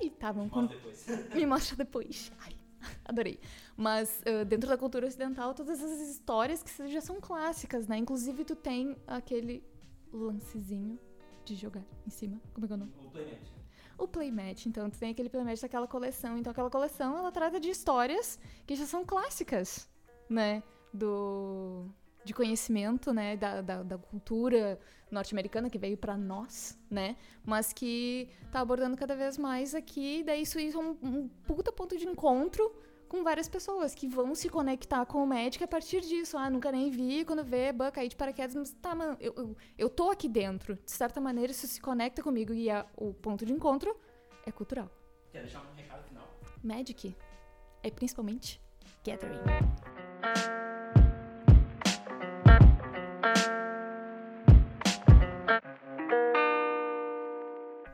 Ai, 0.00 0.10
tá, 0.10 0.32
vamos... 0.32 0.50
Me 0.52 0.56
mostra 0.56 0.76
depois. 0.76 1.06
Me 1.34 1.46
mostra 1.46 1.76
depois. 1.76 2.32
Ai, 2.40 2.56
adorei. 3.04 3.38
Mas 3.76 4.22
uh, 4.22 4.44
dentro 4.44 4.68
da 4.68 4.76
cultura 4.76 5.06
ocidental, 5.06 5.54
todas 5.54 5.80
essas 5.80 6.08
histórias 6.08 6.62
que 6.62 6.88
já 6.88 7.00
são 7.00 7.20
clássicas, 7.20 7.86
né? 7.86 7.98
Inclusive, 7.98 8.44
tu 8.44 8.56
tem 8.56 8.96
aquele 9.06 9.62
lancezinho 10.12 10.98
de 11.44 11.54
jogar 11.54 11.84
em 12.06 12.10
cima. 12.10 12.40
Como 12.52 12.64
é 12.64 12.68
que 12.68 12.72
é 12.72 12.76
o 12.76 12.78
nome? 12.78 12.92
O 12.98 13.10
Playmatch. 13.10 13.52
O 13.96 14.08
Playmatch, 14.08 14.66
então, 14.66 14.90
tu 14.90 14.98
tem 14.98 15.10
aquele 15.12 15.28
Playmatch 15.28 15.60
daquela 15.60 15.86
coleção. 15.86 16.36
Então, 16.36 16.50
aquela 16.50 16.70
coleção, 16.70 17.16
ela 17.16 17.30
trata 17.30 17.60
de 17.60 17.70
histórias 17.70 18.38
que 18.66 18.74
já 18.74 18.86
são 18.86 19.04
clássicas, 19.04 19.88
né? 20.28 20.62
Do 20.94 21.86
de 22.24 22.32
conhecimento, 22.32 23.12
né, 23.12 23.36
da, 23.36 23.60
da, 23.60 23.82
da 23.82 23.98
cultura 23.98 24.80
norte-americana 25.10 25.68
que 25.68 25.76
veio 25.76 25.94
para 25.94 26.16
nós, 26.16 26.78
né, 26.90 27.16
mas 27.44 27.70
que 27.70 28.30
está 28.46 28.60
abordando 28.60 28.96
cada 28.96 29.14
vez 29.14 29.36
mais 29.36 29.74
aqui, 29.74 30.22
daí 30.24 30.40
isso, 30.40 30.58
isso 30.58 30.80
é 30.80 30.82
um, 30.82 30.96
um 31.02 31.28
puta 31.46 31.70
ponto 31.70 31.98
de 31.98 32.08
encontro 32.08 32.74
com 33.14 33.22
várias 33.22 33.48
pessoas 33.48 33.94
que 33.94 34.08
vão 34.08 34.34
se 34.34 34.48
conectar 34.48 35.04
com 35.06 35.22
o 35.22 35.26
médico 35.26 35.62
a 35.62 35.68
partir 35.68 36.00
disso. 36.00 36.36
Ah, 36.36 36.50
nunca 36.50 36.72
nem 36.72 36.90
vi, 36.90 37.24
quando 37.24 37.44
vê, 37.44 37.72
bah, 37.72 37.92
cair 37.92 38.08
de 38.08 38.16
paraquedas, 38.16 38.56
mas 38.56 38.72
tá, 38.72 38.92
mano, 38.92 39.16
eu, 39.20 39.32
eu, 39.36 39.56
eu 39.78 39.88
tô 39.88 40.10
aqui 40.10 40.28
dentro. 40.28 40.74
De 40.74 40.90
certa 40.90 41.20
maneira, 41.20 41.52
isso 41.52 41.66
se 41.68 41.80
conecta 41.80 42.22
comigo 42.22 42.52
e 42.52 42.66
o 42.96 43.14
ponto 43.14 43.46
de 43.46 43.52
encontro 43.52 43.94
é 44.44 44.50
cultural. 44.50 44.90
Quer 45.30 45.42
deixar 45.42 45.60
um 45.60 45.74
recado 45.76 46.02
final? 46.08 46.28
Magic 46.62 47.14
é 47.84 47.90
principalmente 47.90 48.60
gathering. 49.04 49.38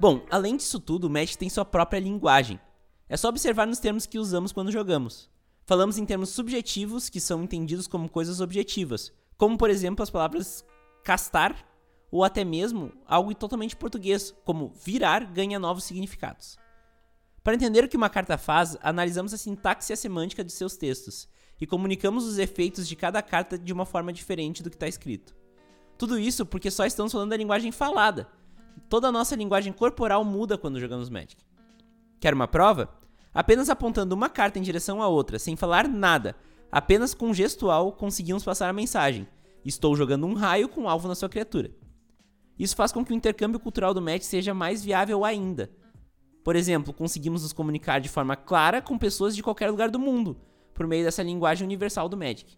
Bom, 0.01 0.24
além 0.30 0.57
disso 0.57 0.80
tudo, 0.80 1.09
o 1.09 1.11
Magic 1.11 1.36
tem 1.36 1.51
sua 1.51 1.62
própria 1.62 2.01
linguagem. 2.01 2.59
É 3.07 3.18
só 3.18 3.28
observar 3.28 3.66
nos 3.66 3.78
termos 3.78 4.07
que 4.07 4.18
usamos 4.18 4.51
quando 4.51 4.72
jogamos. 4.72 5.28
Falamos 5.66 5.98
em 5.98 6.07
termos 6.07 6.30
subjetivos, 6.30 7.11
que 7.11 7.20
são 7.20 7.42
entendidos 7.42 7.86
como 7.86 8.09
coisas 8.09 8.40
objetivas, 8.40 9.12
como 9.36 9.59
por 9.59 9.68
exemplo 9.68 10.03
as 10.03 10.09
palavras 10.09 10.64
castar 11.05 11.55
ou 12.11 12.24
até 12.24 12.44
mesmo 12.44 12.94
algo 13.07 13.34
totalmente 13.34 13.76
português, 13.76 14.34
como 14.42 14.72
virar 14.82 15.22
ganha 15.26 15.59
novos 15.59 15.84
significados. 15.84 16.57
Para 17.44 17.55
entender 17.55 17.84
o 17.84 17.88
que 17.88 17.96
uma 17.96 18.09
carta 18.09 18.38
faz, 18.38 18.78
analisamos 18.80 19.34
a 19.34 19.36
sintaxe 19.36 19.92
e 19.92 19.94
a 19.94 19.96
semântica 19.98 20.42
de 20.42 20.51
seus 20.51 20.78
textos 20.78 21.28
e 21.61 21.66
comunicamos 21.66 22.24
os 22.24 22.38
efeitos 22.38 22.88
de 22.88 22.96
cada 22.96 23.20
carta 23.20 23.59
de 23.59 23.70
uma 23.70 23.84
forma 23.84 24.14
diferente 24.14 24.62
do 24.62 24.70
que 24.70 24.76
está 24.76 24.88
escrito. 24.88 25.36
Tudo 25.98 26.18
isso 26.18 26.46
porque 26.46 26.70
só 26.70 26.86
estamos 26.86 27.12
falando 27.12 27.28
da 27.28 27.36
linguagem 27.36 27.70
falada. 27.70 28.39
Toda 28.89 29.09
a 29.09 29.12
nossa 29.12 29.37
linguagem 29.37 29.73
corporal 29.73 30.25
muda 30.25 30.59
quando 30.59 30.81
jogamos 30.81 31.09
Magic. 31.09 31.37
Quer 32.21 32.35
uma 32.35 32.49
prova? 32.49 32.89
Apenas 33.33 33.71
apontando 33.71 34.14
uma 34.14 34.29
carta 34.29 34.59
em 34.59 34.62
direção 34.62 35.01
à 35.01 35.09
outra, 35.09 35.39
sem 35.39 35.57
falar 35.57 35.87
nada, 35.87 36.35
apenas 36.71 37.14
com 37.14 37.33
gestual 37.33 37.93
conseguimos 37.93 38.45
passar 38.45 38.68
a 38.68 38.73
mensagem: 38.73 39.29
Estou 39.64 39.95
jogando 39.95 40.27
um 40.27 40.35
raio 40.35 40.68
com 40.68 40.89
alvo 40.89 41.07
na 41.07 41.14
sua 41.14 41.29
criatura. 41.29 41.71
Isso 42.59 42.77
faz 42.77 42.93
com 42.93 43.05
que 43.05 43.12
o 43.12 43.16
intercâmbio 43.16 43.61
cultural 43.61 43.95
do 43.95 44.03
Magic 44.03 44.27
seja 44.27 44.53
mais 44.53 44.85
viável 44.85 45.25
ainda. 45.25 45.71
Por 46.43 46.57
exemplo, 46.57 46.93
conseguimos 46.93 47.43
nos 47.43 47.53
comunicar 47.53 48.01
de 48.01 48.09
forma 48.09 48.35
clara 48.37 48.83
com 48.83 48.99
pessoas 48.99 49.37
de 49.37 49.43
qualquer 49.43 49.71
lugar 49.71 49.91
do 49.91 49.99
mundo, 49.99 50.37
por 50.75 50.87
meio 50.87 51.05
dessa 51.05 51.23
linguagem 51.23 51.66
universal 51.66 52.09
do 52.09 52.16
Magic. 52.16 52.57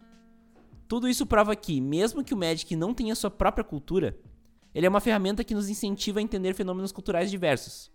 Tudo 0.87 1.07
isso 1.07 1.25
prova 1.25 1.55
que, 1.55 1.79
mesmo 1.79 2.23
que 2.23 2.33
o 2.33 2.37
Magic 2.37 2.75
não 2.75 2.93
tenha 2.93 3.15
sua 3.15 3.31
própria 3.31 3.63
cultura, 3.63 4.17
ele 4.73 4.85
é 4.85 4.89
uma 4.89 4.99
ferramenta 4.99 5.43
que 5.43 5.53
nos 5.53 5.69
incentiva 5.69 6.19
a 6.19 6.21
entender 6.21 6.53
fenômenos 6.53 6.91
culturais 6.91 7.29
diversos. 7.29 7.91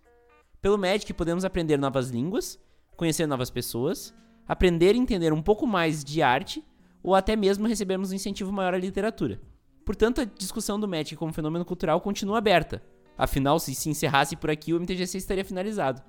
Pelo 0.61 0.79
Magic 0.79 1.13
podemos 1.13 1.45
aprender 1.45 1.77
novas 1.77 2.11
línguas, 2.11 2.59
conhecer 2.97 3.27
novas 3.27 3.51
pessoas, 3.51 4.15
aprender 4.47 4.95
e 4.95 4.99
entender 4.99 5.33
um 5.33 5.43
pouco 5.43 5.67
mais 5.67 6.05
de 6.05 6.23
arte 6.23 6.65
ou 7.03 7.15
até 7.15 7.37
mesmo 7.37 7.67
recebermos 7.67 8.11
um 8.11 8.15
incentivo 8.15 8.53
maior 8.53 8.75
à 8.75 8.79
literatura. 8.79 9.41
Portanto, 9.85 10.21
a 10.21 10.25
discussão 10.25 10.79
do 10.79 10.89
Magic 10.89 11.17
como 11.17 11.33
fenômeno 11.33 11.65
cultural 11.65 12.01
continua 12.01 12.39
aberta. 12.39 12.83
Afinal, 13.17 13.59
se 13.59 13.75
se 13.75 13.89
encerrasse 13.89 14.37
por 14.37 14.51
aqui, 14.51 14.73
o 14.73 14.81
MTGC 14.81 15.19
estaria 15.19 15.45
finalizado. 15.45 16.03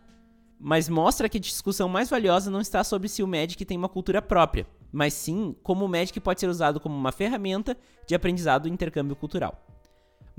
Mas 0.59 0.89
mostra 0.89 1.30
que 1.30 1.38
a 1.38 1.41
discussão 1.41 1.88
mais 1.88 2.09
valiosa 2.09 2.51
não 2.51 2.59
está 2.59 2.84
sobre 2.84 3.07
se 3.07 3.24
o 3.24 3.28
Magic 3.28 3.63
tem 3.63 3.78
uma 3.78 3.88
cultura 3.88 4.22
própria, 4.22 4.67
mas 4.91 5.13
sim 5.13 5.55
como 5.63 5.86
o 5.86 5.88
Magic 5.88 6.20
pode 6.20 6.41
ser 6.41 6.49
usado 6.49 6.80
como 6.80 6.95
uma 6.95 7.11
ferramenta 7.11 7.78
de 8.05 8.13
aprendizado 8.13 8.67
e 8.67 8.72
intercâmbio 8.72 9.15
cultural. 9.15 9.68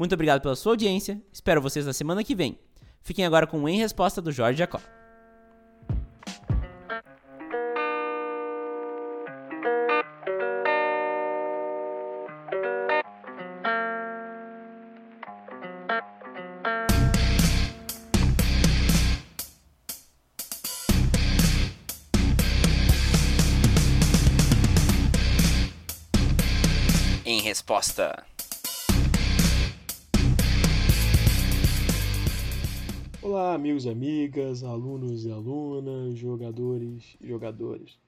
Muito 0.00 0.14
obrigado 0.14 0.40
pela 0.40 0.56
sua 0.56 0.72
audiência, 0.72 1.22
espero 1.30 1.60
vocês 1.60 1.84
na 1.84 1.92
semana 1.92 2.24
que 2.24 2.34
vem. 2.34 2.58
Fiquem 3.02 3.26
agora 3.26 3.46
com 3.46 3.60
o 3.60 3.68
Em 3.68 3.76
Resposta 3.76 4.22
do 4.22 4.32
Jorge 4.32 4.60
Jacó. 4.60 4.80
Em 27.26 27.42
resposta. 27.42 28.29
Olá, 33.40 33.54
amigos 33.54 33.86
e 33.86 33.88
amigas, 33.88 34.62
alunos 34.62 35.24
e 35.24 35.32
alunas, 35.32 36.14
jogadores 36.18 37.16
e 37.18 37.26
jogadores. 37.26 37.98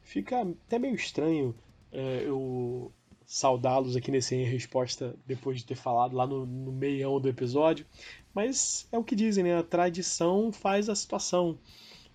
Fica 0.00 0.42
até 0.42 0.78
meio 0.78 0.94
estranho 0.94 1.52
é, 1.90 2.22
eu 2.24 2.92
saudá-los 3.26 3.96
aqui 3.96 4.12
nesse 4.12 4.36
em 4.36 4.44
resposta 4.44 5.16
depois 5.26 5.58
de 5.58 5.66
ter 5.66 5.74
falado 5.74 6.14
lá 6.14 6.24
no, 6.24 6.46
no 6.46 6.70
meião 6.70 7.20
do 7.20 7.28
episódio, 7.28 7.84
mas 8.32 8.86
é 8.92 8.96
o 8.96 9.02
que 9.02 9.16
dizem, 9.16 9.42
né? 9.42 9.58
A 9.58 9.64
tradição 9.64 10.52
faz 10.52 10.88
a 10.88 10.94
situação. 10.94 11.58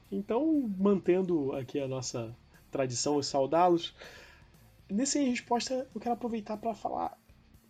Então, 0.09 0.73
mantendo 0.77 1.51
aqui 1.51 1.77
a 1.77 1.89
nossa 1.89 2.33
tradição 2.71 3.19
e 3.19 3.23
saudá-los, 3.23 3.93
nesse 4.89 5.19
em 5.19 5.29
resposta 5.29 5.85
eu 5.93 5.99
quero 5.99 6.13
aproveitar 6.13 6.55
para 6.55 6.73
falar 6.73 7.17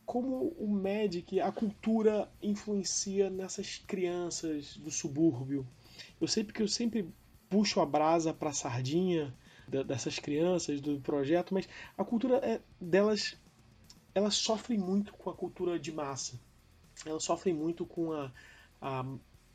como 0.06 0.50
o 0.58 0.68
Magic, 0.68 1.40
a 1.40 1.52
cultura 1.52 2.30
influencia 2.42 3.30
nessas 3.30 3.78
crianças 3.78 4.78
do 4.78 4.92
subúrbio. 4.92 5.68
Eu 6.22 6.28
sei 6.28 6.44
porque 6.44 6.62
eu 6.62 6.68
sempre 6.68 7.10
puxo 7.50 7.80
a 7.80 7.86
brasa 7.86 8.34
para 8.34 8.50
a 8.50 8.54
sardinha 8.54 9.34
dessas 9.88 10.20
crianças 10.20 10.80
do 10.80 11.00
projeto, 11.02 11.54
mas 11.54 11.68
a 11.98 12.04
cultura 12.04 12.38
é, 12.38 12.62
delas 12.80 13.36
elas 14.14 14.36
sofrem 14.36 14.80
muito 14.80 15.14
com 15.14 15.30
a 15.30 15.34
cultura 15.34 15.78
de 15.78 15.92
massa. 15.92 16.40
Elas 17.06 17.24
sofrem 17.24 17.54
muito 17.54 17.86
com 17.86 18.14
a, 18.14 18.32
a 18.82 19.06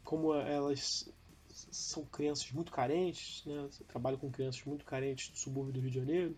como 0.04 0.34
elas 0.34 1.10
são 1.48 2.04
crianças 2.04 2.50
muito 2.52 2.70
carentes, 2.70 3.42
né? 3.46 3.68
Eu 3.80 3.86
trabalho 3.86 4.18
com 4.18 4.30
crianças 4.30 4.62
muito 4.64 4.84
carentes 4.84 5.30
do 5.30 5.38
subúrbio 5.38 5.72
do 5.72 5.80
Rio 5.80 5.90
de 5.90 5.98
Janeiro. 5.98 6.36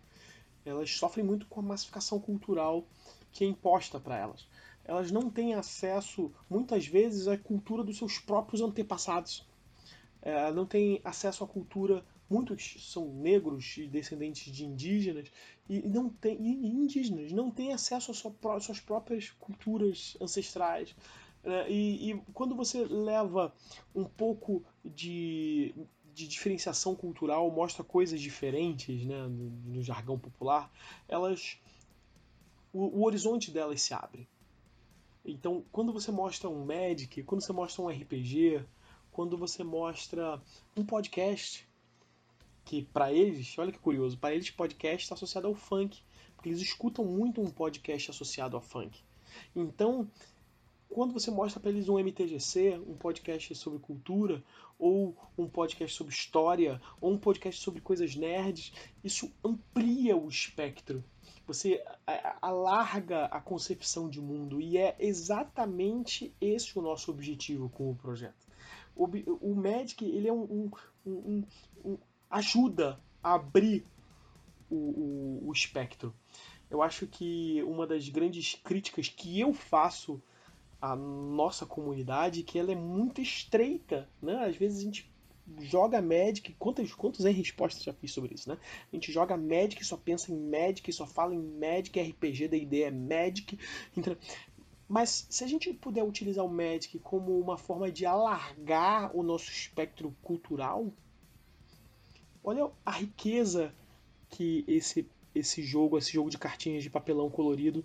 Elas 0.64 0.90
sofrem 0.90 1.24
muito 1.24 1.46
com 1.46 1.60
a 1.60 1.62
massificação 1.62 2.20
cultural 2.20 2.86
que 3.32 3.44
é 3.44 3.46
imposta 3.46 3.98
para 3.98 4.16
elas. 4.16 4.46
Elas 4.84 5.10
não 5.10 5.30
têm 5.30 5.54
acesso, 5.54 6.32
muitas 6.50 6.86
vezes, 6.86 7.28
à 7.28 7.38
cultura 7.38 7.84
dos 7.84 7.96
seus 7.96 8.18
próprios 8.18 8.60
antepassados. 8.60 9.46
É, 10.20 10.52
não 10.52 10.66
têm 10.66 11.00
acesso 11.04 11.44
à 11.44 11.46
cultura. 11.46 12.04
Muitos 12.28 12.92
são 12.92 13.12
negros 13.12 13.76
e 13.76 13.86
descendentes 13.86 14.52
de 14.52 14.64
indígenas 14.64 15.30
e 15.68 15.86
não 15.86 16.08
tem 16.08 16.36
e 16.40 16.66
indígenas 16.66 17.30
não 17.30 17.50
têm 17.50 17.72
acesso 17.72 18.10
às 18.10 18.18
suas 18.64 18.80
próprias 18.80 19.30
culturas 19.30 20.16
ancestrais. 20.20 20.94
É, 21.44 21.70
e, 21.70 22.10
e 22.12 22.22
quando 22.32 22.56
você 22.56 22.84
leva 22.84 23.52
um 23.94 24.04
pouco 24.04 24.64
de 24.84 25.74
de 26.14 26.28
diferenciação 26.28 26.94
cultural, 26.94 27.50
mostra 27.50 27.82
coisas 27.82 28.20
diferentes, 28.20 29.04
né, 29.04 29.22
no, 29.22 29.50
no 29.74 29.82
jargão 29.82 30.18
popular, 30.18 30.70
elas 31.08 31.58
o, 32.72 33.00
o 33.00 33.04
horizonte 33.04 33.50
delas 33.50 33.82
se 33.82 33.92
abre. 33.92 34.28
Então, 35.24 35.64
quando 35.70 35.92
você 35.92 36.10
mostra 36.10 36.48
um 36.48 36.64
Magic, 36.64 37.22
quando 37.22 37.42
você 37.42 37.52
mostra 37.52 37.82
um 37.82 37.88
RPG, 37.88 38.64
quando 39.12 39.36
você 39.36 39.62
mostra 39.62 40.40
um 40.76 40.84
podcast, 40.84 41.68
que 42.64 42.82
para 42.82 43.12
eles, 43.12 43.56
olha 43.58 43.70
que 43.70 43.78
curioso, 43.78 44.18
para 44.18 44.34
eles 44.34 44.50
podcast 44.50 45.04
está 45.04 45.14
associado 45.14 45.46
ao 45.46 45.54
funk, 45.54 46.00
porque 46.34 46.48
eles 46.48 46.60
escutam 46.60 47.04
muito 47.04 47.40
um 47.40 47.50
podcast 47.50 48.10
associado 48.10 48.56
ao 48.56 48.62
funk. 48.62 49.00
Então, 49.54 50.10
quando 50.88 51.12
você 51.12 51.30
mostra 51.30 51.60
para 51.60 51.70
eles 51.70 51.88
um 51.88 51.98
MTGC, 51.98 52.78
um 52.86 52.94
podcast 52.94 53.54
sobre 53.54 53.78
cultura, 53.78 54.42
ou 54.78 55.16
um 55.38 55.48
podcast 55.48 55.96
sobre 55.96 56.12
história, 56.12 56.80
ou 57.00 57.12
um 57.12 57.18
podcast 57.18 57.62
sobre 57.62 57.80
coisas 57.80 58.16
nerds, 58.16 58.72
isso 59.04 59.30
amplia 59.44 60.16
o 60.16 60.28
espectro 60.28 61.04
você 61.46 61.82
alarga 62.40 63.26
a 63.26 63.40
concepção 63.40 64.08
de 64.08 64.20
mundo 64.20 64.60
e 64.60 64.78
é 64.78 64.96
exatamente 64.98 66.34
esse 66.40 66.78
o 66.78 66.82
nosso 66.82 67.10
objetivo 67.10 67.68
com 67.68 67.90
o 67.90 67.94
projeto. 67.94 68.46
O, 68.94 69.06
o 69.40 69.54
Magic 69.54 70.04
ele 70.04 70.28
é 70.28 70.32
um, 70.32 70.70
um, 71.04 71.10
um, 71.10 71.44
um 71.84 71.98
ajuda 72.30 73.00
a 73.22 73.34
abrir 73.34 73.84
o, 74.70 74.76
o, 74.76 75.48
o 75.48 75.52
espectro. 75.52 76.14
Eu 76.70 76.82
acho 76.82 77.06
que 77.06 77.62
uma 77.64 77.86
das 77.86 78.08
grandes 78.08 78.54
críticas 78.54 79.08
que 79.08 79.38
eu 79.38 79.52
faço 79.52 80.22
à 80.80 80.96
nossa 80.96 81.66
comunidade 81.66 82.40
é 82.40 82.42
que 82.42 82.58
ela 82.58 82.72
é 82.72 82.74
muito 82.74 83.20
estreita, 83.20 84.08
né? 84.20 84.46
Às 84.46 84.56
vezes 84.56 84.78
a 84.80 84.82
gente 84.82 85.11
joga 85.60 86.00
Magic, 86.00 86.54
quantos, 86.58 86.94
quantos 86.94 87.24
em 87.24 87.32
respostas 87.32 87.82
já 87.82 87.92
fiz 87.92 88.12
sobre 88.12 88.34
isso, 88.34 88.48
né? 88.48 88.58
A 88.92 88.96
gente 88.96 89.12
joga 89.12 89.36
Magic, 89.36 89.84
só 89.84 89.96
pensa 89.96 90.32
em 90.32 90.36
Magic, 90.36 90.92
só 90.92 91.06
fala 91.06 91.34
em 91.34 91.42
Magic, 91.42 92.00
RPG, 92.00 92.48
da 92.48 92.56
ideia 92.56 92.86
é 92.86 92.90
Magic. 92.90 93.58
Mas 94.88 95.26
se 95.30 95.42
a 95.42 95.46
gente 95.46 95.72
puder 95.72 96.04
utilizar 96.04 96.44
o 96.44 96.48
Magic 96.48 96.98
como 96.98 97.38
uma 97.38 97.56
forma 97.56 97.90
de 97.90 98.04
alargar 98.04 99.16
o 99.16 99.22
nosso 99.22 99.50
espectro 99.50 100.14
cultural, 100.22 100.92
olha 102.44 102.70
a 102.84 102.90
riqueza 102.90 103.74
que 104.28 104.64
esse, 104.68 105.08
esse 105.34 105.62
jogo, 105.62 105.96
esse 105.96 106.12
jogo 106.12 106.30
de 106.30 106.38
cartinhas 106.38 106.82
de 106.82 106.90
papelão 106.90 107.30
colorido, 107.30 107.84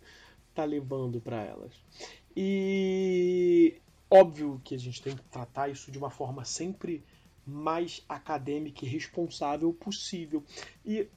tá 0.53 0.65
levando 0.65 1.21
para 1.21 1.43
elas. 1.43 1.73
E 2.35 3.79
óbvio 4.09 4.61
que 4.63 4.75
a 4.75 4.79
gente 4.79 5.01
tem 5.01 5.15
que 5.15 5.23
tratar 5.23 5.69
isso 5.69 5.91
de 5.91 5.97
uma 5.97 6.09
forma 6.09 6.43
sempre 6.43 7.03
mais 7.47 8.03
acadêmica 8.09 8.85
e 8.85 8.89
responsável 8.89 9.73
possível. 9.73 10.43
E 10.85 11.07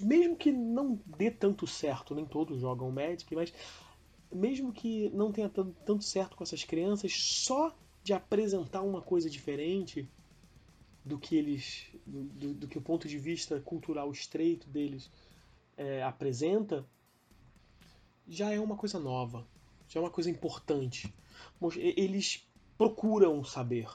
mesmo 0.00 0.36
que 0.36 0.52
não 0.52 1.00
dê 1.06 1.30
tanto 1.30 1.66
certo, 1.66 2.14
nem 2.14 2.26
todos 2.26 2.60
jogam 2.60 2.90
Magic, 2.90 3.34
mas 3.34 3.52
mesmo 4.32 4.72
que 4.72 5.08
não 5.10 5.32
tenha 5.32 5.48
tanto, 5.48 6.02
certo 6.02 6.36
com 6.36 6.44
essas 6.44 6.64
crianças, 6.64 7.12
só 7.12 7.74
de 8.02 8.12
apresentar 8.12 8.82
uma 8.82 9.02
coisa 9.02 9.28
diferente 9.28 10.08
do 11.04 11.18
que 11.18 11.36
eles, 11.36 11.86
do, 12.06 12.22
do, 12.24 12.54
do 12.54 12.68
que 12.68 12.78
o 12.78 12.82
ponto 12.82 13.08
de 13.08 13.18
vista 13.18 13.60
cultural 13.60 14.10
estreito 14.12 14.68
deles 14.68 15.10
é, 15.76 16.02
apresenta, 16.02 16.86
já 18.28 18.52
é 18.52 18.60
uma 18.60 18.76
coisa 18.76 18.98
nova, 18.98 19.46
Isso 19.88 19.98
é 19.98 20.00
uma 20.00 20.10
coisa 20.10 20.30
importante. 20.30 21.12
Eles 21.76 22.48
procuram 22.78 23.42
saber. 23.44 23.88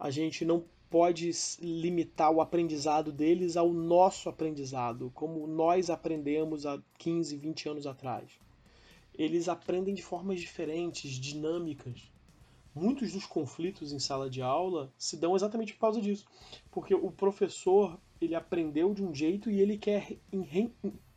A 0.00 0.10
gente 0.10 0.46
não 0.46 0.64
pode 0.88 1.30
limitar 1.60 2.32
o 2.32 2.40
aprendizado 2.40 3.12
deles 3.12 3.54
ao 3.54 3.70
nosso 3.70 4.30
aprendizado, 4.30 5.12
como 5.14 5.46
nós 5.46 5.90
aprendemos 5.90 6.64
há 6.64 6.82
15, 6.96 7.36
20 7.36 7.68
anos 7.68 7.86
atrás. 7.86 8.40
Eles 9.14 9.46
aprendem 9.46 9.94
de 9.94 10.02
formas 10.02 10.40
diferentes, 10.40 11.12
dinâmicas. 11.12 12.10
Muitos 12.74 13.12
dos 13.12 13.26
conflitos 13.26 13.92
em 13.92 13.98
sala 13.98 14.30
de 14.30 14.40
aula 14.40 14.90
se 14.96 15.18
dão 15.18 15.36
exatamente 15.36 15.74
por 15.74 15.80
causa 15.80 16.00
disso, 16.00 16.24
porque 16.70 16.94
o 16.94 17.10
professor 17.10 18.00
ele 18.22 18.34
aprendeu 18.34 18.94
de 18.94 19.04
um 19.04 19.14
jeito 19.14 19.50
e 19.50 19.60
ele 19.60 19.76
quer 19.76 20.16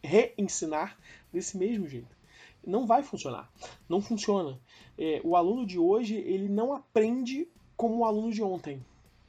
reensinar 0.03 0.99
desse 1.31 1.57
mesmo 1.57 1.87
jeito. 1.87 2.17
Não 2.65 2.85
vai 2.85 3.01
funcionar, 3.01 3.49
não 3.87 4.01
funciona. 4.01 4.59
É, 4.97 5.21
o 5.23 5.37
aluno 5.37 5.65
de 5.65 5.79
hoje 5.79 6.15
ele 6.15 6.49
não 6.49 6.73
aprende 6.73 7.47
como 7.83 7.97
o 7.97 8.05
aluno 8.05 8.31
de 8.31 8.41
ontem 8.41 8.81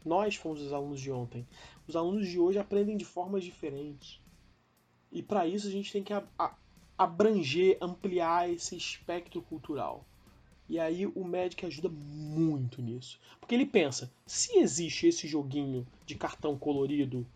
nós 0.04 0.36
fomos 0.36 0.60
os 0.60 0.72
alunos 0.72 1.00
de 1.00 1.10
ontem. 1.10 1.44
Os 1.88 1.96
alunos 1.96 2.28
de 2.28 2.38
hoje 2.38 2.56
aprendem 2.56 2.96
de 2.96 3.04
formas 3.04 3.42
diferentes. 3.42 4.20
E 5.10 5.24
para 5.24 5.44
isso 5.44 5.66
a 5.66 5.70
gente 5.72 5.90
tem 5.90 6.04
que 6.04 6.12
abranger, 6.96 7.76
ampliar 7.80 8.48
esse 8.48 8.76
espectro 8.76 9.42
cultural. 9.42 10.04
E 10.68 10.78
aí 10.78 11.04
o 11.04 11.24
Magic 11.24 11.66
ajuda 11.66 11.88
muito 11.88 12.80
nisso. 12.80 13.18
Porque 13.40 13.56
ele 13.56 13.66
pensa, 13.66 14.08
se 14.24 14.56
existe 14.56 15.08
esse 15.08 15.26
joguinho 15.26 15.84
de 16.06 16.14
cartão 16.14 16.56
colorido 16.56 17.26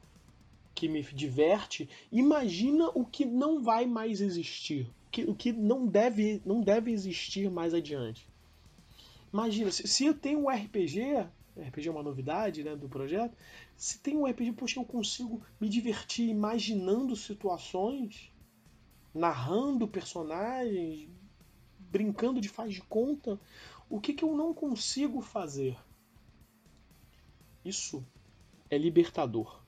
que 0.73 0.89
me 0.89 1.03
diverte, 1.03 1.89
imagina 2.12 2.91
o 2.95 3.05
que 3.05 3.25
não 3.25 3.61
vai 3.61 3.87
mais 3.87 4.21
existir. 4.21 4.89
O 5.27 5.35
que 5.35 5.51
não 5.51 5.85
deve, 5.85 6.41
não 6.47 6.61
deve 6.61 6.93
existir 6.93 7.51
mais 7.51 7.75
adiante. 7.75 8.25
Imagina, 9.33 9.70
se 9.70 10.07
eu 10.07 10.14
tenho 10.14 10.45
um 10.45 10.49
RPG, 10.49 11.26
RPG 11.61 11.89
é 11.89 11.91
uma 11.91 12.03
novidade 12.03 12.62
né, 12.62 12.76
do 12.76 12.89
projeto. 12.89 13.37
Se 13.76 13.99
tem 13.99 14.16
um 14.16 14.26
RPG, 14.26 14.53
poxa, 14.53 14.79
eu 14.79 14.85
consigo 14.85 15.43
me 15.61 15.68
divertir 15.68 16.29
imaginando 16.29 17.14
situações, 17.16 18.33
narrando 19.14 19.87
personagens, 19.87 21.09
brincando 21.79 22.41
de 22.41 22.49
faz 22.49 22.72
de 22.72 22.83
conta. 22.83 23.39
O 23.89 24.01
que, 24.01 24.12
que 24.12 24.24
eu 24.24 24.35
não 24.35 24.55
consigo 24.55 25.20
fazer? 25.20 25.76
Isso 27.64 28.05
é 28.70 28.79
libertador. 28.79 29.62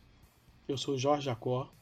Eu 0.68 0.78
sou 0.78 0.96
Jorge 0.96 1.24
Jacó, 1.24 1.72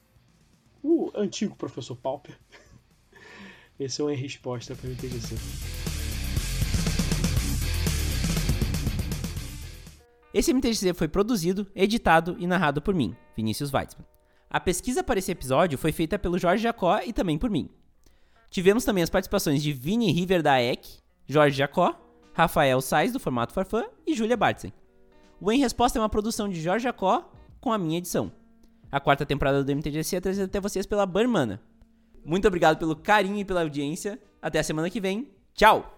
o 0.83 1.11
antigo 1.15 1.55
professor 1.55 1.97
Pauper. 1.97 2.39
Esse 3.79 4.01
é 4.01 4.05
uma 4.05 4.15
resposta 4.15 4.75
para 4.75 4.89
o 4.89 4.91
MTGC. 4.91 5.78
Esse 10.39 10.55
MTGC 10.55 10.95
foi 10.95 11.09
produzido, 11.09 11.67
editado 11.75 12.37
e 12.39 12.47
narrado 12.47 12.81
por 12.81 12.95
mim, 12.95 13.13
Vinícius 13.37 13.75
Weitzman. 13.75 14.07
A 14.49 14.61
pesquisa 14.61 15.03
para 15.03 15.19
esse 15.19 15.33
episódio 15.33 15.77
foi 15.77 15.91
feita 15.91 16.17
pelo 16.17 16.39
Jorge 16.39 16.63
Jacó 16.63 17.01
e 17.05 17.13
também 17.13 17.37
por 17.37 17.51
mim. 17.51 17.69
Tivemos 18.49 18.85
também 18.85 19.03
as 19.03 19.11
participações 19.11 19.61
de 19.61 19.73
Vini 19.73 20.13
River 20.13 20.41
da 20.41 20.63
EC, 20.63 21.01
Jorge 21.27 21.57
Jacó, 21.57 22.01
Rafael 22.33 22.81
Sais 22.81 23.13
do 23.13 23.19
Formato 23.19 23.53
Farfã 23.53 23.87
e 24.07 24.15
Julia 24.15 24.37
Bartzen. 24.37 24.73
O 25.41 25.51
Em 25.51 25.59
Resposta 25.59 25.99
é 25.99 26.03
uma 26.03 26.09
produção 26.09 26.49
de 26.49 26.61
Jorge 26.61 26.85
Jacó 26.85 27.33
com 27.61 27.73
a 27.73 27.77
minha 27.77 27.99
edição. 27.99 28.31
A 28.93 29.01
quarta 29.01 29.27
temporada 29.27 29.65
do 29.65 29.73
MTGC 29.75 30.19
é 30.19 30.21
trazida 30.21 30.45
até 30.45 30.61
vocês 30.61 30.87
pela 30.87 31.05
Barmana. 31.05 31.61
Muito 32.25 32.47
obrigado 32.47 32.79
pelo 32.79 32.95
carinho 32.95 33.39
e 33.39 33.45
pela 33.45 33.63
audiência. 33.63 34.21
Até 34.41 34.61
a 34.61 34.63
semana 34.63 34.89
que 34.89 35.01
vem. 35.01 35.33
Tchau! 35.53 35.98